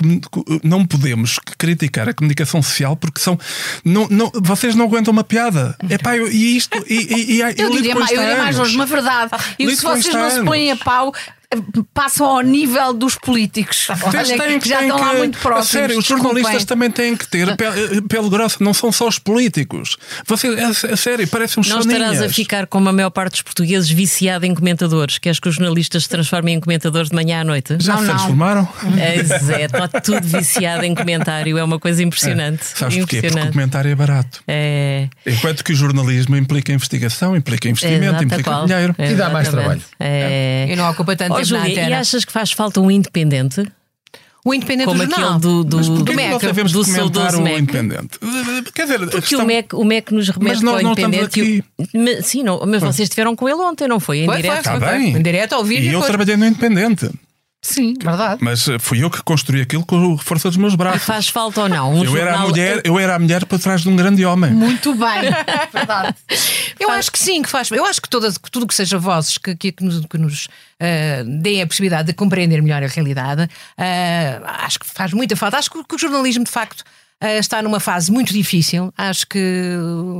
não 0.63 0.87
podemos 0.87 1.39
criticar 1.59 2.09
a 2.09 2.15
comunicação 2.15 2.63
social 2.63 2.97
porque 2.97 3.21
são. 3.21 3.39
Não, 3.85 4.07
não, 4.11 4.31
vocês 4.43 4.75
não 4.75 4.85
aguentam 4.85 5.13
uma 5.13 5.25
piada. 5.25 5.77
Epá, 5.89 6.17
eu, 6.17 6.31
e 6.31 6.57
isto. 6.57 6.85
E, 6.89 6.95
e, 6.95 7.37
e, 7.37 7.41
Eu 7.41 7.69
lido 7.69 7.83
diria, 7.83 7.95
mais, 7.95 8.11
eu 8.11 8.21
diria 8.21 8.37
mais 8.39 8.59
longe, 8.59 8.75
uma 8.75 8.87
verdade. 8.87 9.31
E 9.59 9.75
se 9.75 9.83
vocês 9.83 10.15
não 10.15 10.31
se 10.31 10.43
põem 10.43 10.71
a 10.71 10.77
pau, 10.77 11.13
passam 11.93 12.27
ao 12.27 12.41
nível 12.41 12.93
dos 12.93 13.17
políticos. 13.17 13.89
Olha, 13.91 14.25
Têm- 14.25 14.59
que 14.59 14.69
já 14.69 14.81
estão 14.83 14.99
lá 14.99 15.11
que- 15.11 15.17
muito 15.19 15.39
a 15.39 15.41
próximos. 15.41 15.69
Sério, 15.69 15.99
os 15.99 16.05
jornalistas 16.05 16.65
também 16.65 16.91
têm 16.91 17.17
que 17.17 17.27
ter 17.29 17.55
pele, 17.57 18.03
pele 18.03 18.29
grossa, 18.31 18.57
não 18.61 18.73
são 18.75 18.91
só 18.93 19.09
os 19.09 19.19
políticos. 19.19 19.97
Você, 20.27 20.49
é, 20.49 20.93
é 20.93 20.97
sério, 20.97 21.27
parecem 21.29 21.61
uns 21.61 21.69
Não 21.69 21.81
estarás 21.81 22.23
a 22.23 22.29
ficar 22.29 22.67
como 22.67 22.89
a 22.89 22.93
maior 22.93 23.11
parte 23.11 23.33
dos 23.33 23.43
portugueses 23.43 23.91
viciada 23.91 24.47
em 24.47 24.55
comentadores. 24.55 25.19
Queres 25.19 25.39
que 25.41 25.49
os 25.49 25.55
jornalistas 25.57 26.05
se 26.05 26.09
transformem 26.09 26.55
em 26.57 26.61
comentadores 26.61 27.11
de 27.11 27.15
manhã 27.15 27.41
à 27.41 27.45
noite? 27.45 27.77
Já 27.81 27.95
Não, 27.95 28.01
se 28.01 28.07
não. 28.07 28.15
transformaram? 28.15 28.69
Pois 28.81 29.51
é, 29.51 29.65
está 29.65 29.89
tudo 29.89 30.27
viciado 30.27 30.85
em 30.85 30.95
comentário. 30.95 31.59
É 31.59 31.65
uma 31.65 31.79
coisa 31.79 32.03
impressionante. 32.03 32.65
Sabes 32.65 32.97
porquê? 32.99 33.01
Porque 33.01 33.17
o 33.17 33.19
impressionante. 33.19 33.53
comentário 33.53 33.91
é 33.91 33.95
barato. 33.95 34.43
É, 34.47 35.09
Enquanto 35.27 35.65
que 35.65 35.73
o 35.73 35.77
jornalismo 35.77 36.37
implica 36.37 36.73
investigação, 36.73 37.37
implica 37.37 37.69
investimento, 37.69 38.05
exato, 38.05 38.25
implica 38.25 38.51
qual. 38.51 38.67
dinheiro. 38.67 38.95
E 38.99 39.15
dá 39.15 39.31
mais 39.31 39.49
trabalho. 39.49 39.81
É. 39.99 40.67
E 40.71 40.77
não 40.77 40.91
ocupa 40.91 41.17
tanto 41.17 41.35
e 41.51 41.93
achas 41.93 42.25
que 42.25 42.33
faz 42.33 42.53
falta 42.53 42.81
um 42.81 42.91
independente? 42.91 43.65
O 44.47 44.53
independente 44.53 44.85
Como 44.89 45.03
do 45.07 45.11
jornal. 45.11 45.39
do, 45.39 45.65
do, 45.65 45.77
Mas 45.79 45.89
do 45.89 46.05
que 46.05 46.13
nós 46.15 46.27
MEC, 46.33 46.47
devemos 46.47 46.73
do 46.73 46.85
comentar 46.85 47.35
o 47.35 47.41
MEC? 47.43 47.59
independente? 47.61 48.19
Quer 48.75 48.83
dizer, 48.83 48.99
Porque 48.99 49.21
questão- 49.23 49.41
o, 49.43 49.47
MEC, 49.47 49.75
o 49.75 49.85
MEC 49.85 50.13
nos 50.13 50.29
remete 50.29 50.45
Mas 50.57 50.61
nós 50.61 50.75
para 50.75 50.81
o 50.81 50.83
não 50.83 50.93
estamos 50.93 51.17
independente. 51.17 51.65
e 51.81 51.83
o- 51.99 51.99
Mas, 52.05 52.27
sim, 52.27 52.43
não, 52.43 52.61
mas 52.67 52.83
vocês 52.83 53.07
estiveram 53.07 53.35
com 53.35 53.49
ele 53.49 53.59
ontem, 53.63 53.89
não 53.89 53.99
foi? 53.99 54.19
Em 54.19 54.27
Foi, 54.27 54.35
foi, 54.35 54.43
direto? 54.43 54.59
Está 54.59 54.71
foi, 54.73 54.81
foi. 54.87 54.99
bem. 54.99 55.17
Em 55.17 55.23
direto 55.23 55.55
ao 55.55 55.65
vídeo. 55.65 55.85
E 55.85 55.87
eu 55.87 55.93
depois- 55.93 56.07
trabalhei 56.09 56.37
no 56.37 56.45
Independente. 56.45 57.11
Sim, 57.67 57.95
verdade. 57.99 58.45
Mas 58.45 58.69
eh, 58.69 58.79
fui 58.79 59.03
eu 59.03 59.09
que 59.11 59.23
construí 59.23 59.63
aquilo 59.63 59.87
com 59.87 60.15
a 60.15 60.19
força 60.19 60.49
dos 60.49 60.59
meus 60.59 60.75
braços. 60.75 61.03
Faz 61.03 61.29
falta 61.29 61.63
ou 61.63 61.69
não? 61.69 61.95
Um 61.95 62.05
Eu 62.05 62.15
era, 62.15 62.27
a 62.27 62.33
jornal- 62.33 62.49
mulher, 62.51 62.83
eu 62.85 62.99
era 62.99 63.15
a 63.15 63.19
mulher 63.19 63.47
por 63.47 63.59
trás 63.59 63.81
de 63.81 63.89
um 63.89 63.97
grande 63.97 64.23
homem. 64.23 64.51
Muito 64.51 64.95
bem. 64.95 65.23
verdade. 65.73 66.15
Eu 66.79 66.91
acho 66.91 67.11
que 67.11 67.19
sim, 67.19 67.41
que 67.41 67.49
faz. 67.49 67.71
Eu 67.71 67.87
acho 67.87 68.03
que 68.03 68.09
toda, 68.11 68.31
tudo 68.51 68.67
que 68.67 68.75
seja 68.75 68.99
vozes 68.99 69.39
que, 69.39 69.57
que, 69.57 69.73
que 69.73 69.83
nos, 69.83 70.05
que 70.05 70.19
nos 70.19 70.47
ah, 70.79 71.25
deem 71.27 71.63
a 71.63 71.67
possibilidade 71.67 72.09
de 72.09 72.13
compreender 72.13 72.61
melhor 72.61 72.83
a 72.83 72.87
realidade, 72.87 73.49
ah, 73.79 74.59
acho 74.67 74.79
que 74.81 74.87
faz 74.87 75.15
muita 75.15 75.35
falta. 75.35 75.57
Acho 75.57 75.71
que, 75.71 75.83
que 75.85 75.95
o 75.95 75.99
jornalismo, 75.99 76.45
de 76.45 76.51
facto. 76.51 76.85
Ah, 77.21 77.39
Está 77.39 77.63
numa 77.63 77.81
fase 77.81 78.11
muito 78.13 78.33
difícil. 78.33 78.93
Acho 78.97 79.27
que 79.27 79.39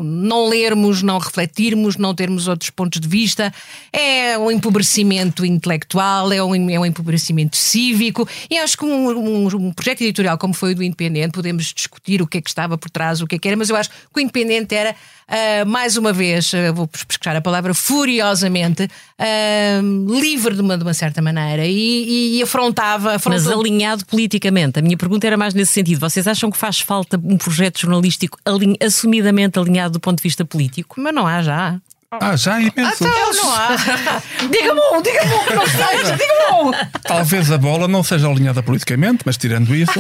não 0.05 0.49
lermos, 0.49 1.03
não 1.03 1.19
refletirmos, 1.19 1.97
não 1.97 2.15
termos 2.15 2.49
outros 2.49 2.71
pontos 2.71 3.01
de 3.01 3.09
vista 3.09 3.53
é 3.93 4.39
um 4.39 4.51
empobrecimento 4.51 5.45
intelectual, 5.45 6.33
é 6.33 6.43
um, 6.43 6.71
é 6.71 6.79
um 6.79 6.87
empobrecimento 6.87 7.57
cívico. 7.57 8.29
E 8.51 8.59
acho 8.59 8.77
que 8.79 8.85
um, 8.85 9.09
um- 9.11 9.47
um 9.57 9.73
projeto 9.73 10.01
editorial 10.03 10.39
como 10.39 10.55
foi 10.55 10.73
o 10.73 10.75
do 10.75 10.83
Independente, 10.83 11.33
podemos 11.33 11.73
discutir 11.73 12.23
o 12.23 12.27
que 12.27 12.39
é 12.39 12.41
que 12.41 12.49
estava 12.51 12.77
por 12.79 12.91
trás, 12.91 13.21
o 13.21 13.27
que 13.27 13.37
é 13.37 13.39
que 13.39 13.49
era, 13.49 13.57
mas 13.57 13.69
eu 13.71 13.77
acho 13.77 13.91
que 13.91 13.97
o 14.17 14.21
Independente 14.21 14.75
era, 14.75 14.95
ah, 15.29 15.65
mais 15.65 15.97
uma 15.97 16.13
vez, 16.13 16.53
ah, 16.55 16.73
vou 16.73 16.87
pesquisar 16.89 17.37
a 17.37 17.41
palavra, 17.41 17.73
furiosamente 17.75 18.89
ah, 19.19 19.81
livre 20.21 20.55
de 20.55 20.61
uma, 20.61 20.77
de 20.77 20.83
uma 20.85 20.95
certa 20.95 21.21
maneira 21.23 21.65
e, 21.67 21.71
e- 21.75 22.39
e 22.39 22.43
afrontava. 22.43 23.17
Mas 23.27 23.47
alinhado 23.49 24.05
politicamente. 24.07 24.79
A 24.79 24.83
minha 24.83 24.97
pergunta 24.97 25.27
era 25.27 25.37
mais 25.37 25.55
nesse 25.55 25.73
sentido. 25.73 25.99
Vocês 26.01 26.27
acham 26.29 26.51
que 26.51 26.57
faz 26.59 26.81
falta 26.81 27.21
um 27.23 27.37
projeto 27.39 27.81
jornalístico 27.81 28.39
alin- 28.45 28.77
assumidamente 28.85 29.59
alinhado 29.59 29.95
do 29.95 30.01
ponto 30.01 30.19
de 30.19 30.23
vista 30.23 30.45
político? 30.45 31.01
Mas 31.01 31.15
não 31.15 31.27
há 31.27 31.43
já. 31.43 31.77
Ah, 32.21 32.37
já 32.37 32.55
há 32.55 32.61
imenso. 32.61 33.05
Então, 33.05 33.33
não 33.35 33.53
há. 33.53 33.69
diga-me 34.49 34.81
um, 34.81 35.03
diga-me 35.03 35.35
um 35.35 35.45
que 35.47 35.55
não 35.55 35.67
seja, 35.67 36.17
diga-me 36.17 36.63
um. 36.63 36.71
Talvez 37.03 37.51
a 37.51 37.59
bola 37.59 37.89
não 37.89 38.05
seja 38.05 38.29
alinhada 38.29 38.63
politicamente, 38.63 39.23
mas 39.27 39.37
tirando 39.37 39.75
isso, 39.75 39.93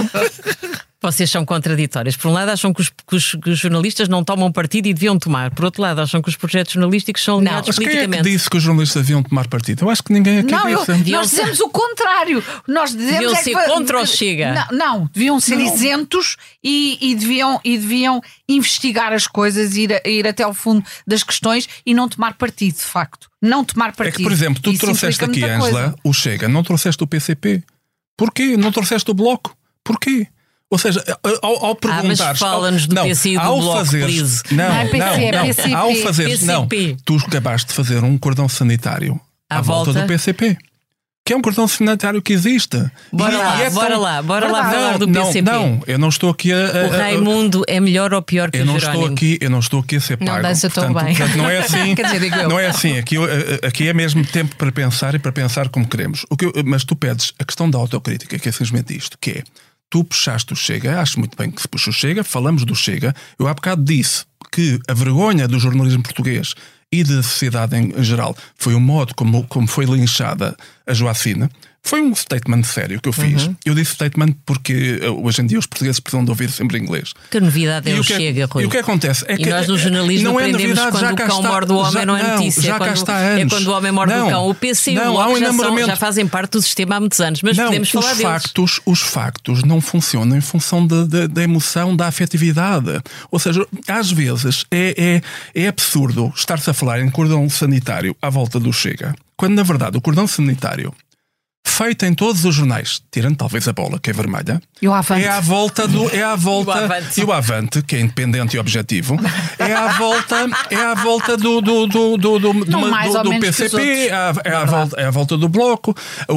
Vocês 1.05 1.30
são 1.30 1.44
contraditórias. 1.44 2.16
Por 2.16 2.28
um 2.28 2.32
lado, 2.32 2.48
acham 2.50 2.72
que 2.72 2.80
os, 2.80 2.88
que 2.88 3.14
os- 3.16 3.34
que 3.34 3.50
os 3.50 3.59
jornalistas 3.59 4.09
não 4.09 4.24
tomam 4.24 4.50
partido 4.50 4.86
e 4.86 4.94
deviam 4.94 5.18
tomar. 5.18 5.50
Por 5.50 5.66
outro 5.66 5.82
lado, 5.82 6.00
acham 6.00 6.22
que 6.22 6.30
os 6.30 6.36
projetos 6.36 6.72
jornalísticos 6.72 7.22
são 7.22 7.36
alinhados 7.36 7.66
mas 7.68 7.78
quem 7.78 7.86
é 7.86 7.90
que 7.90 7.96
politicamente. 7.98 8.30
disse 8.30 8.48
que 8.48 8.57
os 8.57 8.62
jornalistas 8.62 9.02
deviam 9.02 9.22
tomar 9.22 9.46
partido? 9.48 9.84
Eu 9.84 9.90
acho 9.90 10.02
que 10.02 10.12
ninguém 10.14 10.38
aqui 10.38 10.50
Não, 10.50 10.66
eu- 10.68 10.78
disse. 10.86 11.11
nós 11.11 11.30
dizemos 11.30 11.61
o 11.61 11.68
contrário. 11.68 12.42
Nós 12.66 12.90
dizemos 12.92 13.12
Deviam 13.12 13.32
é 13.32 13.36
que 13.36 13.42
ser 13.44 13.52
va- 13.52 13.64
contra 13.66 14.00
o 14.00 14.07
Chega. 14.07 14.66
Não, 14.70 14.78
não, 14.78 15.11
deviam 15.12 15.38
ser 15.40 15.61
isentos 15.61 16.36
e, 16.62 16.96
e 17.00 17.14
deviam, 17.14 17.61
e 17.62 17.76
deviam 17.76 18.22
investigar 18.48 19.12
as 19.12 19.26
coisas, 19.26 19.76
ir, 19.76 19.92
a- 19.92 20.09
ir 20.09 20.26
até 20.26 20.42
ao 20.42 20.55
fundo 20.55 20.82
das 21.07 21.22
questões 21.22 21.68
e 21.84 21.92
não 21.92 22.09
tomar 22.09 22.34
partido, 22.34 22.76
de 22.76 22.82
facto. 22.82 23.28
Não 23.42 23.62
tomar 23.62 23.90
É 23.90 23.92
partido. 23.92 24.16
que, 24.16 24.22
por 24.22 24.32
exemplo, 24.32 24.62
tu 24.62 24.70
Isso 24.70 24.80
trouxeste 24.80 25.22
aqui, 25.22 25.40
muita 25.40 25.57
Ângela, 25.57 25.70
coisa. 25.82 25.94
o 26.02 26.12
Chega, 26.14 26.48
não 26.48 26.62
trouxeste 26.62 27.02
o 27.05 27.07
PCP. 27.07 27.62
Porquê? 28.16 28.57
Não 28.57 28.72
trouxeste 28.72 29.11
o 29.11 29.14
Bloco? 29.14 29.55
Porquê? 29.84 30.28
Ou 30.75 30.79
seja, 30.79 31.03
ao, 31.41 31.66
ao 31.66 31.75
perguntares... 31.77 32.20
Ah, 32.20 32.35
fala-nos 32.35 32.83
ao- 32.83 32.89
do 32.89 32.95
não, 32.97 33.05
PC 33.05 33.29
e 33.31 33.35
do 33.35 33.41
ao 33.41 33.61
Bloco, 33.61 33.79
fazeres, 33.79 34.14
please. 34.16 34.43
Não, 34.51 34.68
Não 34.68 34.75
é 34.75 34.85
PC, 34.87 34.99
não, 34.99 35.14
é 35.14 35.33
não. 35.70 35.79
Ao 35.79 35.95
fazeres, 35.95 36.43
não, 36.43 36.68
tu 37.05 37.16
acabaste 37.16 37.68
de 37.68 37.75
fazer 37.75 38.03
um 38.03 38.18
cordão 38.18 38.49
sanitário 38.49 39.20
à, 39.49 39.59
À 39.59 39.61
volta, 39.61 39.93
volta? 39.93 40.01
do 40.03 40.09
PCP. 40.09 40.57
Que 41.27 41.33
é 41.33 41.37
um 41.37 41.41
cordão 41.41 41.66
sanitário 41.66 42.20
que 42.20 42.35
existe. 42.35 42.77
Bora 43.11 43.33
E- 43.33 43.39
lá, 43.39 43.57
e 43.59 43.62
é 43.62 43.70
bora 43.70 43.91
tão- 43.95 44.01
lá, 44.03 44.20
bora 44.22 44.47
lá 44.53 44.62
não, 44.64 44.70
falar 44.72 44.99
do 44.99 45.07
não, 45.07 45.22
PCP. 45.27 45.51
Não, 45.51 45.83
eu 45.87 45.99
não 45.99 46.09
estou 46.11 46.29
aqui 46.29 46.53
a... 46.53 46.57
a- 46.57 46.87
O 46.89 46.93
a- 46.93 46.97
Raimundo 46.99 47.62
é 47.66 47.81
melhor 47.81 48.12
ou 48.12 48.20
pior 48.20 48.51
que 48.51 48.59
eu 48.59 48.62
o 48.62 48.66
não 48.66 48.79
Jerónimo? 48.79 49.03
estou 49.05 49.14
aqui, 49.14 49.39
eu 49.41 49.49
não 49.49 49.59
estou 49.61 49.81
aqui 49.81 49.97
a 49.97 50.01
ser 50.03 50.18
Não 50.20 50.27
pago. 50.27 50.43
dança 50.43 50.68
tão 50.68 50.85
portanto, 50.93 51.05
bem. 51.07 51.16
portanto, 51.16 51.37
não 51.39 51.49
é 51.49 51.59
assim. 51.64 51.95
Quer 51.95 52.05
dizer, 52.07 52.20
digo 52.20 52.37
eu. 52.37 52.49
Não 52.51 52.59
é 52.59 52.66
assim. 52.66 52.99
Aqui, 52.99 53.16
aqui 53.66 53.89
é 53.89 53.95
mesmo 53.95 54.22
tempo 54.27 54.55
para 54.57 54.70
pensar 54.70 55.14
e 55.14 55.18
para 55.18 55.33
pensar 55.33 55.70
como 55.70 55.87
queremos. 55.89 56.27
O 56.29 56.37
que 56.37 56.45
eu- 56.45 56.53
mas 56.66 56.85
tu 56.85 56.95
pedes 56.95 57.33
a 57.39 57.45
questão 57.45 57.70
da 57.70 57.79
autocrítica, 57.79 58.39
que 58.39 58.47
é 58.47 58.53
simplesmente 58.53 58.95
isto, 58.95 59.16
que 59.18 59.31
é 59.31 59.45
tu 59.91 60.05
puxaste 60.05 60.53
o 60.53 60.57
Chega, 60.57 61.01
acho 61.01 61.18
muito 61.18 61.37
bem 61.37 61.51
que 61.51 61.61
se 61.61 61.68
puxa 61.68 61.91
o 61.91 61.93
Chega, 61.93 62.24
falamos 62.24 62.64
do 62.64 62.74
Chega. 62.74 63.14
Eu 63.39 63.47
há 63.47 63.55
bocado 63.55 63.82
disse 63.85 64.24
que 64.51 64.78
a 64.89 64.95
vergonha 64.95 65.47
do 65.47 65.59
jornalismo 65.59 66.03
português 66.03 66.55
e 66.91 67.03
da 67.03 67.22
sociedade 67.22 67.76
em 67.76 68.03
geral 68.03 68.37
foi 68.57 68.74
o 68.74 68.80
modo 68.80 69.14
como, 69.14 69.45
como 69.47 69.66
foi 69.66 69.85
linchada 69.85 70.57
a 70.87 70.95
Joacina. 70.95 71.51
Foi 71.87 72.01
um 72.01 72.14
statement 72.14 72.62
sério 72.62 72.99
que 72.99 73.09
eu 73.09 73.12
fiz. 73.12 73.47
Uhum. 73.47 73.55
Eu 73.64 73.74
disse 73.74 73.93
statement 73.93 74.32
porque 74.47 74.99
eh, 75.03 75.09
hoje 75.11 75.43
em 75.43 75.47
dia 75.47 75.59
os 75.59 75.66
portugueses 75.66 76.01
precisam 76.01 76.24
de 76.24 76.30
ouvir 76.30 76.51
sempre 76.51 76.78
inglês. 76.78 77.12
Que 77.30 77.39
novidade 77.39 77.91
é 77.91 78.01
o 78.01 78.03
que 78.03 78.12
é- 78.14 78.16
Chega, 78.16 78.47
Rui. 78.51 78.62
e 78.62 78.66
o 78.66 78.70
que 78.70 78.78
acontece 78.78 79.22
é 79.28 79.35
E 79.35 79.37
que- 79.37 79.51
nós 79.51 79.68
no 79.68 79.76
jornalismo 79.76 80.30
não 80.30 80.41
é 80.41 80.45
aprendemos 80.45 80.78
novidade, 80.78 80.91
quando 80.93 81.12
o 81.12 81.16
cão 81.16 81.37
está- 81.41 81.49
morde 81.49 81.72
o 81.72 81.76
homem 81.76 81.93
já- 81.93 82.07
não 82.07 82.16
é 82.16 82.22
notícia. 82.37 82.62
já 82.62 82.76
é, 82.76 82.78
cá 82.78 82.93
está 82.95 83.18
é 83.20 83.41
anos. 83.43 83.53
quando 83.53 83.66
o 83.66 83.72
homem 83.76 83.93
morde 83.93 84.14
Não, 84.14 84.26
o 84.26 84.30
cão. 84.30 84.49
O 84.49 84.55
PC 84.55 84.93
e 84.93 84.99
o 84.99 85.12
Bloco 85.12 85.32
um 85.32 85.39
já, 85.39 85.53
são- 85.53 85.78
já 85.87 85.97
fazem 85.97 86.26
parte 86.26 86.53
do 86.53 86.62
sistema 86.62 86.97
há 86.97 87.01
muitos 87.01 87.20
anos, 87.20 87.43
mas 87.43 87.55
não, 87.57 87.66
podemos 87.66 87.89
os 87.89 87.93
falar 87.93 88.14
deles. 88.14 88.22
factos, 88.22 88.80
os 88.87 89.01
factos 89.01 89.62
não 89.62 89.80
funcionam 89.82 90.37
em 90.39 90.41
função 90.41 90.87
da 90.87 91.43
emoção, 91.43 91.95
da 91.95 92.07
afetividade. 92.07 92.99
Ou 93.30 93.39
seja, 93.39 93.66
às 93.87 94.11
vezes 94.11 94.64
é, 94.70 95.20
é, 95.55 95.62
é 95.64 95.68
absurdo 95.68 96.32
estar-se 96.35 96.70
a 96.70 96.72
falar 96.74 97.01
em 97.01 97.11
cordão 97.11 97.49
sanitário 97.51 98.16
à 98.22 98.30
volta 98.30 98.59
do 98.59 98.72
Chega, 98.72 99.14
quando 99.37 99.55
na 99.55 99.62
verdade 99.62 99.99
o 99.99 100.01
cordão 100.01 100.26
sanitário, 100.26 100.95
feito 101.66 102.04
em 102.04 102.14
todos 102.14 102.44
os 102.44 102.54
jornais, 102.54 103.00
tirando 103.10 103.36
talvez 103.36 103.66
a 103.66 103.72
bola, 103.72 103.98
que 103.98 104.10
é 104.10 104.12
vermelha, 104.12 104.60
E 104.80 104.86
o 104.86 104.92
Avante? 104.92 105.24
é 105.24 105.28
à 105.28 105.40
volta 105.40 105.88
do. 105.88 106.08
É 106.14 106.22
à 106.22 106.36
volta, 106.36 106.72
E 106.78 106.80
o 106.80 106.84
Avante. 106.84 107.20
e 107.20 107.24
o 107.24 107.32
Avante, 107.32 107.82
que 107.82 107.96
é 107.96 108.00
independente 108.00 108.56
e 108.56 108.58
objetivo, 108.60 109.16
é 109.58 109.72
à 109.74 109.88
volta, 109.94 110.46
é 110.70 110.76
à 110.76 110.94
volta 110.94 111.36
do, 111.36 111.60
do, 111.60 111.86
do, 111.86 112.16
do, 112.16 112.38
do, 112.38 112.38
do, 112.38 112.64
do- 112.64 113.22
do 113.22 113.40
PCP, 113.40 114.06
é 114.08 114.12
à, 114.12 114.32
é 114.44 114.52
à 114.54 114.64
volta, 114.64 115.00
é 115.00 115.04
à 115.06 115.10
volta 115.10 115.36
do 115.36 115.48
bloco. 115.48 115.94
O, 116.28 116.34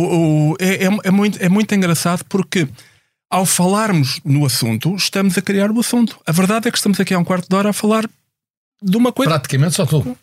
o- 0.52 0.56
é, 0.60 0.86
é, 0.86 0.90
é 1.04 1.12
muito, 1.12 1.38
é 1.44 1.50
muito 1.50 1.74
engraçado 1.76 2.24
porque. 2.30 2.68
Ao 3.30 3.46
falarmos 3.46 4.22
no 4.24 4.46
assunto, 4.46 4.96
estamos 4.96 5.38
a 5.38 5.42
criar 5.42 5.70
o 5.70 5.78
assunto. 5.82 6.18
A 6.26 6.32
verdade 6.32 6.70
é 6.70 6.72
que 6.72 6.78
estamos 6.78 6.98
aqui 6.98 7.14
há 7.14 7.20
um 7.20 7.26
quarto 7.26 7.50
de 7.50 7.54
hora 7.58 7.72
a 7.72 7.74
falar 7.74 8.06
de 8.82 8.98
uma 8.98 9.12
coisa. 9.12 9.32
Praticamente 9.32 9.76
só 9.76 9.86
tu. 9.86 10.18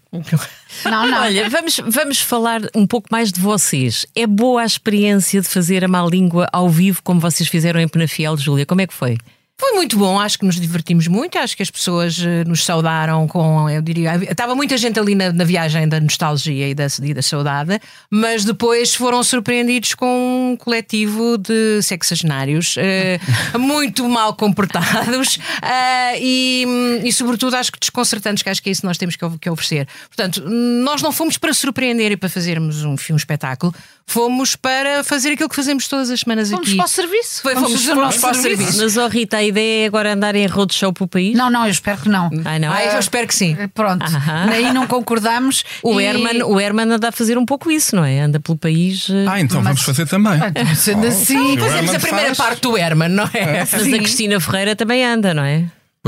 Não, 0.84 1.06
não. 1.08 1.22
Olha, 1.22 1.48
vamos, 1.50 1.80
vamos 1.86 2.20
falar 2.20 2.62
um 2.74 2.86
pouco 2.86 3.08
mais 3.10 3.32
de 3.32 3.40
vocês. 3.40 4.06
É 4.14 4.26
boa 4.26 4.62
a 4.62 4.64
experiência 4.64 5.40
de 5.40 5.48
fazer 5.48 5.84
a 5.84 5.88
má 5.88 6.04
língua 6.04 6.48
ao 6.52 6.68
vivo, 6.68 7.02
como 7.02 7.20
vocês 7.20 7.48
fizeram 7.48 7.80
em 7.80 7.88
Penafiel, 7.88 8.36
Júlia? 8.36 8.64
Como 8.66 8.80
é 8.80 8.86
que 8.86 8.94
foi? 8.94 9.18
Foi 9.56 9.70
muito 9.74 9.96
bom, 9.96 10.18
acho 10.18 10.36
que 10.36 10.44
nos 10.44 10.60
divertimos 10.60 11.06
muito, 11.06 11.38
acho 11.38 11.56
que 11.56 11.62
as 11.62 11.70
pessoas 11.70 12.18
eh, 12.18 12.42
nos 12.44 12.64
saudaram 12.64 13.28
com, 13.28 13.70
eu 13.70 13.80
diria, 13.80 14.16
estava 14.16 14.52
muita 14.52 14.76
gente 14.76 14.98
ali 14.98 15.14
na, 15.14 15.32
na 15.32 15.44
viagem 15.44 15.86
da 15.86 16.00
nostalgia 16.00 16.68
e 16.68 16.74
da, 16.74 16.88
e 17.00 17.14
da 17.14 17.22
saudade, 17.22 17.80
mas 18.10 18.44
depois 18.44 18.96
foram 18.96 19.22
surpreendidos 19.22 19.94
com 19.94 20.50
um 20.52 20.56
coletivo 20.56 21.38
de 21.38 21.80
sexagenários 21.82 22.74
eh, 22.78 23.20
muito 23.56 24.08
mal 24.08 24.34
comportados 24.34 25.38
ah, 25.62 26.14
e, 26.18 27.00
e, 27.04 27.12
sobretudo, 27.12 27.54
acho 27.54 27.70
que 27.70 27.78
desconcertantes, 27.78 28.42
que 28.42 28.50
acho 28.50 28.60
que 28.60 28.70
é 28.70 28.72
isso 28.72 28.80
que 28.80 28.88
nós 28.88 28.98
temos 28.98 29.14
que, 29.14 29.24
que 29.38 29.48
oferecer. 29.48 29.86
Portanto, 30.08 30.42
nós 30.48 31.00
não 31.00 31.12
fomos 31.12 31.38
para 31.38 31.54
surpreender 31.54 32.10
e 32.10 32.16
para 32.16 32.28
fazermos 32.28 32.82
um, 32.82 32.96
um 33.12 33.16
espetáculo, 33.16 33.72
fomos 34.06 34.54
para 34.54 35.02
fazer 35.02 35.32
aquilo 35.32 35.48
que 35.48 35.56
fazemos 35.56 35.88
todas 35.88 36.10
as 36.10 36.20
semanas 36.20 36.50
Vamos 36.50 36.68
aqui. 36.68 36.76
para 36.76 36.84
o 36.84 36.88
serviço. 36.88 37.42
Foi- 37.42 37.54
fomos- 37.54 37.72
fazer 37.72 37.84
o 37.92 37.94
fomos 37.94 38.04
nosso 38.04 38.20
para 38.20 38.30
o 38.30 38.34
serviço. 38.34 38.72
serviço. 38.72 38.82
Mas, 38.84 38.96
oh 38.96 39.08
Rita, 39.08 39.38
a 39.38 39.42
ideia 39.42 39.84
é 39.84 39.86
agora 39.86 40.12
andar 40.12 40.34
em 40.36 40.46
roadshow 40.46 40.92
pelo 40.92 41.08
país? 41.08 41.36
Não, 41.36 41.50
não, 41.50 41.64
eu 41.64 41.70
espero 41.70 41.98
que 42.02 42.08
não. 42.08 42.30
Ai, 42.44 42.58
não? 42.58 42.72
Ah, 42.72 42.84
eu 42.84 42.98
espero 43.00 43.26
que 43.26 43.34
sim. 43.34 43.56
Pronto, 43.74 44.04
Aham. 44.04 44.50
aí 44.50 44.72
não 44.72 44.86
concordamos. 44.86 45.64
O 45.82 46.00
e- 46.00 46.04
Herman, 46.04 46.42
o 46.44 46.60
Herman 46.60 46.92
anda 46.92 47.08
a 47.08 47.12
fazer 47.12 47.36
um 47.38 47.46
pouco 47.46 47.70
isso, 47.70 47.96
não 47.96 48.04
é? 48.04 48.20
Anda 48.20 48.38
pelo 48.38 48.56
país. 48.58 49.08
eh, 49.10 49.24
Ah, 49.28 49.40
então 49.40 49.56
Mas- 49.58 49.64
vamos 49.66 49.82
fazer 49.82 50.06
também. 50.06 50.34
Então, 50.34 50.74
sendo 50.76 51.06
assim, 51.06 51.56
o 51.58 51.60
Fazemos 51.60 51.94
a 51.94 51.98
primeira 52.00 52.34
faz. 52.34 52.48
parte 52.50 52.60
do 52.62 52.76
Herman, 52.78 53.08
não 53.08 53.24
é? 53.32 53.60
Mas 53.60 53.82
sim. 53.82 53.94
a 53.94 53.98
Cristina 53.98 54.38
Ferreira 54.40 54.76
também 54.76 55.04
anda, 55.04 55.32
não 55.34 55.42
é? 55.44 55.64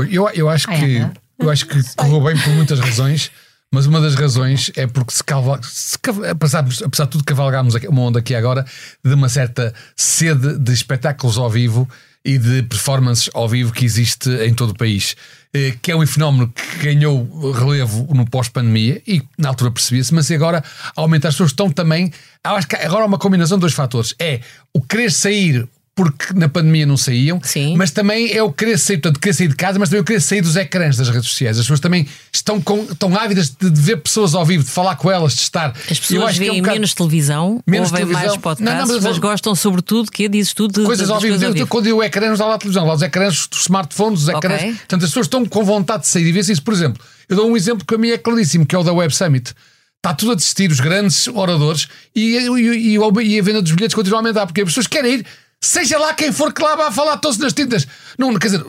Eu, 0.09 0.29
eu 0.33 0.47
acho 0.49 0.69
Ah, 0.69 0.75
que 0.75 0.97
é? 0.99 1.09
eu 1.39 1.49
acho 1.49 1.65
que 1.65 1.79
correu 1.95 2.21
bem 2.21 2.37
por 2.37 2.53
muitas 2.53 2.79
razões, 2.79 3.31
mas 3.73 3.85
uma 3.85 3.99
das 3.99 4.15
razões 4.15 4.71
é 4.75 4.87
porque 4.87 5.13
se, 5.13 5.23
calva, 5.23 5.59
se 5.63 5.97
cav- 5.99 6.23
apesar, 6.29 6.65
apesar 6.85 7.05
de 7.05 7.11
tudo 7.11 7.23
cavalgámos 7.23 7.75
uma 7.89 8.01
onda 8.01 8.19
aqui 8.19 8.33
agora 8.33 8.65
de 9.03 9.13
uma 9.13 9.29
certa 9.29 9.73
sede 9.95 10.57
de 10.57 10.71
espetáculos 10.73 11.37
ao 11.37 11.49
vivo 11.49 11.87
e 12.23 12.37
de 12.37 12.63
performances 12.63 13.29
ao 13.33 13.47
vivo 13.47 13.71
que 13.71 13.85
existe 13.85 14.29
em 14.45 14.53
todo 14.53 14.71
o 14.71 14.77
país. 14.77 15.15
Eh, 15.53 15.75
Que 15.81 15.91
é 15.91 15.95
um 15.95 16.05
fenómeno 16.05 16.51
que 16.53 16.85
ganhou 16.85 17.51
relevo 17.53 18.07
no 18.13 18.25
pós-pandemia 18.29 19.01
e 19.07 19.21
na 19.37 19.49
altura 19.49 19.71
percebia-se, 19.71 20.13
mas 20.13 20.29
agora 20.31 20.61
aumenta. 20.95 21.27
As 21.29 21.35
pessoas 21.35 21.51
estão 21.51 21.69
também. 21.69 22.11
Acho 22.43 22.67
que 22.67 22.75
agora 22.75 23.03
há 23.03 23.07
uma 23.07 23.17
combinação 23.17 23.57
de 23.57 23.61
dois 23.61 23.73
fatores: 23.73 24.13
é 24.19 24.41
o 24.73 24.81
querer 24.81 25.09
sair 25.11 25.67
porque 25.97 26.31
na 26.35 26.47
pandemia 26.47 26.85
não 26.85 26.95
saíam, 26.95 27.41
Sim. 27.43 27.75
mas 27.75 27.89
também 27.89 28.31
é 28.31 28.41
o 28.43 28.51
querer 28.53 28.77
sair, 28.77 28.97
portanto, 28.97 29.19
querer 29.19 29.33
sair 29.33 29.47
de 29.47 29.55
casa, 29.55 29.79
mas 29.79 29.89
também 29.89 30.01
o 30.01 30.05
querer 30.05 30.21
sair 30.21 30.41
dos 30.41 30.55
ecrãs 30.55 30.95
das 30.95 31.09
redes 31.09 31.27
sociais. 31.27 31.57
As 31.57 31.63
pessoas 31.65 31.79
também 31.79 32.07
estão, 32.31 32.61
com, 32.61 32.83
estão 32.83 33.17
ávidas 33.17 33.49
de, 33.49 33.69
ver 33.81 33.97
pessoas 33.97 34.35
ao 34.35 34.45
vivo, 34.45 34.63
de 34.63 34.69
falar 34.69 34.95
com 34.95 35.09
elas, 35.11 35.33
de 35.33 35.41
estar. 35.41 35.71
As 35.71 35.75
Eu 35.77 35.95
pessoas 35.97 36.37
que 36.37 36.43
é 36.45 36.47
um 36.47 36.51
veem 36.51 36.61
bocado- 36.61 36.75
menos 36.75 36.93
televisão, 36.93 37.63
Menos 37.65 37.89
ouvem 37.91 38.05
televisão. 38.05 38.27
mais 38.29 38.41
podcasts, 38.41 38.63
Não, 38.65 38.87
não, 38.87 38.93
mas 38.95 39.03
mas, 39.03 39.15
eu- 39.15 39.21
gostam 39.21 39.55
sobretudo, 39.55 40.11
que 40.11 40.29
dizes 40.29 40.53
tudo 40.53 40.79
de, 40.79 40.85
Coisas 40.85 41.09
ao 41.09 41.19
vivo. 41.19 41.37
coisas 41.39 41.59
Eu- 41.59 41.65
Quando 41.67 41.85
digo 41.85 42.03
ecrã, 42.03 42.27
não 42.27 42.33
está 42.33 42.45
lá 42.45 42.53
a 42.53 42.57
televisão, 42.59 42.85
lá 42.85 42.93
os 42.93 43.01
ecrãs 43.01 43.47
dos 43.47 43.61
smartphones, 43.61 44.21
os 44.21 44.29
ecrãs. 44.29 44.61
Ok. 44.61 44.73
Portanto, 44.75 45.03
as 45.03 45.09
pessoas 45.09 45.25
estão 45.25 45.45
com 45.45 45.63
vontade 45.65 46.03
de 46.03 46.09
sair 46.09 46.27
e 46.27 46.31
ver-se 46.31 46.51
isso. 46.51 46.61
Por 46.61 46.73
exemplo, 46.75 47.03
eu 47.27 47.35
dou 47.35 47.49
um 47.49 47.57
exemplo 47.57 47.83
que 47.83 47.95
a 47.95 47.97
mim 47.97 48.09
é 48.11 48.17
claríssimo, 48.19 48.65
que 48.67 48.75
é 48.75 48.77
o 48.77 48.83
da 48.83 48.93
Web 48.93 49.13
Summit. 49.15 49.51
Está 49.97 50.13
tudo 50.13 50.33
a 50.33 50.35
desistir, 50.35 50.71
os 50.71 50.79
grandes 50.79 51.27
oradores, 51.27 51.87
e, 52.15 52.37
e, 52.37 52.95
e, 52.95 52.97
e 52.97 53.39
a 53.39 53.41
venda 53.43 53.61
dos 53.63 53.71
bilhetes 53.71 53.95
continua 53.95 54.19
a 54.19 54.21
aumentar, 54.21 54.45
porque 54.45 54.61
as 54.61 54.67
pessoas 54.67 54.85
querem 54.85 55.15
ir, 55.15 55.25
seja 55.61 55.97
lá 55.97 56.13
quem 56.13 56.31
for 56.31 56.53
que 56.53 56.61
lá 56.61 56.75
vá 56.75 56.91
falar 56.91 57.17
todos 57.17 57.37
nas 57.37 57.53
tintas. 57.53 57.87
Não, 58.17 58.33
quer 58.35 58.47
dizer, 58.47 58.65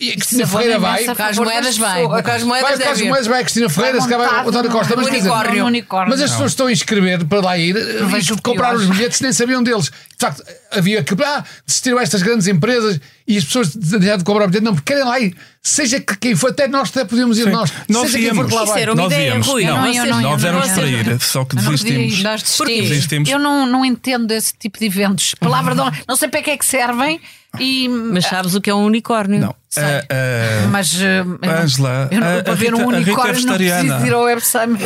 e 0.00 0.10
a 0.10 0.14
Cristina 0.14 0.42
é 0.42 0.46
Ferreira 0.46 0.78
vai. 0.78 1.08
O 1.08 1.14
Carlos 1.14 1.38
Moedas 1.38 1.64
das 1.64 1.76
vai. 1.76 2.04
O 2.04 2.22
Carlos 2.22 2.42
Moedas 2.44 2.68
Vai 2.68 2.76
o 2.76 2.80
Carlos. 2.80 3.02
Moedas, 3.02 3.26
vai 3.26 3.40
a 3.40 3.42
Cristina 3.42 3.68
Ferreira, 3.68 4.00
se 4.00 4.08
calhar 4.08 4.28
vai 4.28 4.44
o 4.44 4.48
António 4.48 4.70
Costa. 4.70 4.96
Mas, 4.96 5.08
quer 5.08 5.16
dizer, 5.16 5.30
unicórnio. 5.30 5.66
Unicórnio. 5.66 6.10
mas 6.10 6.22
as 6.22 6.30
pessoas 6.30 6.52
estão 6.52 6.66
a 6.66 6.72
inscrever 6.72 7.24
para 7.24 7.40
lá 7.40 7.58
ir 7.58 7.76
e 7.76 8.42
comprar 8.42 8.74
os 8.74 8.86
bilhetes 8.86 9.20
nem 9.20 9.32
sabiam 9.32 9.62
deles. 9.62 9.86
De 9.86 9.92
facto, 10.18 10.42
havia 10.70 11.02
que. 11.02 11.14
Ah, 11.22 11.44
desistiram 11.66 12.00
estas 12.00 12.22
grandes 12.22 12.46
empresas 12.46 13.00
e 13.26 13.36
as 13.36 13.44
pessoas 13.44 13.74
deixaram 13.74 14.18
de 14.18 14.24
comprar 14.24 14.44
o 14.44 14.48
bilhete. 14.48 14.64
Não, 14.64 14.74
porque 14.74 14.92
querem 14.92 15.08
lá 15.08 15.20
ir. 15.20 15.36
Seja 15.62 16.00
que 16.00 16.16
quem 16.16 16.34
for, 16.34 16.50
até 16.50 16.66
nós 16.66 16.90
até 16.90 17.04
podíamos 17.04 17.38
ir 17.38 17.44
Sim. 17.44 17.50
nós. 17.50 17.72
Nós 17.88 18.10
seja 18.10 18.18
quem 18.18 18.28
for 18.34 18.48
íamos. 18.48 18.52
lá 18.52 18.94
Nós 18.94 19.12
ideia, 19.12 19.28
íamos. 19.28 19.46
Rui. 19.46 19.64
Não, 19.64 19.76
não, 19.82 20.20
nós 20.22 20.44
éramos 20.44 20.68
para 20.70 20.86
ir, 20.86 21.20
só 21.20 21.44
que 21.44 21.56
desistimos. 21.56 22.22
Nós 22.22 22.42
desistimos. 22.42 22.88
Desistimos. 22.88 23.28
Eu 23.28 23.38
não, 23.38 23.66
não 23.66 23.84
entendo 23.84 24.32
esse 24.32 24.54
tipo 24.58 24.78
de 24.78 24.86
eventos. 24.86 25.34
Palavra 25.34 25.74
de 25.74 25.80
honra. 25.80 25.98
Não 26.06 26.16
sei 26.16 26.28
para 26.28 26.42
que 26.42 26.50
é 26.50 26.56
que 26.56 26.64
servem. 26.64 27.20
E, 27.60 27.88
Mas 27.88 28.24
sabes 28.26 28.54
o 28.54 28.60
que 28.60 28.70
é 28.70 28.74
um 28.74 28.84
unicórnio? 28.84 29.40
Não. 29.40 29.54
Sei. 29.68 29.82
Ah, 29.84 30.04
ah, 30.10 30.68
mas 30.70 31.00
eh, 31.00 31.18
eu 31.20 31.24
não- 31.24 31.36
eu 32.10 32.20
não, 32.20 32.42
para 32.42 32.52
a 32.52 32.56
ver 32.56 32.72
Rita- 32.72 32.76
um 32.86 32.90
a 32.90 32.96
Rita 32.96 33.10
é 33.10 33.12
unicórnio 33.12 33.32
não 33.32 33.34
vegetariana. 33.58 33.82
preciso 33.94 34.06
ir 34.06 34.14
ao 34.14 34.22
Web 34.22 34.40
Summit. 34.46 34.84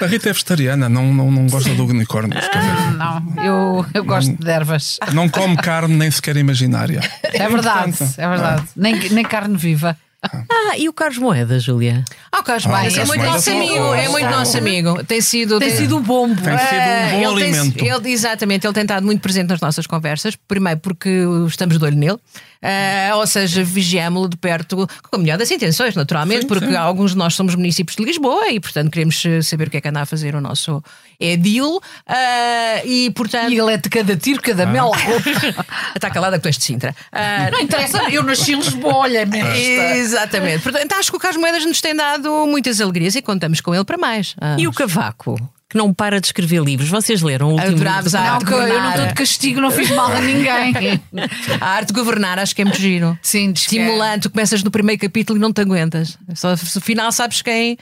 a 0.00 0.06
Rita 0.06 0.28
é 0.28 0.32
vegetariana, 0.32 0.88
não, 0.88 1.12
não, 1.12 1.30
não 1.30 1.46
gosta 1.46 1.70
do 1.74 1.86
unicórnio. 1.86 2.38
dizer, 2.38 2.50
Não, 2.98 3.44
eu, 3.44 3.86
eu 3.94 4.04
gosto 4.04 4.32
de 4.36 4.50
ervas. 4.50 4.98
Não 5.12 5.28
come 5.28 5.56
carne 5.56 5.96
nem 5.96 6.10
sequer 6.10 6.36
imaginária. 6.36 7.00
É 7.22 7.48
verdade, 7.48 7.96
é 8.18 8.28
verdade. 8.28 8.64
Nem, 8.76 9.08
nem 9.10 9.24
carne 9.24 9.56
viva. 9.56 9.96
Ah, 10.22 10.78
e 10.78 10.88
o 10.88 10.92
Carlos 10.92 11.18
Moedas, 11.18 11.62
Julia? 11.64 12.02
Ah, 12.36 12.40
o 12.40 12.42
Carlos 12.42 12.66
Ah, 12.66 12.70
o 12.70 13.00
é 13.00 13.04
muito 13.04 13.24
nosso 13.24 13.48
é 13.50 13.52
amigo, 13.52 13.94
é 13.94 14.08
muito 14.08 14.28
nosso 14.28 14.58
amigo. 14.58 15.04
Tem 15.04 15.20
sido, 15.20 15.58
Tem 15.60 15.70
sido 15.70 15.96
um 15.96 16.00
bombo. 16.02 16.34
Tem 16.42 16.58
sido 16.58 16.74
um 16.74 16.80
Ah, 16.80 17.08
bom 17.12 17.36
alimento. 17.36 17.84
ele, 17.84 18.10
exatamente, 18.12 18.66
ele 18.66 18.74
tem 18.74 18.82
estado 18.82 19.04
muito 19.06 19.20
presente 19.20 19.48
nas 19.50 19.60
nossas 19.60 19.86
conversas. 19.86 20.34
Primeiro 20.48 20.80
porque 20.80 21.08
estamos 21.46 21.78
de 21.78 21.84
olho 21.84 21.96
nele, 21.96 22.18
ah, 22.60 23.12
ou 23.16 23.26
seja, 23.26 23.62
vigiámo-lo 23.62 24.28
de 24.28 24.36
perto 24.36 24.76
com 25.10 25.16
a 25.16 25.18
melhor 25.18 25.38
das 25.38 25.48
intenções, 25.50 25.94
naturalmente, 25.94 26.42
Sim, 26.42 26.48
porque 26.48 26.66
sim. 26.66 26.74
alguns 26.76 27.12
de 27.12 27.18
nós 27.18 27.34
somos 27.34 27.54
municípios 27.54 27.94
de 27.96 28.02
Lisboa 28.04 28.48
e, 28.50 28.58
portanto, 28.58 28.90
queremos 28.90 29.22
eh, 29.24 29.40
saber 29.40 29.68
o 29.68 29.70
que 29.70 29.76
é 29.76 29.80
que 29.80 29.88
anda 29.88 30.00
a 30.00 30.06
fazer 30.06 30.34
o 30.34 30.40
nosso 30.40 30.82
edil. 31.20 31.80
ah, 32.06 32.80
e, 32.84 33.10
portanto. 33.12 33.52
E 33.52 33.58
ele 33.60 33.72
é 33.72 33.76
de 33.76 33.88
cada 33.88 34.16
tiro, 34.16 34.42
cada 34.42 34.66
mel. 34.66 34.90
Está 35.94 36.10
calada 36.10 36.36
que 36.38 36.42
tu 36.42 36.46
és 36.48 36.58
de 36.58 36.64
Sintra. 36.64 36.96
Ah, 37.12 37.48
Não 37.52 37.60
interessa, 37.60 38.02
eu 38.10 38.22
nasci 38.24 38.52
em 38.52 38.56
Lisboa, 38.56 39.06
esta. 39.08 39.96
Exatamente. 39.96 40.62
Portanto, 40.62 40.92
acho 40.94 41.10
que 41.12 41.16
o 41.16 41.20
Carlos 41.20 41.40
Moedas 41.40 41.64
nos 41.64 41.80
tem 41.80 41.94
dado 41.94 42.23
muitas 42.46 42.80
alegrias 42.80 43.14
e 43.14 43.22
contamos 43.22 43.60
com 43.60 43.74
ele 43.74 43.84
para 43.84 43.98
mais. 43.98 44.34
Ah. 44.40 44.56
E 44.58 44.66
o 44.66 44.72
Cavaco, 44.72 45.36
que 45.68 45.76
não 45.76 45.92
para 45.92 46.20
de 46.20 46.26
escrever 46.26 46.62
livros? 46.62 46.88
Vocês 46.88 47.22
leram 47.22 47.48
o 47.48 47.52
último 47.52 47.74
Adorámos 47.74 48.14
a 48.14 48.20
Não, 48.20 48.34
arte 48.34 48.44
que 48.44 48.52
eu 48.52 48.80
não 48.80 48.90
estou 48.90 49.06
de 49.06 49.14
castigo, 49.14 49.60
não 49.60 49.70
fiz 49.70 49.90
mal 49.90 50.12
a 50.12 50.20
ninguém. 50.20 51.00
A 51.60 51.66
arte 51.68 51.88
de 51.88 51.94
governar 51.94 52.38
acho 52.38 52.54
que 52.54 52.62
é 52.62 52.64
muito 52.64 52.80
giro. 52.80 53.18
Sim, 53.22 53.48
é. 53.48 53.52
Estimulante, 53.52 54.22
tu 54.22 54.30
começas 54.30 54.62
no 54.62 54.70
primeiro 54.70 55.00
capítulo 55.00 55.38
e 55.38 55.40
não 55.40 55.52
te 55.52 55.60
aguentas. 55.60 56.18
Só 56.34 56.50
no 56.50 56.80
final 56.80 57.10
sabes 57.12 57.42
quem, 57.42 57.76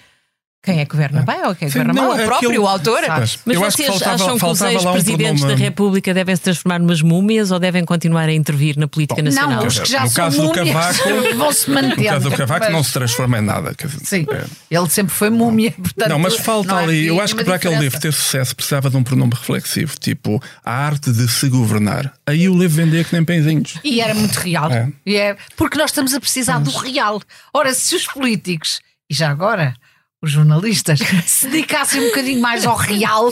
quem 0.64 0.78
é 0.78 0.84
que 0.84 0.92
governa 0.92 1.22
bem 1.22 1.44
ou 1.44 1.54
quem 1.56 1.66
é 1.66 1.70
que 1.70 1.72
Sim, 1.72 1.80
governa 1.80 1.92
não, 2.00 2.08
mal. 2.08 2.12
O 2.20 2.24
próprio 2.24 2.50
aquilo- 2.50 2.68
autor. 2.68 3.00
Mas 3.08 3.38
Mas 3.44 3.56
eu 3.56 3.64
acho 3.64 3.76
que 3.76 3.82
vocês 3.82 3.98
faltava, 3.98 4.14
acham 4.14 4.38
que 4.38 4.44
os 4.46 4.60
um 4.60 4.66
ex-presidentes 4.68 5.42
da. 5.44 5.54
República 5.56 6.14
devem 6.14 6.36
se 6.36 6.42
transformar 6.42 6.78
numas 6.78 7.02
múmias 7.02 7.50
ou 7.50 7.58
devem 7.58 7.84
continuar 7.84 8.28
a 8.28 8.32
intervir 8.32 8.78
na 8.78 8.86
política 8.86 9.20
nacional? 9.20 9.60
Não, 9.62 9.66
os 9.66 9.78
que 9.80 9.88
já 9.90 10.02
No 10.02 10.08
são 10.08 10.24
caso 10.24 10.36
do 10.36 10.48
múmias 10.48 10.68
Cavaco- 10.98 11.34
vão-se 11.36 11.68
No 11.68 11.74
manter. 11.74 12.04
caso 12.04 12.30
do 12.30 12.36
Cavaco 12.36 12.70
não 12.70 12.84
se 12.84 12.92
transforma 12.92 13.38
em 13.38 13.42
nada. 13.42 13.74
quer 13.74 13.88
dizer, 13.88 14.04
Sim, 14.04 14.26
é. 14.30 14.44
ele 14.70 14.88
sempre 14.88 15.12
foi 15.12 15.30
múmia. 15.30 15.72
Portanto, 15.72 16.08
Não, 16.08 16.18
mas 16.20 16.36
falta 16.36 16.68
não 16.74 16.78
ali. 16.78 17.06
Eu 17.08 17.20
acho 17.20 17.34
que 17.34 17.42
para 17.44 17.56
aquele 17.56 17.74
livro 17.74 17.98
diferença. 17.98 18.16
ter 18.18 18.22
sucesso 18.22 18.54
precisava 18.54 18.88
de 18.88 18.96
um 18.96 19.02
pronome 19.02 19.32
reflexivo, 19.34 19.94
tipo 19.98 20.40
a 20.64 20.72
arte 20.72 21.10
de 21.10 21.26
se 21.28 21.48
governar. 21.48 22.12
Aí 22.24 22.48
o 22.48 22.56
livro 22.56 22.76
vendia 22.84 23.02
que 23.02 23.12
nem 23.12 23.24
pãezinhos. 23.24 23.78
E 23.82 24.00
era 24.00 24.14
muito 24.14 24.36
real. 24.36 24.70
É. 24.70 24.88
E 25.04 25.16
é 25.16 25.36
porque 25.56 25.76
nós 25.76 25.90
estamos 25.90 26.14
a 26.14 26.20
precisar 26.20 26.58
do 26.60 26.70
real. 26.70 27.20
Ora, 27.52 27.74
se 27.74 27.96
os 27.96 28.06
políticos, 28.06 28.80
e 29.10 29.14
já 29.14 29.28
agora 29.28 29.74
os 30.22 30.30
jornalistas, 30.30 31.00
se 31.26 31.48
dedicassem 31.48 32.00
um 32.00 32.06
bocadinho 32.06 32.40
mais 32.40 32.64
ao 32.64 32.76
real 32.76 33.28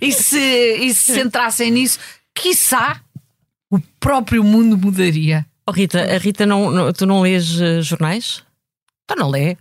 e 0.00 0.12
se, 0.12 0.38
e 0.38 0.92
se 0.92 1.12
centrassem 1.14 1.70
nisso, 1.70 1.98
quiçá 2.34 3.00
o 3.70 3.78
próprio 4.00 4.42
mundo 4.44 4.76
mudaria. 4.76 5.46
Oh, 5.66 5.72
Rita, 5.72 6.00
a 6.02 6.18
Rita 6.18 6.44
não, 6.44 6.70
não- 6.70 6.92
tu 6.92 7.06
não 7.06 7.22
lês 7.22 7.60
eh, 7.60 7.80
jornais? 7.82 8.42
Então 9.04 9.24
não 9.24 9.30
lê. 9.30 9.56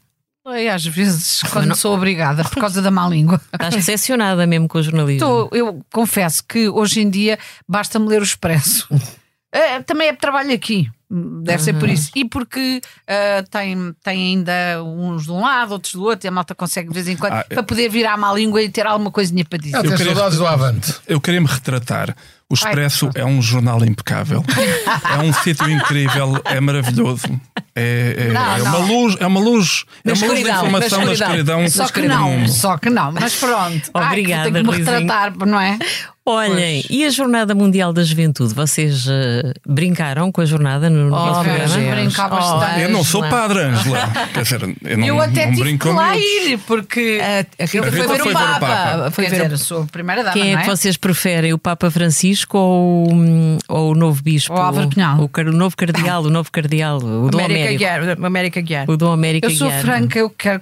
E 0.48 0.68
às 0.70 0.86
vezes, 0.86 1.42
quando 1.52 1.76
sou 1.76 1.96
obrigada, 1.96 2.44
por 2.44 2.60
causa 2.60 2.80
da 2.80 2.92
má 2.92 3.08
língua. 3.08 3.42
Estás 3.52 3.74
decepcionada 3.74 4.46
mesmo 4.46 4.68
com 4.68 4.78
o 4.78 4.84
jornalismo. 4.84 5.20
Tô- 5.28 5.50
eu 5.56 5.84
confesso 5.92 6.44
que 6.48 6.70
hoje 6.70 7.02
em 7.02 7.10
dia 7.10 7.40
basta-me 7.68 8.08
ler 8.08 8.22
o 8.22 8.24
Expresso. 8.24 8.88
Eh, 9.56 9.82
também 9.84 10.10
é 10.10 10.14
trabalho 10.14 10.54
aqui, 10.54 10.90
deve 11.10 11.64
ser 11.64 11.74
por 11.76 11.88
isso. 11.88 12.12
E 12.14 12.26
porque 12.26 12.82
eh, 13.08 13.42
tem, 13.50 13.94
tem 14.04 14.22
ainda 14.36 14.84
uns 14.84 15.24
de 15.24 15.32
um 15.32 15.40
lado, 15.40 15.72
outros 15.72 15.94
do 15.94 16.04
outro, 16.04 16.26
e 16.26 16.30
a 16.30 16.32
malta 16.32 16.54
consegue 16.54 16.90
de 16.90 16.94
vez 16.94 17.08
em 17.08 17.16
quando, 17.16 17.32
Ah, 17.34 17.46
para 17.48 17.64
poder 17.64 17.90
virar 17.90 18.14
à 18.14 18.18
má 18.18 18.34
língua 18.34 18.62
e 18.62 18.68
ter 18.68 18.86
alguma 18.86 19.10
coisinha 19.12 19.46
para 19.46 19.58
dizer. 19.58 19.78
Eu 19.78 19.84
tenho 19.84 19.96
queria- 19.96 20.14
do 20.14 20.46
Avante. 20.46 20.94
Eu 21.08 21.22
queria 21.22 21.40
me 21.40 21.48
retratar. 21.48 22.14
O 22.50 22.54
Expresso 22.54 23.10
é 23.16 23.26
um 23.26 23.42
jornal 23.42 23.84
impecável. 23.84 24.44
é 25.18 25.24
um 25.24 25.32
sítio 25.34 25.68
incrível, 25.70 26.40
é 26.46 26.60
maravilhoso. 26.60 27.26
É, 27.74 28.16
é- 28.30 28.34
Não, 28.34 28.56
é 28.58 28.62
uma 28.62 28.72
não. 28.80 28.86
luz, 28.88 29.18
é 29.20 29.26
uma 29.26 29.40
luz, 29.40 29.86
é 30.04 30.14
uma 30.14 30.28
luz 30.28 30.44
de 30.44 30.50
informação 30.50 31.00
na 31.00 31.06
da 31.06 31.14
escuridão. 31.14 31.70
Só 31.70 31.88
que 31.88 32.02
não, 32.02 32.48
só 32.48 32.78
que 32.78 32.90
não, 32.90 33.12
mas 33.14 33.36
pronto. 33.36 33.90
Ai, 33.94 34.04
que 34.04 34.08
Obrigada, 34.22 34.52
tenho 34.52 34.66
que 34.66 34.72
me 34.72 34.78
retratar, 34.78 35.34
não 35.48 35.60
é? 35.60 35.80
Olhem, 36.26 36.84
e 36.90 37.06
a 37.06 37.10
Jornada 37.12 37.54
Mundial 37.54 37.94
da 37.94 38.04
Juventude? 38.04 38.52
Vocês 38.54 39.06
eh, 39.08 39.54
brincaram 39.64 40.32
com 40.32 40.42
a 40.42 40.46
jornada 40.46 40.90
no, 40.90 41.14
Oh. 41.16 41.44
Brincar 41.44 42.30
bastante. 42.30 42.82
Eu 42.82 42.90
não 42.90 43.04
sou 43.04 43.22
padre, 43.22 43.60
Ângela. 43.60 44.10
Quer 44.34 44.42
dizer, 44.42 44.62
eu 44.84 44.98
não, 44.98 45.06
Eu 45.08 45.22
até 45.22 45.46
não 45.46 45.54
tive 45.54 45.78
que 45.78 45.88
lá 45.88 46.18
ir, 46.18 46.58
porque. 46.66 47.20
A, 47.22 47.64
a 47.64 47.66
Rita 47.68 47.88
A 47.88 47.92
foi 47.92 47.92
ver 47.92 48.08
foi 48.08 48.22
o 48.22 48.30
o 48.30 48.34
Papa. 48.34 48.60
Papa. 48.60 49.12
Foi 49.12 49.26
ver 49.26 49.32
dizer, 49.32 49.50
o 49.50 49.54
eu 49.54 49.58
sou 49.60 49.84
a 49.84 49.86
primeira 49.86 50.24
dama, 50.24 50.34
Quem 50.34 50.52
é 50.52 50.56
não 50.56 50.62
que 50.64 50.68
vocês 50.68 50.98
preferem, 50.98 51.54
o 51.54 51.60
Papa 51.60 51.92
Francisco 51.92 52.58
ou, 52.58 53.14
hum, 53.14 53.58
ou 53.70 53.92
o 53.92 53.96
novo 53.96 54.24
bispo? 54.24 54.54
Ou 54.54 54.60
Álvaro 54.60 54.90
Cunhal. 54.90 55.20
O, 55.20 55.30
o 55.40 55.52
novo 55.52 55.78
cardeal, 55.78 56.24
o 56.24 56.30
novo 56.32 56.52
cardeal, 56.52 56.98
o 56.98 57.30
Dom 57.30 57.38
América 57.38 57.60
Américo. 57.60 57.78
Guiar. 57.78 58.26
América 58.26 58.62
Guiar. 58.62 58.90
O 58.90 58.98
Dom 58.98 59.12
América 59.12 59.48
Eu 59.48 59.52
sou 59.52 59.68
Guiar. 59.68 59.82
franca, 59.82 60.18
eu 60.18 60.30
quero. 60.32 60.62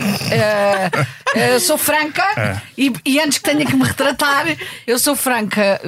Eh, 0.00 0.90
eu 1.54 1.60
sou 1.60 1.78
franca 1.78 2.22
e, 2.76 2.92
e 3.04 3.20
antes 3.20 3.38
que 3.38 3.44
tenha 3.50 3.64
que 3.66 3.74
me 3.74 3.84
retratar, 3.84 4.46
eu 4.86 4.98
sou 4.98 5.16
franca, 5.16 5.62
eh, 5.62 5.80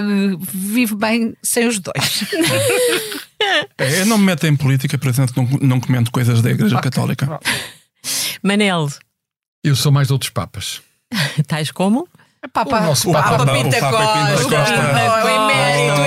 vivo 0.52 0.96
bem 0.96 1.34
sem 1.42 1.66
os 1.68 1.78
dois. 1.78 2.24
É, 3.78 4.02
Eu 4.02 4.06
não 4.06 4.18
me 4.18 4.24
meto 4.26 4.46
em 4.46 4.54
política, 4.54 4.98
por 4.98 5.08
exemplo, 5.08 5.34
não, 5.42 5.58
não 5.68 5.80
comento 5.80 6.10
coisas 6.12 6.42
da 6.42 6.50
Igreja 6.50 6.78
Católica. 6.78 7.40
Manel, 8.42 8.88
Eu 9.64 9.74
sou 9.74 9.90
mais 9.90 10.08
de 10.08 10.12
outros 10.12 10.30
papas. 10.30 10.82
tais 11.46 11.70
como? 11.70 12.06
Papa, 12.52 12.80
O 12.80 12.84
nosso 12.84 13.08
O 13.08 13.12
Papa. 13.14 13.30
Papa, 13.30 13.46
Papa 13.46 13.58
o 13.58 13.62
Pinta 13.64 13.80
Papa 13.80 14.12
Pinta 14.12 14.42
Costa. 14.42 14.56
Costa. 14.56 15.24
O 15.24 15.28
emérito, 15.28 16.00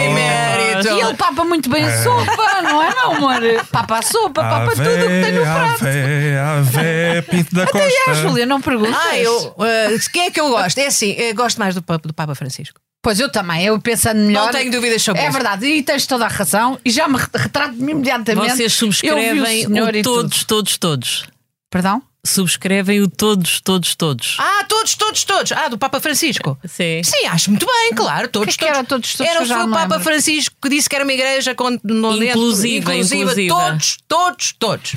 o. 0.92 0.98
E 0.98 1.02
ele 1.02 1.14
papa 1.16 1.44
muito 1.46 1.70
bem 1.70 1.84
a 1.86 2.04
sopa, 2.04 2.62
não 2.64 2.82
é, 2.84 2.96
não, 2.96 3.12
amor? 3.16 3.42
Papa 3.72 4.00
a 4.00 4.02
sopa, 4.02 4.42
papa 4.42 4.72
tudo 4.72 4.82
o 4.90 4.94
que 4.96 5.22
tem 5.24 5.32
no 5.34 5.42
prato. 5.42 5.86
Ave, 5.86 6.38
ave, 6.38 7.22
Pinto 7.30 7.56
da 7.56 7.64
Até 7.70 7.86
a 7.88 8.06
Costa. 8.06 8.16
Júlia, 8.16 8.46
não 8.46 8.62
perguntas? 8.62 8.96
Ah, 8.96 9.18
eu. 9.18 9.56
eh, 9.60 9.98
quem 10.12 10.24
é 10.28 10.32
que 10.32 10.40
eu 10.40 10.50
gosto? 10.50 10.78
É 10.78 10.88
assim, 10.88 11.12
eu 11.12 11.34
gosto 11.36 11.58
mais 11.58 11.76
do 11.76 11.82
Papa, 11.82 12.08
do 12.08 12.14
Papa 12.14 12.36
Francisco. 12.36 12.80
Pois 13.02 13.20
eu 13.20 13.30
também, 13.30 13.66
eu 13.66 13.78
pensando 13.82 14.20
melhor. 14.22 14.46
Não 14.46 14.52
tenho 14.54 14.72
dúvidas 14.72 15.02
sobre 15.02 15.22
É 15.22 15.26
isso. 15.26 15.34
verdade, 15.34 15.66
e 15.66 15.84
tens 15.84 16.08
toda 16.08 16.24
a 16.26 16.30
razão, 16.30 16.80
e 16.86 16.90
já 16.90 17.06
me 17.08 17.18
retrato-me 17.18 17.92
imediatamente. 17.92 18.56
Vocês 18.56 18.60
Eu 18.60 18.66
vi 18.68 18.70
subscrevem 18.70 19.42
o 19.42 19.46
senhor 19.46 19.94
o 19.94 19.98
e 19.98 20.02
todos, 20.02 20.40
tudo. 20.40 20.48
todos, 20.48 20.78
todos. 20.78 21.24
Perdão? 21.70 22.02
Subscrevem 22.26 23.02
o 23.02 23.10
todos, 23.10 23.60
todos, 23.60 23.96
todos. 23.96 24.38
Ah, 24.40 24.64
todos, 24.70 24.96
todos, 24.96 25.24
todos. 25.26 25.52
Ah, 25.52 25.68
do 25.68 25.78
Papa 25.78 26.00
Francisco. 26.00 26.58
Sim. 26.66 27.02
Sim, 27.04 27.26
acho 27.28 27.50
muito 27.52 27.66
bem, 27.66 27.92
claro. 27.94 28.30
Todos, 28.30 28.56
que 28.56 28.64
é 28.64 28.68
que 28.70 28.74
era 28.74 28.84
todos, 28.86 29.14
todos, 29.14 29.30
Era 29.30 29.46
foi 29.46 29.56
o 29.56 29.70
Papa 29.70 29.82
lembro. 29.82 30.00
Francisco 30.00 30.56
que 30.62 30.70
disse 30.70 30.88
que 30.90 30.96
era 30.96 31.04
uma 31.04 31.12
igreja 31.12 31.54
com, 31.54 31.70
no 31.84 32.12
dentro- 32.18 32.26
Inclusiva, 32.40 32.96
inclusiva. 32.96 33.34
Todos, 33.50 33.98
todos, 34.08 34.54
todos. 34.58 34.96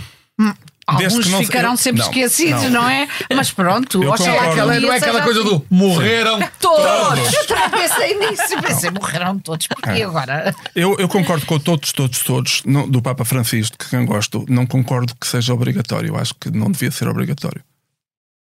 Alguns 0.87 1.27
ficarão 1.27 1.73
eu- 1.73 1.77
sempre 1.77 2.01
não, 2.01 2.09
esquecidos, 2.09 2.63
não. 2.65 2.83
não. 2.83 2.89
é? 2.89 3.09
Mas 3.35 3.51
pronto, 3.51 4.03
Eu 4.03 4.11
oxalá 4.11 4.53
que 4.53 4.61
um 4.61 4.81
não 4.81 4.93
é 4.93 4.97
aquela 4.97 5.23
coisa 5.23 5.43
do 5.43 5.67
morreram. 5.69 6.39
Todos! 6.61 7.35
Eu 7.35 7.47
também 7.47 7.71
pensei 7.71 8.19
nisso. 8.19 8.63
Pensei, 8.63 8.91
morreram 8.91 9.39
todos. 9.39 9.67
Porque 9.67 10.03
agora? 10.03 10.55
Eu, 10.75 10.97
eu 10.99 11.09
concordo 11.09 11.45
com 11.45 11.59
todos, 11.59 11.93
todos, 11.93 12.21
todos 12.21 12.63
do 12.89 13.03
Papa 13.03 13.25
Francisco, 13.25 13.77
que 13.79 13.91
quem 13.91 14.07
gosto, 14.07 14.45
não 14.49 14.65
concordo 14.65 15.13
que 15.21 15.27
seja 15.27 15.53
obrigatório. 15.53 16.09
Eu 16.09 16.17
acho 16.17 16.35
que 16.35 16.51
não 16.51 16.71
devia 16.71 16.91
ser 16.91 17.09
obrigatório. 17.09 17.63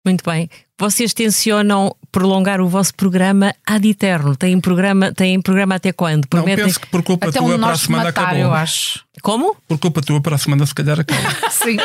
Muito 0.05 0.22
bem. 0.28 0.50
Vocês 0.78 1.14
tencionam 1.14 1.94
prolongar 2.12 2.61
o 2.61 2.68
vosso 2.68 2.92
programa 2.94 3.55
ad 3.66 3.88
eterno? 3.88 4.36
Têm 4.36 4.61
programa, 4.61 5.12
têm 5.12 5.40
programa 5.40 5.76
até 5.76 5.92
quando? 5.92 6.24
Não 6.24 6.28
Prometem- 6.28 6.64
penso 6.64 6.80
que 6.80 6.86
por 6.88 7.02
culpa 7.02 7.28
Até 7.28 7.38
tua 7.38 7.46
um 7.55 7.59
para 7.59 7.66
a 7.66 7.70
nós 7.70 7.80
semana 7.80 8.05
matar, 8.05 8.22
acabou. 8.24 8.40
eu 8.42 8.52
acho. 8.52 9.05
Como? 9.22 9.57
Por 9.68 9.78
culpa 9.78 10.02
tua 10.02 10.20
para 10.20 10.34
a 10.34 10.38
semana 10.38 10.66
se 10.66 10.74
calhar 10.74 10.98
acaba. 11.00 11.22
Sim. 11.50 11.76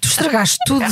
tu 0.00 0.08
estragaste 0.08 0.58
tudo. 0.66 0.84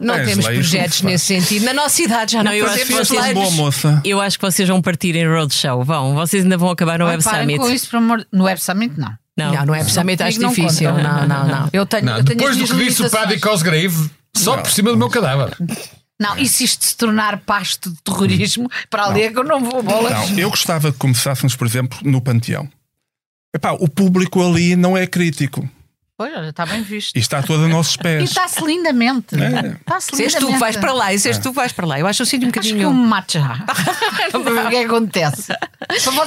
Não 0.00 0.14
É, 0.14 0.24
temos 0.24 0.38
isso 0.46 0.54
projetos 0.54 1.02
não 1.02 1.10
se 1.10 1.12
nesse 1.12 1.26
sentido. 1.26 1.64
Na 1.66 1.74
nossa 1.74 2.00
idade 2.02 2.32
já 2.32 2.38
não, 2.44 2.52
Não, 2.52 2.56
eu 2.56 2.66
acho 2.66 2.86
que 2.86 2.92
vocês-. 2.94 3.34
Boa 3.34 3.50
moça. 3.50 4.00
Eu 4.04 4.20
acho 4.20 4.38
que 4.38 4.44
vocês 4.46 4.68
vão 4.68 4.80
partir 4.80 5.14
em 5.16 5.28
roadshow. 5.28 5.84
Vão, 5.84 6.14
vocês 6.14 6.44
ainda 6.44 6.56
vão 6.56 6.70
acabar 6.70 6.98
no 7.00 7.04
Web 7.06 7.22
Summit. 7.22 7.58
com 7.58 7.68
isso, 7.70 7.90
por 7.90 7.96
amor. 7.96 8.26
No 8.32 8.44
Web 8.44 8.62
Summit, 8.62 8.94
não. 8.98 9.12
Não. 9.36 9.52
Não, 9.54 9.66
não 9.66 9.74
é 9.74 9.80
precisamente 9.80 10.22
acho 10.22 10.40
não 10.40 10.48
difícil. 10.50 10.90
conta. 10.90 11.02
Não, 11.02 11.26
não, 11.28 11.46
não. 11.48 11.70
Eu 11.72 11.84
tenho, 11.86 12.04
Não, 12.06 12.16
eu 12.18 12.24
tenho 12.24 12.38
depois 12.38 12.56
do 12.56 12.66
que 12.66 12.84
disse 12.84 13.02
o 13.02 13.10
padre 13.10 13.38
Cosgrave, 13.38 14.10
só 14.34 14.56
por 14.56 14.70
cima 14.70 14.90
do 14.90 14.96
meu 14.96 15.08
cadáver. 15.10 15.56
Não, 16.20 16.36
e 16.36 16.48
se 16.48 16.64
isto 16.64 16.84
se 16.84 16.96
tornar 16.96 17.38
pasto 17.40 17.90
de 17.90 18.02
terrorismo, 18.02 18.68
para 18.90 19.04
ali 19.04 19.22
é 19.22 19.30
que 19.30 19.38
eu 19.38 19.44
não 19.44 19.62
vou 19.62 19.82
bolas. 19.82 20.30
Não, 20.30 20.38
eu 20.38 20.50
gostava 20.50 20.90
que 20.92 20.98
começássemos, 20.98 21.54
por 21.54 21.66
exemplo, 21.66 21.98
no 22.02 22.20
Panteão. 22.20 22.68
Epá, 23.54 23.72
o 23.72 23.88
público 23.88 24.42
ali 24.42 24.74
não 24.74 24.96
é 24.96 25.06
crítico 25.06 25.68
Pois, 26.18 26.34
olha, 26.36 26.48
está 26.48 26.66
bem 26.66 26.82
visto. 26.82 27.16
e 27.16 27.20
está 27.20 27.40
todo 27.44 27.64
a 27.64 27.68
nossos 27.68 27.94
E 27.96 27.98
pés. 27.98 28.30
está-se 28.30 28.60
lindamente. 28.64 29.36
É. 29.40 29.76
Está-se 29.78 30.16
Se 30.16 30.24
és 30.24 30.34
tu 30.34 30.46
que 30.48 30.58
vais 30.58 30.74
lindamente. 30.74 30.78
para 30.80 30.92
lá, 30.92 31.14
e 31.14 31.18
se 31.20 31.28
és 31.28 31.38
tu 31.38 31.50
que 31.50 31.54
vais 31.54 31.70
para 31.70 31.86
lá. 31.86 32.00
Eu 32.00 32.08
acho 32.08 32.24
o 32.24 32.26
sítio 32.26 32.46
um 32.48 32.50
Acho 32.50 32.60
que 32.60 32.68
bocadinho. 32.74 32.88
eu 32.88 32.92
me 32.92 33.06
mato 33.06 33.34
já. 33.34 33.64
O 34.34 34.68
que 34.68 34.76
é 34.76 34.80
que 34.80 34.86
acontece. 34.86 35.52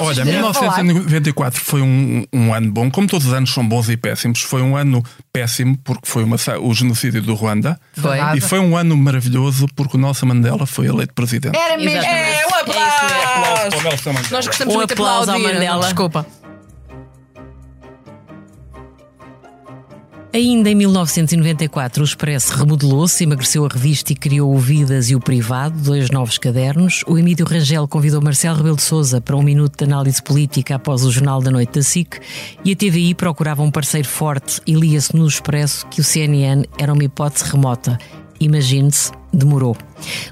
Olha, 0.00 0.24
verem 0.24 0.40
a 0.40 0.54
falar. 0.54 0.82
1994 0.82 1.60
foi 1.60 1.82
um, 1.82 2.24
um 2.32 2.54
ano 2.54 2.72
bom, 2.72 2.90
como 2.90 3.06
todos 3.06 3.26
os 3.26 3.34
anos 3.34 3.52
são 3.52 3.68
bons 3.68 3.90
e 3.90 3.96
péssimos. 3.98 4.40
Foi 4.40 4.62
um 4.62 4.76
ano 4.78 5.02
péssimo 5.30 5.76
porque 5.84 6.06
foi 6.08 6.24
uma 6.24 6.36
o 6.62 6.72
genocídio 6.74 7.20
do 7.20 7.34
Ruanda. 7.34 7.78
Foi. 7.92 8.18
E 8.36 8.40
foi 8.40 8.60
um 8.60 8.74
ano 8.76 8.96
maravilhoso 8.96 9.66
porque 9.76 9.98
o 9.98 10.00
Nelson 10.00 10.24
Mandela 10.24 10.64
foi 10.66 10.86
eleito 10.86 11.12
presidente. 11.12 11.54
Era 11.54 11.76
mesmo. 11.76 11.98
É, 12.02 12.46
um 12.46 12.54
aplauso! 12.54 13.14
Aplausos 13.26 13.68
para 13.68 13.78
o 13.78 13.82
Nelson 13.82 14.12
Mandela. 14.14 14.36
Nós 14.36 14.46
gostamos 14.46 14.74
Um 14.74 14.78
muito 14.78 14.88
de 14.88 14.94
aplauso 14.94 15.30
aplaudir. 15.30 15.52
Mandela. 15.54 15.84
Desculpa. 15.84 16.26
Ainda 20.34 20.70
em 20.70 20.74
1994, 20.74 22.00
o 22.00 22.04
Expresso 22.06 22.56
remodelou-se, 22.56 23.22
emagreceu 23.22 23.66
a 23.66 23.68
revista 23.68 24.12
e 24.12 24.16
criou 24.16 24.54
o 24.54 24.58
Vidas 24.58 25.10
e 25.10 25.14
o 25.14 25.20
Privado, 25.20 25.78
dois 25.78 26.08
novos 26.08 26.38
cadernos. 26.38 27.04
O 27.06 27.18
Emílio 27.18 27.44
Rangel 27.44 27.86
convidou 27.86 28.22
Marcelo 28.22 28.56
Rebelo 28.56 28.76
de 28.76 28.82
Sousa 28.82 29.20
para 29.20 29.36
um 29.36 29.42
minuto 29.42 29.76
de 29.76 29.84
análise 29.84 30.22
política 30.22 30.76
após 30.76 31.04
o 31.04 31.12
Jornal 31.12 31.42
da 31.42 31.50
Noite 31.50 31.74
da 31.74 31.82
SIC 31.82 32.18
e 32.64 32.72
a 32.72 32.76
TVI 32.76 33.14
procurava 33.14 33.62
um 33.62 33.70
parceiro 33.70 34.08
forte 34.08 34.58
e 34.66 34.72
lia-se 34.72 35.14
no 35.14 35.26
Expresso 35.26 35.86
que 35.88 36.00
o 36.00 36.04
CNN 36.04 36.64
era 36.78 36.94
uma 36.94 37.04
hipótese 37.04 37.44
remota. 37.50 37.98
Imagine-se, 38.40 39.12
demorou. 39.34 39.76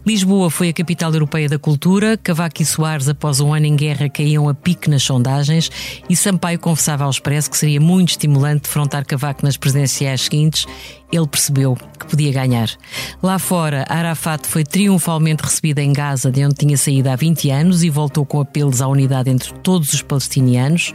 Lisboa 0.07 0.51
foi 0.51 0.69
a 0.69 0.73
capital 0.73 1.13
europeia 1.13 1.49
da 1.49 1.59
cultura, 1.59 2.17
Cavaco 2.17 2.63
e 2.63 2.65
Soares, 2.65 3.09
após 3.09 3.41
um 3.41 3.53
ano 3.53 3.67
em 3.67 3.77
guerra, 3.77 4.09
caíam 4.09 4.49
a 4.49 4.55
pique 4.55 4.89
nas 4.89 5.03
sondagens 5.03 5.71
e 6.09 6.17
Sampaio 6.17 6.59
confessava 6.59 7.05
ao 7.05 7.11
Expresso 7.11 7.51
que 7.51 7.57
seria 7.57 7.81
muito 7.81 8.11
estimulante 8.11 8.63
defrontar 8.63 9.05
Cavaco 9.05 9.45
nas 9.45 9.57
presidenciais 9.57 10.23
seguintes. 10.23 10.67
Ele 11.13 11.27
percebeu 11.27 11.77
que 11.99 12.07
podia 12.07 12.33
ganhar. 12.33 12.69
Lá 13.23 13.39
fora, 13.39 13.85
Arafat 13.89 14.47
foi 14.47 14.63
triunfalmente 14.63 15.43
recebida 15.43 15.83
em 15.83 15.93
Gaza, 15.93 16.31
de 16.31 16.45
onde 16.45 16.55
tinha 16.55 16.77
saído 16.77 17.11
há 17.11 17.17
20 17.17 17.51
anos, 17.51 17.83
e 17.83 17.91
voltou 17.91 18.25
com 18.25 18.41
apelos 18.41 18.81
à 18.81 18.87
unidade 18.87 19.29
entre 19.29 19.53
todos 19.55 19.93
os 19.93 20.03
palestinianos. 20.03 20.93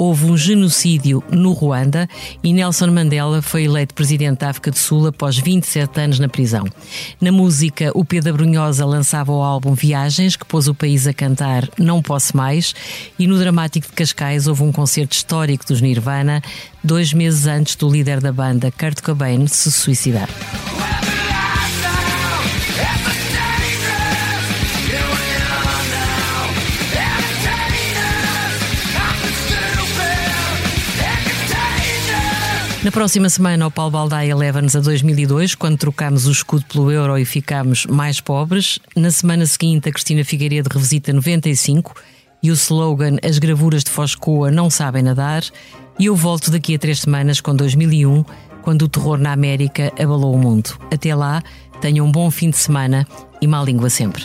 Houve 0.00 0.30
um 0.30 0.36
genocídio 0.36 1.22
no 1.30 1.52
Ruanda 1.52 2.08
e 2.42 2.54
Nelson 2.54 2.86
Mandela 2.86 3.42
foi 3.42 3.64
eleito 3.64 3.92
presidente 3.92 4.38
da 4.38 4.48
África 4.48 4.70
do 4.70 4.78
Sul 4.78 5.06
após 5.06 5.36
27 5.36 6.00
anos 6.00 6.18
na 6.18 6.26
prisão. 6.26 6.64
Na 7.20 7.30
música, 7.30 7.92
o 7.94 8.02
Pedro 8.10 8.32
Brunhosa 8.32 8.84
lançava 8.84 9.30
o 9.30 9.40
álbum 9.40 9.72
Viagens, 9.72 10.34
que 10.34 10.44
pôs 10.44 10.66
o 10.66 10.74
país 10.74 11.06
a 11.06 11.14
cantar 11.14 11.68
Não 11.78 12.02
Posso 12.02 12.36
Mais, 12.36 12.74
e 13.16 13.24
no 13.24 13.38
Dramático 13.38 13.86
de 13.86 13.92
Cascais 13.92 14.48
houve 14.48 14.64
um 14.64 14.72
concerto 14.72 15.14
histórico 15.14 15.64
dos 15.64 15.80
Nirvana, 15.80 16.42
dois 16.82 17.12
meses 17.12 17.46
antes 17.46 17.76
do 17.76 17.88
líder 17.88 18.20
da 18.20 18.32
banda, 18.32 18.72
Kurt 18.72 19.00
Cobain, 19.00 19.46
se 19.46 19.70
suicidar. 19.70 20.28
Na 32.82 32.90
próxima 32.90 33.28
semana, 33.28 33.66
o 33.66 33.70
Paulo 33.70 33.90
Baldaia 33.90 34.34
leva-nos 34.34 34.74
a 34.74 34.80
2002, 34.80 35.54
quando 35.54 35.76
trocámos 35.76 36.26
o 36.26 36.32
escudo 36.32 36.64
pelo 36.64 36.90
euro 36.90 37.18
e 37.18 37.26
ficámos 37.26 37.84
mais 37.84 38.22
pobres. 38.22 38.78
Na 38.96 39.10
semana 39.10 39.44
seguinte, 39.44 39.90
a 39.90 39.92
Cristina 39.92 40.24
Figueiredo 40.24 40.70
revisita 40.72 41.12
95 41.12 41.94
e 42.42 42.50
o 42.50 42.54
slogan 42.54 43.18
As 43.22 43.38
gravuras 43.38 43.84
de 43.84 43.90
Foscoa 43.90 44.50
não 44.50 44.70
sabem 44.70 45.02
nadar. 45.02 45.44
E 45.98 46.06
eu 46.06 46.16
volto 46.16 46.50
daqui 46.50 46.74
a 46.74 46.78
três 46.78 47.00
semanas 47.00 47.38
com 47.42 47.54
2001, 47.54 48.24
quando 48.62 48.82
o 48.82 48.88
terror 48.88 49.18
na 49.18 49.32
América 49.32 49.92
abalou 50.02 50.34
o 50.34 50.38
mundo. 50.38 50.70
Até 50.90 51.14
lá, 51.14 51.42
tenham 51.82 52.06
um 52.06 52.10
bom 52.10 52.30
fim 52.30 52.48
de 52.48 52.56
semana 52.56 53.06
e 53.42 53.46
má 53.46 53.62
língua 53.62 53.90
sempre. 53.90 54.24